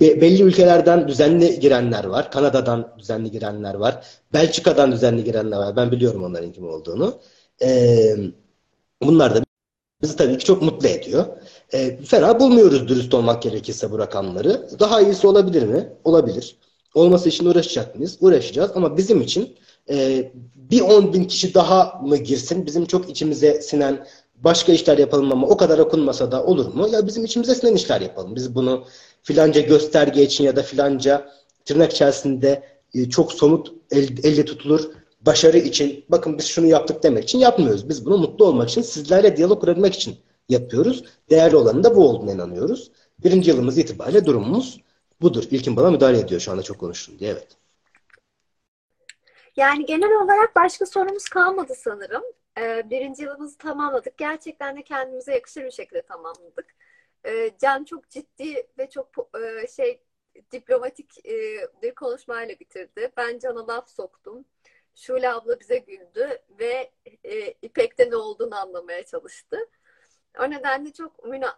be, 0.00 0.20
belli 0.20 0.42
ülkelerden 0.42 1.08
düzenli 1.08 1.60
girenler 1.60 2.04
var. 2.04 2.30
Kanada'dan 2.30 2.94
düzenli 2.98 3.30
girenler 3.30 3.74
var. 3.74 4.06
Belçika'dan 4.32 4.92
düzenli 4.92 5.24
girenler 5.24 5.56
var. 5.56 5.76
Ben 5.76 5.92
biliyorum 5.92 6.24
onların 6.24 6.52
kim 6.52 6.68
olduğunu. 6.68 7.20
E, 7.62 8.16
bunlar 9.02 9.34
da 9.34 9.44
bizi 10.02 10.16
tabii 10.16 10.38
ki 10.38 10.44
çok 10.44 10.62
mutlu 10.62 10.88
ediyor. 10.88 11.26
E, 11.74 11.96
fena 12.04 12.40
bulmuyoruz 12.40 12.88
dürüst 12.88 13.14
olmak 13.14 13.42
gerekirse 13.42 13.90
bu 13.90 13.98
rakamları. 13.98 14.68
Daha 14.78 15.00
iyisi 15.00 15.26
olabilir 15.26 15.62
mi? 15.62 15.88
Olabilir. 16.04 16.56
Olması 16.94 17.28
için 17.28 17.46
uğraşacak 17.46 17.96
mıyız? 17.96 18.16
Uğraşacağız 18.20 18.70
ama 18.74 18.96
bizim 18.96 19.20
için 19.20 19.56
e, 19.90 20.30
bir 20.56 20.80
10 20.80 21.12
bin 21.12 21.24
kişi 21.24 21.54
daha 21.54 22.00
mı 22.02 22.16
girsin? 22.16 22.66
Bizim 22.66 22.86
çok 22.86 23.10
içimize 23.10 23.62
sinen 23.62 24.06
başka 24.36 24.72
işler 24.72 24.98
yapalım 24.98 25.32
ama 25.32 25.46
o 25.46 25.56
kadar 25.56 25.78
okunmasa 25.78 26.32
da 26.32 26.44
olur 26.44 26.74
mu? 26.74 26.88
Ya 26.88 27.06
bizim 27.06 27.24
içimize 27.24 27.54
sinen 27.54 27.74
işler 27.74 28.00
yapalım. 28.00 28.36
Biz 28.36 28.54
bunu 28.54 28.84
filanca 29.22 29.60
gösterge 29.60 30.22
için 30.22 30.44
ya 30.44 30.56
da 30.56 30.62
filanca 30.62 31.30
tırnak 31.64 31.92
içerisinde 31.92 32.62
e, 32.94 33.10
çok 33.10 33.32
somut 33.32 33.72
el, 33.90 34.08
elle 34.22 34.44
tutulur 34.44 34.90
başarı 35.20 35.58
için 35.58 36.04
bakın 36.08 36.38
biz 36.38 36.46
şunu 36.46 36.66
yaptık 36.66 37.02
demek 37.02 37.24
için 37.24 37.38
yapmıyoruz. 37.38 37.88
Biz 37.88 38.06
bunu 38.06 38.18
mutlu 38.18 38.46
olmak 38.46 38.70
için 38.70 38.82
sizlerle 38.82 39.36
diyalog 39.36 39.60
kurabilmek 39.60 39.94
için 39.94 40.16
yapıyoruz. 40.48 41.04
Değerli 41.30 41.56
olanı 41.56 41.84
da 41.84 41.96
bu 41.96 42.08
olduğuna 42.08 42.32
inanıyoruz. 42.32 42.92
Birinci 43.18 43.50
yılımız 43.50 43.78
itibariyle 43.78 44.26
durumumuz 44.26 44.80
budur. 45.20 45.44
İlkin 45.50 45.76
bana 45.76 45.90
müdahale 45.90 46.18
ediyor 46.18 46.40
şu 46.40 46.52
anda 46.52 46.62
çok 46.62 46.78
konuştum 46.78 47.18
diye 47.18 47.30
evet. 47.30 47.56
Yani 49.56 49.86
genel 49.86 50.22
olarak 50.22 50.56
başka 50.56 50.86
sorumuz 50.86 51.28
kalmadı 51.28 51.72
sanırım. 51.76 52.22
Ee, 52.58 52.90
birinci 52.90 53.22
yılımızı 53.22 53.58
tamamladık. 53.58 54.18
Gerçekten 54.18 54.76
de 54.76 54.82
kendimize 54.82 55.32
yakışır 55.34 55.64
bir 55.64 55.70
şekilde 55.70 56.02
tamamladık. 56.02 56.66
Ee, 57.26 57.50
Can 57.62 57.84
çok 57.84 58.10
ciddi 58.10 58.66
ve 58.78 58.90
çok 58.90 59.08
e, 59.40 59.66
şey 59.66 60.00
diplomatik 60.52 61.26
e, 61.26 61.68
bir 61.82 61.94
konuşmayla 61.94 62.58
bitirdi. 62.60 63.12
Ben 63.16 63.38
Can'a 63.38 63.68
laf 63.68 63.88
soktum. 63.88 64.44
Şule 64.94 65.32
abla 65.32 65.60
bize 65.60 65.78
güldü 65.78 66.38
ve 66.58 66.90
e, 67.24 67.54
İpek'te 67.62 68.10
ne 68.10 68.16
olduğunu 68.16 68.56
anlamaya 68.56 69.04
çalıştı. 69.06 69.58
O 70.40 70.50
nedenle 70.50 70.92
çok 70.92 71.24
müna 71.24 71.56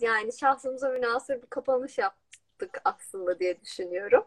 yani 0.00 0.32
şahsımıza 0.32 0.88
münasır 0.88 1.42
bir 1.42 1.46
kapanış 1.46 1.98
yaptık 1.98 2.80
aslında 2.84 3.38
diye 3.38 3.60
düşünüyorum. 3.60 4.24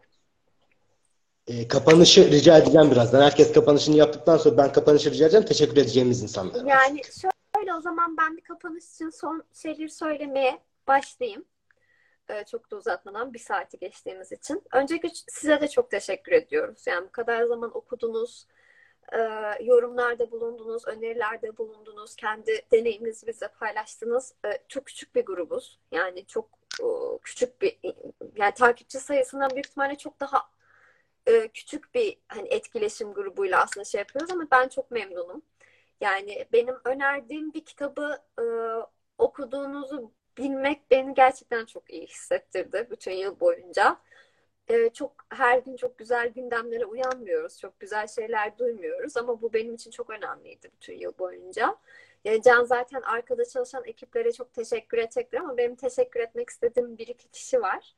E, 1.46 1.68
kapanışı 1.68 2.30
rica 2.30 2.58
edeceğim 2.58 2.90
birazdan. 2.90 3.22
Herkes 3.22 3.52
kapanışını 3.52 3.96
yaptıktan 3.96 4.36
sonra 4.36 4.56
ben 4.56 4.72
kapanışı 4.72 5.10
rica 5.10 5.24
edeceğim. 5.24 5.46
Teşekkür 5.46 5.76
edeceğimiz 5.76 6.22
insanlar. 6.22 6.64
Yani 6.64 7.00
şöyle 7.56 7.74
o 7.74 7.80
zaman 7.80 8.16
ben 8.16 8.36
bir 8.36 8.42
kapanış 8.42 8.84
için 8.84 9.10
son 9.10 9.42
şeyleri 9.52 9.90
söylemeye 9.90 10.58
başlayayım. 10.88 11.44
Ee, 12.28 12.44
çok 12.50 12.70
da 12.70 12.76
uzatmadan 12.76 13.34
bir 13.34 13.38
saati 13.38 13.78
geçtiğimiz 13.78 14.32
için. 14.32 14.62
Öncelikle 14.72 15.08
size 15.28 15.60
de 15.60 15.68
çok 15.68 15.90
teşekkür 15.90 16.32
ediyoruz. 16.32 16.86
Yani 16.86 17.06
bu 17.06 17.12
kadar 17.12 17.44
zaman 17.44 17.76
okudunuz, 17.76 18.46
e, 19.12 19.18
yorumlarda 19.64 20.30
bulundunuz, 20.30 20.86
önerilerde 20.86 21.56
bulundunuz, 21.58 22.16
kendi 22.16 22.62
deneyiminizi 22.72 23.26
bize 23.26 23.48
paylaştınız. 23.48 24.34
E, 24.44 24.48
çok 24.68 24.86
küçük 24.86 25.14
bir 25.14 25.24
grubuz. 25.24 25.80
Yani 25.92 26.26
çok 26.26 26.48
e, 26.80 26.86
küçük 27.22 27.62
bir, 27.62 27.78
yani 28.36 28.54
takipçi 28.54 29.00
sayısından 29.00 29.50
büyük 29.50 29.66
ihtimalle 29.66 29.98
çok 29.98 30.20
daha 30.20 30.48
e, 31.26 31.48
küçük 31.48 31.94
bir 31.94 32.18
hani 32.28 32.48
etkileşim 32.48 33.12
grubuyla 33.12 33.62
aslında 33.62 33.84
şey 33.84 33.98
yapıyoruz 33.98 34.30
ama 34.30 34.46
ben 34.50 34.68
çok 34.68 34.90
memnunum. 34.90 35.42
Yani 36.00 36.46
benim 36.52 36.76
önerdiğim 36.84 37.54
bir 37.54 37.64
kitabı 37.64 38.18
e, 38.38 38.44
okuduğunuzu 39.18 40.12
bilmek 40.38 40.90
beni 40.90 41.14
gerçekten 41.14 41.64
çok 41.64 41.92
iyi 41.92 42.06
hissettirdi 42.06 42.88
bütün 42.90 43.12
yıl 43.12 43.40
boyunca. 43.40 43.96
Ee, 44.68 44.90
çok 44.90 45.12
her 45.28 45.58
gün 45.58 45.76
çok 45.76 45.98
güzel 45.98 46.28
gündemlere 46.28 46.84
uyanmıyoruz. 46.86 47.60
Çok 47.60 47.80
güzel 47.80 48.08
şeyler 48.08 48.58
duymuyoruz 48.58 49.16
ama 49.16 49.42
bu 49.42 49.52
benim 49.52 49.74
için 49.74 49.90
çok 49.90 50.10
önemliydi 50.10 50.70
bütün 50.72 50.98
yıl 50.98 51.18
boyunca. 51.18 51.76
Yani 52.24 52.42
Can 52.42 52.64
zaten 52.64 53.02
arkada 53.02 53.44
çalışan 53.44 53.84
ekiplere 53.84 54.32
çok 54.32 54.54
teşekkür 54.54 54.98
edecektir 54.98 55.38
ama 55.38 55.56
benim 55.56 55.76
teşekkür 55.76 56.20
etmek 56.20 56.50
istediğim 56.50 56.98
bir 56.98 57.06
iki 57.06 57.28
kişi 57.30 57.62
var. 57.62 57.94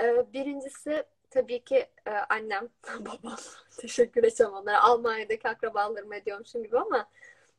Ee, 0.00 0.32
birincisi 0.32 1.04
tabii 1.30 1.64
ki 1.64 1.76
e, 2.06 2.10
annem, 2.10 2.68
babam. 3.00 3.38
teşekkür 3.78 4.24
edeceğim 4.24 4.52
onlara. 4.52 4.82
Almanya'daki 4.82 5.48
akrabalarım 5.48 6.12
ediyormuşum 6.12 6.64
gibi 6.64 6.78
ama 6.78 7.08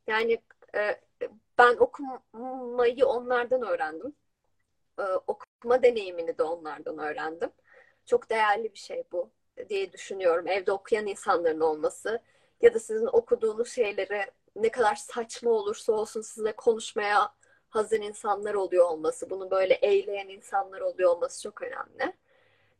yani 0.07 0.41
e, 0.75 1.01
ben 1.57 1.75
okumayı 1.77 3.05
onlardan 3.05 3.61
öğrendim. 3.61 4.15
Ee, 4.99 5.03
okuma 5.27 5.83
deneyimini 5.83 6.37
de 6.37 6.43
onlardan 6.43 6.97
öğrendim. 6.97 7.51
Çok 8.05 8.29
değerli 8.29 8.73
bir 8.73 8.79
şey 8.79 9.03
bu 9.11 9.29
diye 9.69 9.93
düşünüyorum. 9.93 10.47
Evde 10.47 10.71
okuyan 10.71 11.07
insanların 11.07 11.59
olması 11.59 12.21
ya 12.61 12.73
da 12.73 12.79
sizin 12.79 13.05
okuduğunuz 13.05 13.71
şeyleri 13.71 14.25
ne 14.55 14.69
kadar 14.69 14.95
saçma 14.95 15.51
olursa 15.51 15.93
olsun 15.93 16.21
sizinle 16.21 16.55
konuşmaya 16.55 17.33
hazır 17.69 17.99
insanlar 17.99 18.53
oluyor 18.53 18.85
olması, 18.85 19.29
bunu 19.29 19.51
böyle 19.51 19.73
eğleyen 19.73 20.27
insanlar 20.27 20.81
oluyor 20.81 21.09
olması 21.15 21.41
çok 21.43 21.61
önemli. 21.61 22.13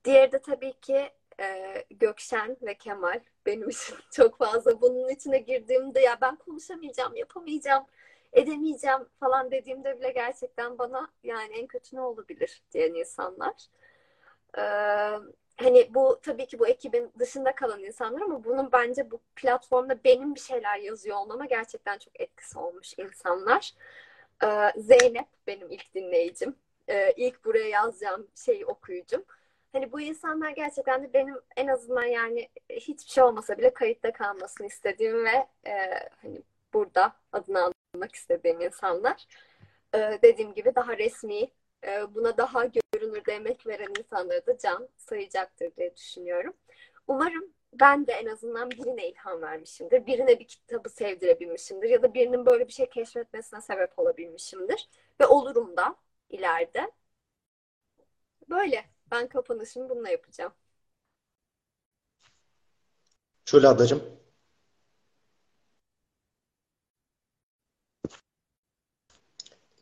Diğeri 0.06 0.32
de 0.32 0.40
tabii 0.40 0.74
ki 0.74 1.10
e, 1.40 1.76
Gökşen 1.90 2.58
ve 2.62 2.76
Kemal 2.76 3.20
benim 3.46 3.70
için 3.70 3.96
çok 4.12 4.38
fazla. 4.38 4.82
Bunun 4.82 5.10
içine 5.10 5.38
girdiğimde 5.40 6.00
ya 6.00 6.18
ben 6.22 6.36
konuşamayacağım, 6.36 7.16
yapamayacağım 7.16 7.86
edemeyeceğim 8.34 9.00
falan 9.20 9.52
dediğimde 9.52 10.00
bile 10.00 10.12
gerçekten 10.12 10.78
bana 10.78 11.12
yani 11.24 11.54
en 11.54 11.68
kötü 11.68 11.96
ne 11.96 12.02
olabilir 12.02 12.64
diyen 12.74 12.94
insanlar. 12.94 13.68
Ee, 14.58 14.62
hani 15.58 15.90
bu 15.94 16.20
tabii 16.24 16.48
ki 16.48 16.60
bu 16.60 16.68
ekibin 16.68 17.12
dışında 17.20 17.56
kalan 17.56 17.84
insanlar 17.84 18.22
ama 18.22 18.44
bunun 18.44 18.72
bence 18.72 19.12
bu 19.12 19.20
platformda 19.36 20.04
benim 20.04 20.36
bir 20.36 20.40
şeyler 20.40 20.78
yazıyor 20.80 21.18
olmama 21.18 21.46
gerçekten 21.46 21.98
çok 21.98 22.22
etkisi 22.22 22.60
olmuş 22.60 22.94
insanlar. 22.98 23.72
Ee, 24.44 24.72
Zeynep 24.78 25.28
benim 25.48 25.72
ilk 25.72 25.94
dinleyicim. 25.96 26.56
Ee, 26.90 27.14
ilk 27.18 27.46
buraya 27.46 27.68
yazacağım 27.68 28.28
şeyi 28.36 28.66
okuyucum. 28.66 29.24
Hani 29.74 29.92
bu 29.92 30.02
insanlar 30.02 30.50
gerçekten 30.52 31.04
de 31.04 31.14
benim 31.14 31.36
en 31.58 31.68
azından 31.68 32.04
yani 32.04 32.50
hiçbir 32.70 33.12
şey 33.12 33.24
olmasa 33.24 33.58
bile 33.58 33.74
kayıtta 33.74 34.14
kalmasını 34.14 34.68
istediğim 34.68 35.26
ve 35.26 35.48
e, 35.68 35.74
hani 36.22 36.42
burada 36.74 37.14
adını 37.34 37.72
almak 37.96 38.16
istediğim 38.16 38.62
insanlar. 38.62 39.28
Ee, 39.96 40.20
dediğim 40.22 40.54
gibi 40.54 40.76
daha 40.76 40.98
resmi, 40.98 41.52
ee, 41.84 42.16
buna 42.16 42.38
daha 42.38 42.66
görünürde 42.66 43.34
emek 43.34 43.68
veren 43.68 43.94
insanları 44.00 44.46
da 44.48 44.58
Can 44.58 44.90
sayacaktır 44.98 45.76
diye 45.78 45.96
düşünüyorum. 45.96 46.54
Umarım 47.08 47.54
ben 47.74 48.08
de 48.08 48.14
en 48.14 48.26
azından 48.26 48.72
birine 48.72 49.10
ilham 49.10 49.42
vermişimdir. 49.42 50.06
Birine 50.06 50.40
bir 50.40 50.48
kitabı 50.48 50.90
sevdirebilmişimdir 50.90 51.90
ya 51.90 52.02
da 52.04 52.14
birinin 52.14 52.46
böyle 52.46 52.68
bir 52.68 52.74
şey 52.74 52.90
keşfetmesine 52.90 53.62
sebep 53.62 54.00
olabilmişimdir. 54.00 54.90
Ve 55.22 55.26
olurum 55.28 55.78
da 55.78 55.96
ileride. 56.30 56.92
Böyle. 58.50 58.86
Ben 59.12 59.28
kapanışımı 59.28 59.90
bununla 59.90 60.10
yapacağım. 60.10 60.54
Şöyle 63.46 63.68
ablacığım. 63.68 64.21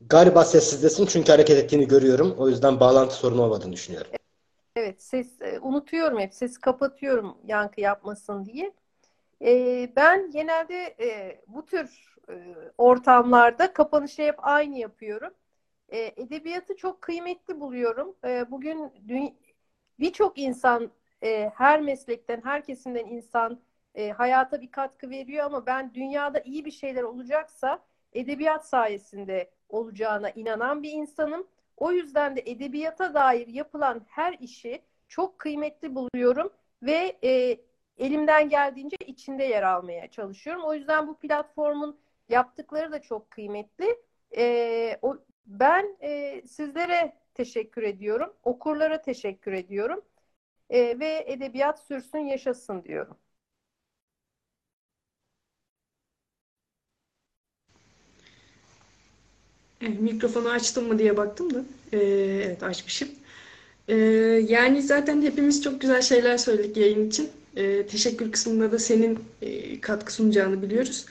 Galiba 0.10 0.46
sessizdesin 0.46 1.06
çünkü 1.06 1.32
hareket 1.32 1.58
ettiğini 1.58 1.88
görüyorum. 1.88 2.36
O 2.38 2.50
yüzden 2.50 2.80
bağlantı 2.80 3.16
sorunu 3.16 3.42
olmadığını 3.42 3.74
düşünüyorum. 3.74 4.12
Evet, 4.76 5.02
ses 5.02 5.42
e, 5.42 5.60
unutuyorum 5.60 6.20
hep. 6.20 6.34
Sesi 6.34 6.62
kapatıyorum 6.62 7.38
yankı 7.48 7.82
yapmasın 7.82 8.46
diye. 8.46 8.74
E, 9.42 9.90
ben 9.96 10.32
genelde 10.32 10.96
e, 11.00 11.42
bu 11.48 11.66
tür 11.66 12.16
e, 12.30 12.56
ortamlarda 12.78 13.74
kapanışı 13.74 14.22
hep 14.22 14.36
aynı 14.38 14.78
yapıyorum. 14.78 15.34
E, 15.90 16.14
edebiyatı 16.18 16.76
çok 16.76 17.02
kıymetli 17.02 17.60
buluyorum. 17.60 18.16
E, 18.26 18.52
bugün 18.52 18.92
birçok 20.00 20.38
insan, 20.38 20.92
e, 21.24 21.52
her 21.56 21.82
meslekten, 21.82 22.42
her 22.44 22.64
kesimden 22.64 23.06
insan 23.06 23.60
e, 23.96 24.10
hayata 24.10 24.62
bir 24.62 24.72
katkı 24.72 25.10
veriyor 25.10 25.46
ama 25.46 25.66
ben 25.66 25.94
dünyada 25.94 26.40
iyi 26.40 26.66
bir 26.66 26.72
şeyler 26.72 27.04
olacaksa 27.04 27.80
edebiyat 28.14 28.68
sayesinde 28.68 29.50
olacağına 29.70 30.30
inanan 30.30 30.84
bir 30.84 30.92
insanım. 30.92 31.48
O 31.78 31.92
yüzden 31.92 32.36
de 32.36 32.44
edebiyata 32.46 33.14
dair 33.14 33.48
yapılan 33.48 34.02
her 34.08 34.38
işi 34.40 34.82
çok 35.08 35.40
kıymetli 35.40 35.96
buluyorum 35.96 36.50
ve 36.84 37.18
e, 37.24 37.58
elimden 37.98 38.50
geldiğince 38.50 38.98
içinde 39.08 39.44
yer 39.44 39.64
almaya 39.64 40.12
çalışıyorum. 40.12 40.64
O 40.64 40.74
yüzden 40.74 41.08
bu 41.08 41.18
platformun 41.20 42.00
yaptıkları 42.30 42.92
da 42.92 43.02
çok 43.02 43.32
kıymetli. 43.32 44.02
E, 44.38 44.98
o, 45.02 45.18
ben 45.46 45.98
e, 46.02 46.42
sizlere 46.48 47.14
teşekkür 47.34 47.84
ediyorum, 47.84 48.34
okurlara 48.44 49.02
teşekkür 49.02 49.54
ediyorum 49.54 50.02
e, 50.70 51.00
ve 51.00 51.24
edebiyat 51.28 51.80
sürsün 51.80 52.20
yaşasın 52.20 52.84
diyorum. 52.84 53.18
Evet, 59.82 60.02
mikrofonu 60.02 60.50
açtım 60.50 60.88
mı 60.88 61.00
diye 61.00 61.18
baktım 61.18 61.54
da. 61.54 61.66
Ee, 61.94 61.98
evet 62.46 62.64
açmışım. 62.64 63.10
Ee, 63.88 63.96
yani 64.50 64.82
zaten 64.82 65.22
hepimiz 65.22 65.64
çok 65.64 65.82
güzel 65.82 66.02
şeyler 66.02 66.38
söyledik 66.38 66.78
yayın 66.78 67.10
için. 67.10 67.30
Teşekkür 67.92 68.32
kısmında 68.32 68.72
da 68.72 68.80
senin 68.80 69.20
e, 69.42 69.82
katkı 69.82 70.14
sunacağını 70.14 70.62
biliyoruz. 70.62 71.06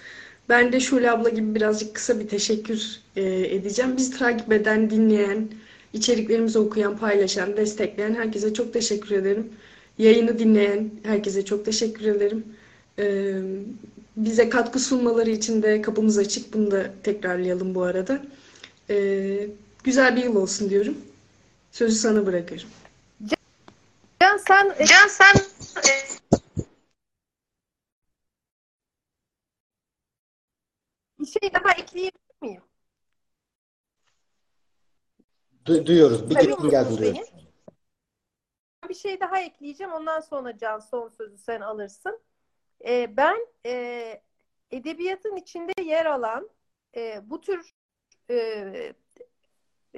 Ben 0.49 0.73
de 0.73 0.81
Şule 0.81 1.11
abla 1.11 1.29
gibi 1.29 1.55
birazcık 1.55 1.95
kısa 1.95 2.21
bir 2.21 2.29
teşekkür 2.29 3.01
edeceğim. 3.17 3.97
Bizi 3.97 4.19
takip 4.19 4.53
eden, 4.53 4.91
dinleyen, 4.91 5.49
içeriklerimizi 5.93 6.59
okuyan, 6.59 6.99
paylaşan, 6.99 7.57
destekleyen 7.57 8.15
herkese 8.15 8.55
çok 8.55 8.73
teşekkür 8.73 9.15
ederim. 9.17 9.49
Yayını 9.99 10.39
dinleyen 10.39 10.91
herkese 11.03 11.45
çok 11.45 11.65
teşekkür 11.65 12.05
ederim. 12.07 12.45
Bize 14.17 14.49
katkı 14.49 14.79
sunmaları 14.79 15.31
için 15.31 15.63
de 15.63 15.83
kapımız 15.83 16.19
açık. 16.19 16.55
Bunu 16.55 16.71
da 16.71 16.91
tekrarlayalım 17.03 17.75
bu 17.75 17.83
arada. 17.83 18.23
Ee, 18.91 19.49
güzel 19.85 20.17
bir 20.17 20.25
yıl 20.25 20.37
olsun 20.37 20.71
diyorum. 20.71 20.99
Sözü 21.73 21.95
sana 21.95 22.27
bırakıyorum. 22.27 22.69
Can 24.21 24.37
sen 24.37 24.75
Can 24.87 25.09
sen 25.09 25.35
bir 31.19 31.27
şey 31.27 31.55
daha 31.55 31.73
ekleyebilir 31.73 32.43
miyim? 32.43 32.63
Du 35.67 35.87
duyuyoruz. 35.87 36.31
Bir 36.31 36.35
Tabii 36.35 36.47
gittin 36.47 36.71
geldin 36.71 36.91
beni. 36.91 36.99
duyuyoruz. 36.99 37.33
Bir 38.89 38.95
şey 38.95 39.21
daha 39.21 39.41
ekleyeceğim. 39.41 39.93
Ondan 39.93 40.21
sonra 40.21 40.59
Can 40.59 40.79
son 40.79 41.09
sözü 41.09 41.39
sen 41.39 41.61
alırsın. 41.61 42.21
Ee, 42.87 43.17
ben 43.17 43.47
e, 43.67 44.23
edebiyatın 44.71 45.37
içinde 45.37 45.73
yer 45.83 46.07
alan 46.07 46.51
e, 46.97 47.31
bu 47.31 47.41
tür 47.41 47.73
e, 48.31 48.95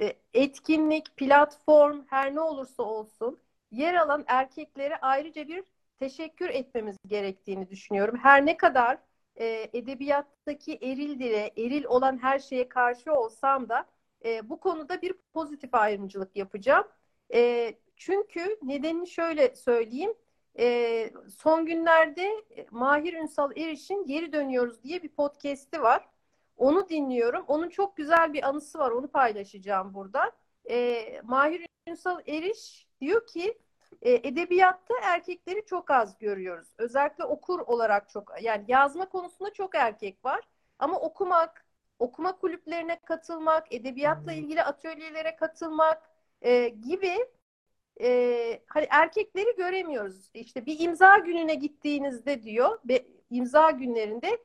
e, 0.01 0.13
etkinlik, 0.33 1.17
platform 1.17 2.01
her 2.07 2.35
ne 2.35 2.41
olursa 2.41 2.83
olsun 2.83 3.39
yer 3.71 3.93
alan 3.93 4.23
erkeklere 4.27 4.97
ayrıca 4.97 5.47
bir 5.47 5.63
teşekkür 5.99 6.49
etmemiz 6.49 6.97
gerektiğini 7.07 7.69
düşünüyorum. 7.69 8.17
Her 8.17 8.45
ne 8.45 8.57
kadar 8.57 8.97
e, 9.35 9.69
edebiyattaki 9.73 10.73
eril 10.81 11.19
dile, 11.19 11.51
eril 11.57 11.83
olan 11.85 12.17
her 12.23 12.39
şeye 12.39 12.69
karşı 12.69 13.13
olsam 13.13 13.69
da 13.69 13.85
e, 14.25 14.49
bu 14.49 14.59
konuda 14.59 15.01
bir 15.01 15.13
pozitif 15.33 15.75
ayrımcılık 15.75 16.35
yapacağım. 16.35 16.87
E, 17.33 17.73
çünkü 17.95 18.57
nedenini 18.63 19.07
şöyle 19.07 19.55
söyleyeyim. 19.55 20.13
E, 20.59 21.09
son 21.37 21.65
günlerde 21.65 22.31
Mahir 22.71 23.13
Ünsal 23.13 23.57
Eriş'in 23.57 24.05
Geri 24.05 24.33
Dönüyoruz 24.33 24.83
diye 24.83 25.03
bir 25.03 25.09
podcast'i 25.09 25.81
var. 25.81 26.10
Onu 26.61 26.89
dinliyorum. 26.89 27.43
Onun 27.47 27.69
çok 27.69 27.97
güzel 27.97 28.33
bir 28.33 28.49
anısı 28.49 28.79
var. 28.79 28.91
Onu 28.91 29.07
paylaşacağım 29.07 29.93
burada. 29.93 30.31
E, 30.69 31.21
Mahir 31.23 31.65
Ünsal 31.87 32.19
Eriş 32.27 32.87
diyor 33.01 33.27
ki 33.27 33.57
e, 34.01 34.11
edebiyatta 34.13 34.93
erkekleri 35.03 35.65
çok 35.65 35.91
az 35.91 36.17
görüyoruz. 36.17 36.67
Özellikle 36.77 37.23
okur 37.23 37.59
olarak 37.59 38.09
çok 38.09 38.33
yani 38.41 38.65
yazma 38.67 39.09
konusunda 39.09 39.53
çok 39.53 39.75
erkek 39.75 40.25
var. 40.25 40.47
Ama 40.79 40.99
okumak, 40.99 41.65
okuma 41.99 42.37
kulüplerine 42.37 42.99
katılmak, 42.99 43.73
edebiyatla 43.73 44.33
ilgili 44.33 44.63
atölyelere 44.63 45.35
katılmak 45.35 46.09
e, 46.41 46.67
gibi 46.69 47.17
e, 48.01 48.61
hani 48.67 48.87
erkekleri 48.89 49.55
göremiyoruz. 49.57 50.29
İşte 50.33 50.65
bir 50.65 50.79
imza 50.79 51.17
gününe 51.17 51.55
gittiğinizde 51.55 52.43
diyor, 52.43 52.79
ve 52.85 53.07
imza 53.29 53.71
günlerinde 53.71 54.37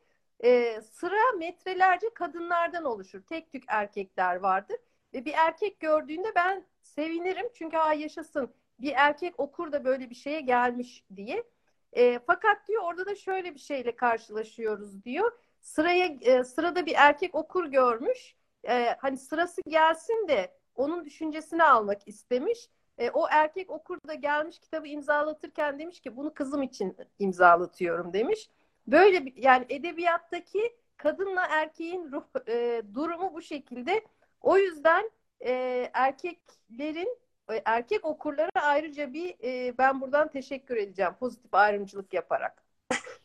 e, 0.44 0.80
sıra 0.80 1.32
metrelerce 1.38 2.14
kadınlardan 2.14 2.84
oluşur. 2.84 3.22
Tek 3.22 3.52
tük 3.52 3.64
erkekler 3.68 4.36
vardır. 4.36 4.76
Ve 5.14 5.24
bir 5.24 5.32
erkek 5.32 5.80
gördüğünde 5.80 6.34
ben 6.34 6.64
sevinirim 6.82 7.46
çünkü 7.54 7.76
ha 7.76 7.94
yaşasın 7.94 8.50
bir 8.78 8.92
erkek 8.96 9.40
okur 9.40 9.72
da 9.72 9.84
böyle 9.84 10.10
bir 10.10 10.14
şeye 10.14 10.40
gelmiş 10.40 11.04
diye. 11.16 11.44
E, 11.92 12.18
fakat 12.26 12.68
diyor 12.68 12.82
orada 12.82 13.06
da 13.06 13.14
şöyle 13.14 13.54
bir 13.54 13.60
şeyle 13.60 13.96
karşılaşıyoruz 13.96 15.04
diyor. 15.04 15.32
Sıraya 15.60 16.06
e, 16.20 16.44
sırada 16.44 16.86
bir 16.86 16.94
erkek 16.96 17.34
okur 17.34 17.66
görmüş. 17.66 18.34
E, 18.68 18.96
hani 18.98 19.16
sırası 19.16 19.60
gelsin 19.68 20.28
de 20.28 20.54
onun 20.74 21.04
düşüncesini 21.04 21.64
almak 21.64 22.08
istemiş. 22.08 22.68
E, 22.98 23.10
o 23.10 23.26
erkek 23.30 23.70
okur 23.70 23.98
da 24.08 24.14
gelmiş 24.14 24.58
kitabı 24.58 24.88
imzalatırken 24.88 25.78
demiş 25.78 26.00
ki 26.00 26.16
bunu 26.16 26.34
kızım 26.34 26.62
için 26.62 26.96
imzalatıyorum 27.18 28.12
demiş. 28.12 28.50
Böyle 28.88 29.26
bir, 29.26 29.36
yani 29.36 29.66
edebiyattaki 29.68 30.76
kadınla 30.96 31.46
erkeğin 31.50 32.12
ruh, 32.12 32.24
e, 32.48 32.82
durumu 32.94 33.34
bu 33.34 33.42
şekilde. 33.42 34.04
O 34.40 34.58
yüzden 34.58 35.10
e, 35.40 35.52
erkeklerin 35.92 37.18
e, 37.50 37.62
erkek 37.64 38.04
okurlara 38.04 38.50
ayrıca 38.54 39.12
bir 39.12 39.36
e, 39.44 39.78
ben 39.78 40.00
buradan 40.00 40.30
teşekkür 40.30 40.76
edeceğim 40.76 41.14
pozitif 41.20 41.54
ayrımcılık 41.54 42.14
yaparak. 42.14 42.62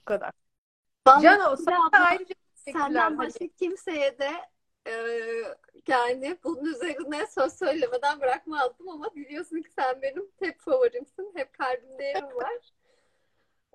bu 0.02 0.06
kadar. 0.06 0.32
Can 1.22 1.56
sana 1.56 1.90
ayrıca 1.92 2.36
senden 2.56 3.18
başka 3.18 3.48
kimseye 3.48 4.20
de 4.20 4.32
e, 4.88 4.94
yani 5.88 6.38
bunun 6.44 6.66
üzerine 6.66 7.28
söz 7.28 7.54
söylemeden 7.60 8.20
bırakmazdım 8.20 8.90
ama 8.90 9.16
biliyorsun 9.16 9.62
ki 9.62 9.70
sen 9.72 10.02
benim 10.02 10.32
hep 10.40 10.60
favorimsin. 10.60 11.32
Hep 11.36 11.54
kalbimde 11.54 12.04
yerim 12.04 12.36
var. 12.36 12.52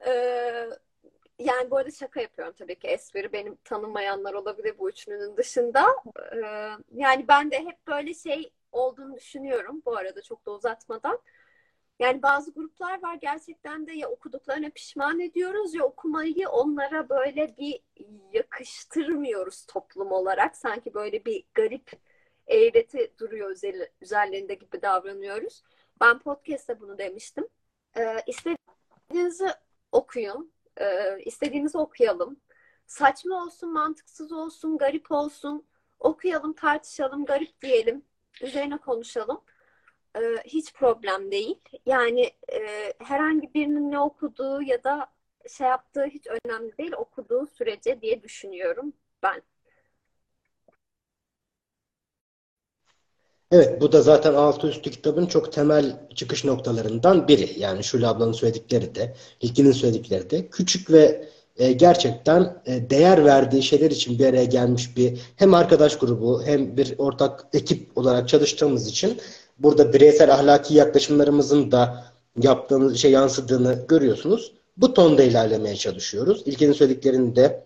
E, 0.06 0.12
yani 1.38 1.70
bu 1.70 1.76
arada 1.76 1.90
şaka 1.90 2.20
yapıyorum 2.20 2.54
tabii 2.58 2.78
ki 2.78 2.88
espri 2.88 3.32
benim 3.32 3.56
tanımayanlar 3.64 4.34
olabilir 4.34 4.78
bu 4.78 4.90
üçlünün 4.90 5.36
dışında. 5.36 5.86
Ee, 6.32 6.70
yani 6.94 7.28
ben 7.28 7.50
de 7.50 7.58
hep 7.58 7.86
böyle 7.86 8.14
şey 8.14 8.52
olduğunu 8.72 9.16
düşünüyorum 9.16 9.82
bu 9.86 9.96
arada 9.96 10.22
çok 10.22 10.46
da 10.46 10.50
uzatmadan. 10.50 11.18
Yani 11.98 12.22
bazı 12.22 12.52
gruplar 12.54 13.02
var 13.02 13.14
gerçekten 13.14 13.86
de 13.86 13.92
ya 13.92 14.08
okuduklarına 14.08 14.70
pişman 14.70 15.20
ediyoruz 15.20 15.74
ya 15.74 15.84
okumayı 15.84 16.48
onlara 16.48 17.08
böyle 17.08 17.56
bir 17.58 17.80
yakıştırmıyoruz 18.32 19.66
toplum 19.66 20.12
olarak. 20.12 20.56
Sanki 20.56 20.94
böyle 20.94 21.24
bir 21.24 21.44
garip 21.54 21.92
eğreti 22.46 23.12
duruyor 23.18 23.56
üzerlerinde 24.00 24.54
gibi 24.54 24.82
davranıyoruz. 24.82 25.62
Ben 26.00 26.18
podcast'te 26.18 26.80
bunu 26.80 26.98
demiştim. 26.98 27.48
Ee, 27.96 28.16
istediğinizi 28.26 29.48
okuyun. 29.92 30.55
Ee, 30.80 31.18
istediğinizi 31.24 31.78
okuyalım. 31.78 32.40
Saçma 32.86 33.44
olsun, 33.44 33.72
mantıksız 33.72 34.32
olsun, 34.32 34.78
garip 34.78 35.10
olsun. 35.12 35.66
Okuyalım, 35.98 36.52
tartışalım, 36.52 37.24
garip 37.24 37.62
diyelim. 37.62 38.04
Üzerine 38.42 38.78
konuşalım. 38.78 39.40
Ee, 40.16 40.20
hiç 40.44 40.72
problem 40.74 41.30
değil. 41.30 41.58
Yani 41.86 42.30
e, 42.52 42.92
herhangi 42.98 43.54
birinin 43.54 43.90
ne 43.90 44.00
okuduğu 44.00 44.62
ya 44.62 44.84
da 44.84 45.06
şey 45.48 45.66
yaptığı 45.68 46.04
hiç 46.04 46.26
önemli 46.26 46.78
değil. 46.78 46.92
Okuduğu 46.92 47.46
sürece 47.46 48.00
diye 48.02 48.22
düşünüyorum 48.22 48.92
ben. 49.22 49.42
Evet, 53.52 53.80
bu 53.80 53.92
da 53.92 54.02
zaten 54.02 54.34
altı 54.34 54.68
üstü 54.68 54.90
kitabın 54.90 55.26
çok 55.26 55.52
temel 55.52 56.08
çıkış 56.14 56.44
noktalarından 56.44 57.28
biri. 57.28 57.60
Yani 57.60 57.84
Şule 57.84 58.06
ablanın 58.06 58.32
söyledikleri 58.32 58.94
de, 58.94 59.14
İlkin'in 59.40 59.72
söyledikleri 59.72 60.30
de 60.30 60.48
küçük 60.48 60.90
ve 60.90 61.28
e, 61.56 61.72
gerçekten 61.72 62.62
e, 62.66 62.90
değer 62.90 63.24
verdiği 63.24 63.62
şeyler 63.62 63.90
için 63.90 64.18
bir 64.18 64.26
araya 64.26 64.44
gelmiş 64.44 64.96
bir 64.96 65.20
hem 65.36 65.54
arkadaş 65.54 65.98
grubu 65.98 66.42
hem 66.44 66.76
bir 66.76 66.94
ortak 66.98 67.46
ekip 67.52 67.98
olarak 67.98 68.28
çalıştığımız 68.28 68.88
için 68.88 69.20
burada 69.58 69.92
bireysel 69.92 70.34
ahlaki 70.34 70.74
yaklaşımlarımızın 70.74 71.72
da 71.72 72.04
yaptığımız 72.42 72.96
şey 72.96 73.10
yansıdığını 73.10 73.84
görüyorsunuz. 73.88 74.52
Bu 74.76 74.94
tonda 74.94 75.22
ilerlemeye 75.22 75.76
çalışıyoruz. 75.76 76.42
İlkin'in 76.46 76.72
söylediklerini 76.72 77.36
de 77.36 77.64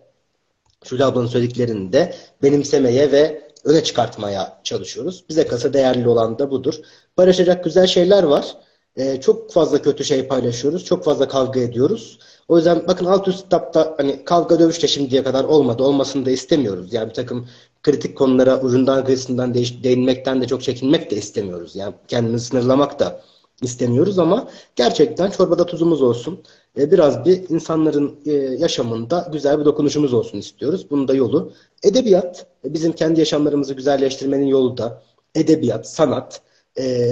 Şule 0.83 1.05
ablanın 1.05 1.27
söylediklerini 1.27 1.93
de 1.93 2.15
benimsemeye 2.43 3.11
ve 3.11 3.50
öne 3.65 3.83
çıkartmaya 3.83 4.59
çalışıyoruz. 4.63 5.23
Bize 5.29 5.47
kasa 5.47 5.73
değerli 5.73 6.09
olan 6.09 6.39
da 6.39 6.51
budur. 6.51 6.75
Paylaşacak 7.15 7.63
güzel 7.63 7.87
şeyler 7.87 8.23
var. 8.23 8.55
Ee, 8.95 9.21
çok 9.21 9.51
fazla 9.53 9.81
kötü 9.81 10.03
şey 10.03 10.27
paylaşıyoruz. 10.27 10.85
Çok 10.85 11.03
fazla 11.03 11.27
kavga 11.27 11.59
ediyoruz. 11.59 12.19
O 12.47 12.57
yüzden 12.57 12.87
bakın 12.87 13.05
alt 13.05 13.27
üst 13.27 13.43
kitapta 13.43 13.93
hani 13.97 14.25
kavga 14.25 14.59
dövüş 14.59 14.83
de 14.83 14.87
şimdiye 14.87 15.23
kadar 15.23 15.43
olmadı. 15.43 15.83
Olmasını 15.83 16.25
da 16.25 16.31
istemiyoruz. 16.31 16.93
Yani 16.93 17.09
bir 17.09 17.13
takım 17.13 17.47
kritik 17.83 18.17
konulara 18.17 18.61
ucundan 18.61 19.05
kıyısından 19.05 19.53
değinmekten 19.53 20.41
de 20.41 20.47
çok 20.47 20.63
çekinmek 20.63 21.11
de 21.11 21.15
istemiyoruz. 21.15 21.75
Yani 21.75 21.93
kendimizi 22.07 22.45
sınırlamak 22.45 22.99
da 22.99 23.21
istemiyoruz 23.61 24.19
ama 24.19 24.47
gerçekten 24.75 25.29
çorbada 25.29 25.65
tuzumuz 25.65 26.01
olsun. 26.01 26.43
E, 26.77 26.91
biraz 26.91 27.25
bir 27.25 27.49
insanların 27.49 28.19
e, 28.25 28.31
yaşamında 28.33 29.29
güzel 29.31 29.59
bir 29.59 29.65
dokunuşumuz 29.65 30.13
olsun 30.13 30.37
istiyoruz. 30.37 30.89
Bunun 30.89 31.07
da 31.07 31.13
yolu 31.13 31.53
edebiyat. 31.83 32.45
E, 32.65 32.73
bizim 32.73 32.91
kendi 32.91 33.19
yaşamlarımızı 33.19 33.73
güzelleştirmenin 33.73 34.45
yolu 34.45 34.77
da 34.77 35.03
edebiyat, 35.35 35.87
sanat. 35.89 36.41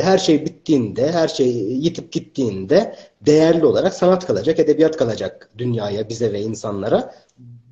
Her 0.01 0.17
şey 0.17 0.45
bittiğinde, 0.45 1.11
her 1.11 1.27
şey 1.27 1.47
yitip 1.57 2.11
gittiğinde 2.11 2.95
değerli 3.21 3.65
olarak 3.65 3.93
sanat 3.93 4.27
kalacak, 4.27 4.59
edebiyat 4.59 4.97
kalacak 4.97 5.49
dünyaya, 5.57 6.09
bize 6.09 6.33
ve 6.33 6.41
insanlara. 6.41 7.15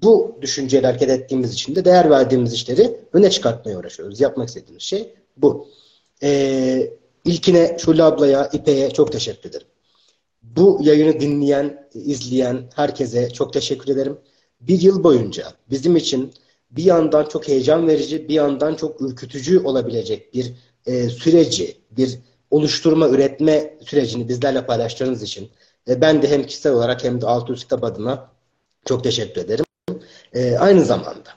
Bu 0.03 0.37
düşünceyle 0.41 0.87
hareket 0.87 1.09
ettiğimiz 1.09 1.53
için 1.53 1.75
de 1.75 1.85
değer 1.85 2.09
verdiğimiz 2.09 2.53
işleri 2.53 2.99
öne 3.13 3.29
çıkartmaya 3.29 3.79
uğraşıyoruz. 3.79 4.19
Yapmak 4.19 4.47
istediğimiz 4.47 4.83
şey 4.83 5.13
bu. 5.37 5.67
Ee, 6.23 6.93
İlkine, 7.25 7.77
Şule 7.79 8.03
ablaya, 8.03 8.49
İpe'ye 8.53 8.89
çok 8.89 9.11
teşekkür 9.11 9.49
ederim. 9.49 9.67
Bu 10.55 10.79
yayını 10.83 11.19
dinleyen, 11.19 11.87
izleyen 11.93 12.69
herkese 12.75 13.29
çok 13.29 13.53
teşekkür 13.53 13.91
ederim. 13.93 14.17
Bir 14.61 14.81
yıl 14.81 15.03
boyunca 15.03 15.53
bizim 15.69 15.95
için 15.95 16.33
bir 16.71 16.83
yandan 16.83 17.25
çok 17.25 17.47
heyecan 17.47 17.87
verici, 17.87 18.29
bir 18.29 18.33
yandan 18.33 18.75
çok 18.75 19.01
ürkütücü 19.01 19.59
olabilecek 19.59 20.33
bir 20.33 20.53
e, 20.85 21.09
süreci, 21.09 21.77
bir 21.91 22.19
oluşturma, 22.51 23.09
üretme 23.09 23.77
sürecini 23.81 24.29
bizlerle 24.29 24.65
paylaştığınız 24.65 25.23
için 25.23 25.49
e, 25.89 26.01
ben 26.01 26.21
de 26.21 26.27
hem 26.29 26.43
kişisel 26.45 26.73
olarak 26.73 27.03
hem 27.03 27.21
de 27.21 27.25
Altı 27.25 27.53
Kitap 27.55 27.83
adına 27.83 28.31
çok 28.85 29.03
teşekkür 29.03 29.41
ederim. 29.41 29.65
E, 30.33 30.57
aynı 30.57 30.85
zamanda 30.85 31.29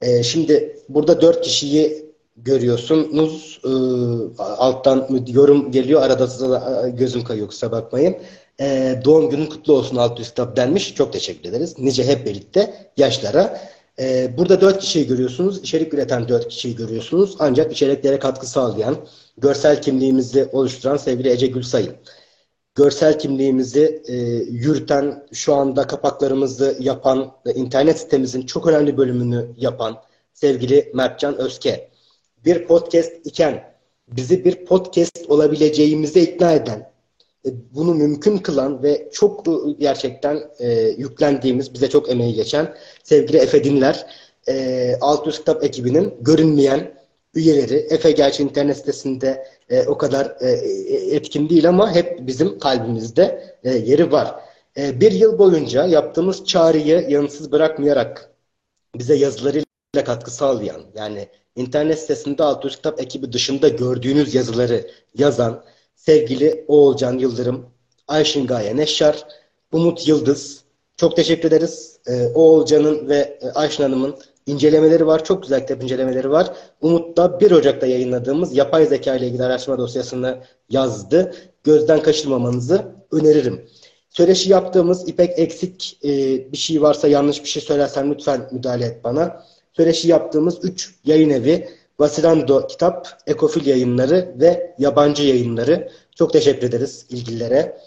e, 0.00 0.22
şimdi 0.22 0.78
burada 0.88 1.20
dört 1.20 1.40
kişiyi 1.40 2.09
görüyorsunuz. 2.44 3.60
E, 3.64 3.70
alttan 4.42 5.24
yorum 5.26 5.72
geliyor. 5.72 6.02
Arada 6.02 6.30
da 6.30 6.88
gözüm 6.88 7.24
kayıyor 7.24 7.48
kusura 7.48 7.72
bakmayın. 7.72 8.16
E, 8.60 9.00
doğum 9.04 9.30
günün 9.30 9.46
kutlu 9.46 9.72
olsun 9.72 9.96
alt 9.96 10.20
üst 10.20 10.30
kitap 10.30 10.56
denmiş. 10.56 10.94
Çok 10.94 11.12
teşekkür 11.12 11.48
ederiz. 11.48 11.74
Nice 11.78 12.04
hep 12.04 12.26
birlikte 12.26 12.74
yaşlara. 12.96 13.60
E, 14.00 14.38
burada 14.38 14.60
dört 14.60 14.78
kişiyi 14.80 15.06
görüyorsunuz. 15.06 15.58
İçerik 15.58 15.94
üreten 15.94 16.28
dört 16.28 16.48
kişiyi 16.48 16.76
görüyorsunuz. 16.76 17.36
Ancak 17.38 17.72
içeriklere 17.72 18.18
katkı 18.18 18.46
sağlayan, 18.46 18.96
görsel 19.38 19.82
kimliğimizi 19.82 20.48
oluşturan 20.52 20.96
sevgili 20.96 21.30
Ece 21.30 21.46
Gülsay'ın. 21.46 21.94
Görsel 22.74 23.18
kimliğimizi 23.18 24.02
e, 24.06 24.14
yürüten, 24.50 25.26
şu 25.32 25.54
anda 25.54 25.86
kapaklarımızı 25.86 26.76
yapan, 26.80 27.32
internet 27.54 27.98
sitemizin 27.98 28.42
çok 28.46 28.66
önemli 28.66 28.96
bölümünü 28.96 29.48
yapan 29.56 29.96
sevgili 30.32 30.92
Mertcan 30.94 31.38
Özke 31.38 31.90
bir 32.44 32.66
podcast 32.66 33.26
iken 33.26 33.70
bizi 34.08 34.44
bir 34.44 34.64
podcast 34.64 35.18
olabileceğimize 35.28 36.20
ikna 36.20 36.52
eden, 36.52 36.90
e, 37.46 37.48
bunu 37.74 37.94
mümkün 37.94 38.38
kılan 38.38 38.82
ve 38.82 39.08
çok 39.12 39.48
e, 39.48 39.52
gerçekten 39.78 40.42
e, 40.58 40.72
yüklendiğimiz, 40.98 41.74
bize 41.74 41.90
çok 41.90 42.10
emeği 42.10 42.34
geçen 42.34 42.74
sevgili 43.04 43.36
Efe 43.36 43.64
Dinler, 43.64 44.06
e, 44.48 44.96
Alt 45.00 45.26
Üst 45.26 45.38
Kitap 45.38 45.64
ekibinin 45.64 46.14
görünmeyen 46.20 46.94
üyeleri. 47.34 47.74
Efe 47.74 48.10
gerçi 48.10 48.42
internet 48.42 48.76
sitesinde 48.76 49.46
e, 49.68 49.86
o 49.86 49.98
kadar 49.98 50.36
e, 50.40 50.50
e, 50.50 51.16
etkin 51.16 51.48
değil 51.48 51.68
ama 51.68 51.94
hep 51.94 52.26
bizim 52.26 52.58
kalbimizde 52.58 53.56
e, 53.64 53.70
yeri 53.70 54.12
var. 54.12 54.34
E, 54.76 55.00
bir 55.00 55.12
yıl 55.12 55.38
boyunca 55.38 55.86
yaptığımız 55.86 56.44
çağrıyı 56.44 57.06
yanıtsız 57.08 57.52
bırakmayarak 57.52 58.30
bize 58.98 59.14
yazılarıyla 59.14 60.04
katkı 60.04 60.30
sağlayan, 60.30 60.80
yani 60.94 61.28
internet 61.60 61.98
sitesinde 62.00 62.42
Altı 62.42 62.68
Kitap 62.68 63.00
ekibi 63.00 63.32
dışında 63.32 63.68
gördüğünüz 63.68 64.34
yazıları 64.34 64.86
yazan 65.14 65.64
sevgili 65.94 66.64
Oğulcan 66.68 67.18
Yıldırım, 67.18 67.66
Ayşin 68.08 68.46
Gaye 68.46 68.76
Neşşar, 68.76 69.24
Umut 69.72 70.08
Yıldız. 70.08 70.60
Çok 70.96 71.16
teşekkür 71.16 71.48
ederiz. 71.48 71.98
Ee, 72.06 72.26
Oğulcan'ın 72.34 73.08
ve 73.08 73.38
e, 73.40 73.48
Ayşin 73.48 73.82
Hanım'ın 73.82 74.16
incelemeleri 74.46 75.06
var. 75.06 75.24
Çok 75.24 75.42
güzel 75.42 75.60
kitap 75.60 75.82
incelemeleri 75.82 76.30
var. 76.30 76.52
Umut 76.80 77.16
da 77.16 77.40
1 77.40 77.50
Ocak'ta 77.50 77.86
yayınladığımız 77.86 78.56
yapay 78.56 78.86
zeka 78.86 79.16
ile 79.16 79.26
ilgili 79.26 79.44
araştırma 79.44 79.78
dosyasını 79.78 80.38
yazdı. 80.70 81.34
Gözden 81.64 82.02
kaçırmamanızı 82.02 82.82
öneririm. 83.12 83.68
Söyleşi 84.10 84.50
yaptığımız 84.50 85.08
İpek 85.08 85.38
eksik 85.38 85.98
e, 86.04 86.08
bir 86.52 86.56
şey 86.56 86.82
varsa 86.82 87.08
yanlış 87.08 87.42
bir 87.42 87.48
şey 87.48 87.62
söylersen 87.62 88.10
lütfen 88.10 88.48
müdahale 88.52 88.84
et 88.84 89.04
bana 89.04 89.44
söyleşi 89.72 90.08
yaptığımız 90.08 90.64
3 90.64 90.94
yayın 91.04 91.30
evi 91.30 91.68
Vasilando 91.98 92.66
Kitap, 92.66 93.08
Ekofil 93.26 93.66
Yayınları 93.66 94.34
ve 94.40 94.74
Yabancı 94.78 95.22
Yayınları. 95.22 95.90
Çok 96.14 96.32
teşekkür 96.32 96.66
ederiz 96.66 97.06
ilgililere. 97.10 97.78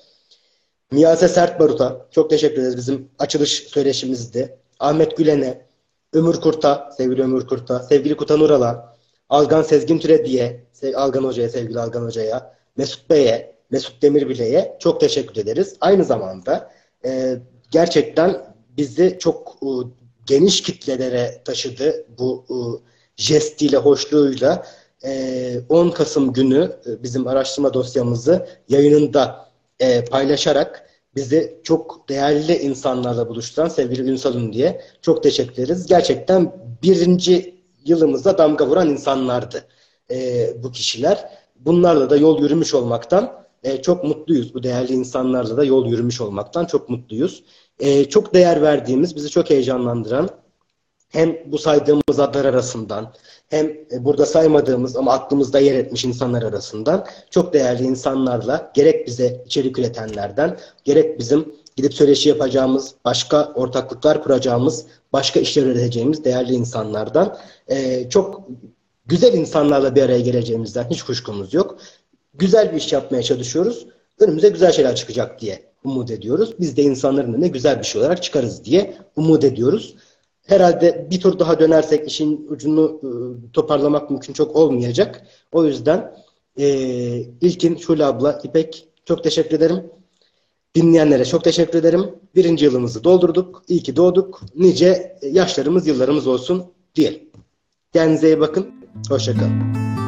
Niyaze 0.91 1.27
Sert 1.27 1.59
Barut'a 1.59 2.07
çok 2.11 2.29
teşekkür 2.29 2.61
ederiz 2.61 2.77
bizim 2.77 3.09
açılış 3.19 3.51
söyleşimizdi. 3.51 4.57
Ahmet 4.79 5.17
Gülen'e, 5.17 5.65
Ömür 6.13 6.33
Kurt'a, 6.33 6.89
sevgili 6.97 7.21
Ömür 7.21 7.47
Kurt'a, 7.47 7.79
sevgili 7.79 8.17
Kutan 8.17 8.39
Ural'a, 8.39 8.95
Algan 9.29 9.61
Sezgin 9.61 9.99
Türedi'ye, 9.99 10.63
Algan 10.95 11.23
Hoca'ya, 11.23 11.49
sevgili 11.49 11.79
Algan 11.79 12.03
Hoca'ya, 12.03 12.55
Mesut 12.77 13.09
Bey'e, 13.09 13.55
Mesut 13.71 14.01
Demirbile'ye 14.01 14.77
çok 14.79 14.99
teşekkür 14.99 15.41
ederiz. 15.41 15.75
Aynı 15.81 16.03
zamanda 16.03 16.71
e, 17.05 17.37
gerçekten 17.71 18.55
bizi 18.77 19.17
çok 19.19 19.57
geniş 20.25 20.61
kitlelere 20.61 21.41
taşıdı 21.45 22.05
bu 22.17 22.45
e, 22.49 22.55
jestiyle, 23.15 23.77
hoşluğuyla. 23.77 24.65
10 25.69 25.87
e, 25.87 25.91
Kasım 25.93 26.33
günü 26.33 26.71
e, 26.85 27.03
bizim 27.03 27.27
araştırma 27.27 27.73
dosyamızı 27.73 28.47
yayınında 28.69 29.43
paylaşarak 30.11 30.89
bizi 31.15 31.59
çok 31.63 32.09
değerli 32.09 32.57
insanlarla 32.57 33.29
buluşturan 33.29 33.67
sevgili 33.67 34.11
Ünsal'ın 34.11 34.53
diye 34.53 34.81
çok 35.01 35.23
teşekkür 35.23 35.63
ederiz. 35.63 35.85
Gerçekten 35.85 36.53
birinci 36.83 37.55
yılımızda 37.85 38.37
damga 38.37 38.67
vuran 38.67 38.89
insanlardı 38.89 39.65
bu 40.63 40.71
kişiler. 40.71 41.29
Bunlarla 41.55 42.09
da 42.09 42.17
yol 42.17 42.41
yürümüş 42.41 42.73
olmaktan 42.73 43.42
çok 43.81 44.03
mutluyuz. 44.03 44.53
Bu 44.53 44.63
değerli 44.63 44.93
insanlarla 44.93 45.57
da 45.57 45.63
yol 45.63 45.87
yürümüş 45.87 46.21
olmaktan 46.21 46.65
çok 46.65 46.89
mutluyuz 46.89 47.43
e, 47.79 48.05
çok 48.05 48.33
değer 48.33 48.61
verdiğimiz, 48.61 49.15
bizi 49.15 49.29
çok 49.29 49.49
heyecanlandıran 49.49 50.29
hem 51.09 51.37
bu 51.45 51.57
saydığımız 51.57 52.19
adlar 52.19 52.45
arasından 52.45 53.13
hem 53.49 53.67
e, 53.67 54.05
burada 54.05 54.25
saymadığımız 54.25 54.95
ama 54.97 55.13
aklımızda 55.13 55.59
yer 55.59 55.75
etmiş 55.75 56.05
insanlar 56.05 56.43
arasından 56.43 57.05
çok 57.29 57.53
değerli 57.53 57.83
insanlarla 57.83 58.71
gerek 58.73 59.07
bize 59.07 59.43
içerik 59.45 59.79
üretenlerden 59.79 60.57
gerek 60.83 61.19
bizim 61.19 61.55
gidip 61.75 61.93
söyleşi 61.93 62.29
yapacağımız, 62.29 62.95
başka 63.05 63.53
ortaklıklar 63.53 64.23
kuracağımız, 64.23 64.85
başka 65.13 65.39
işler 65.39 65.63
üreteceğimiz 65.63 66.23
değerli 66.23 66.53
insanlardan 66.53 67.37
e, 67.67 68.09
çok 68.09 68.41
güzel 69.05 69.33
insanlarla 69.33 69.95
bir 69.95 70.03
araya 70.03 70.19
geleceğimizden 70.19 70.89
hiç 70.89 71.03
kuşkumuz 71.03 71.53
yok. 71.53 71.77
Güzel 72.33 72.71
bir 72.71 72.77
iş 72.77 72.93
yapmaya 72.93 73.23
çalışıyoruz. 73.23 73.87
Önümüze 74.19 74.49
güzel 74.49 74.71
şeyler 74.71 74.95
çıkacak 74.95 75.41
diye 75.41 75.73
umut 75.83 76.11
ediyoruz. 76.11 76.53
Biz 76.59 76.77
de 76.77 76.83
insanların 76.83 77.33
önüne 77.33 77.47
güzel 77.47 77.79
bir 77.79 77.83
şey 77.83 78.01
olarak 78.01 78.23
çıkarız 78.23 78.65
diye 78.65 78.97
umut 79.15 79.43
ediyoruz. 79.43 79.95
Herhalde 80.47 81.07
bir 81.11 81.19
tur 81.19 81.39
daha 81.39 81.59
dönersek 81.59 82.07
işin 82.07 82.47
ucunu 82.49 83.01
e, 83.03 83.09
toparlamak 83.53 84.09
mümkün 84.09 84.33
çok 84.33 84.55
olmayacak. 84.55 85.27
O 85.51 85.65
yüzden 85.65 86.15
e, 86.59 86.67
ilkin 87.41 87.75
Şule 87.75 88.05
abla, 88.05 88.41
İpek 88.43 88.87
çok 89.05 89.23
teşekkür 89.23 89.57
ederim. 89.57 89.83
Dinleyenlere 90.75 91.25
çok 91.25 91.43
teşekkür 91.43 91.79
ederim. 91.79 92.05
Birinci 92.35 92.65
yılımızı 92.65 93.03
doldurduk. 93.03 93.63
İyi 93.67 93.83
ki 93.83 93.95
doğduk. 93.95 94.41
Nice 94.55 95.17
yaşlarımız, 95.21 95.87
yıllarımız 95.87 96.27
olsun 96.27 96.65
diyelim. 96.95 97.29
Kendinize 97.93 98.27
iyi 98.27 98.39
bakın. 98.39 98.67
Hoşçakalın. 99.09 100.02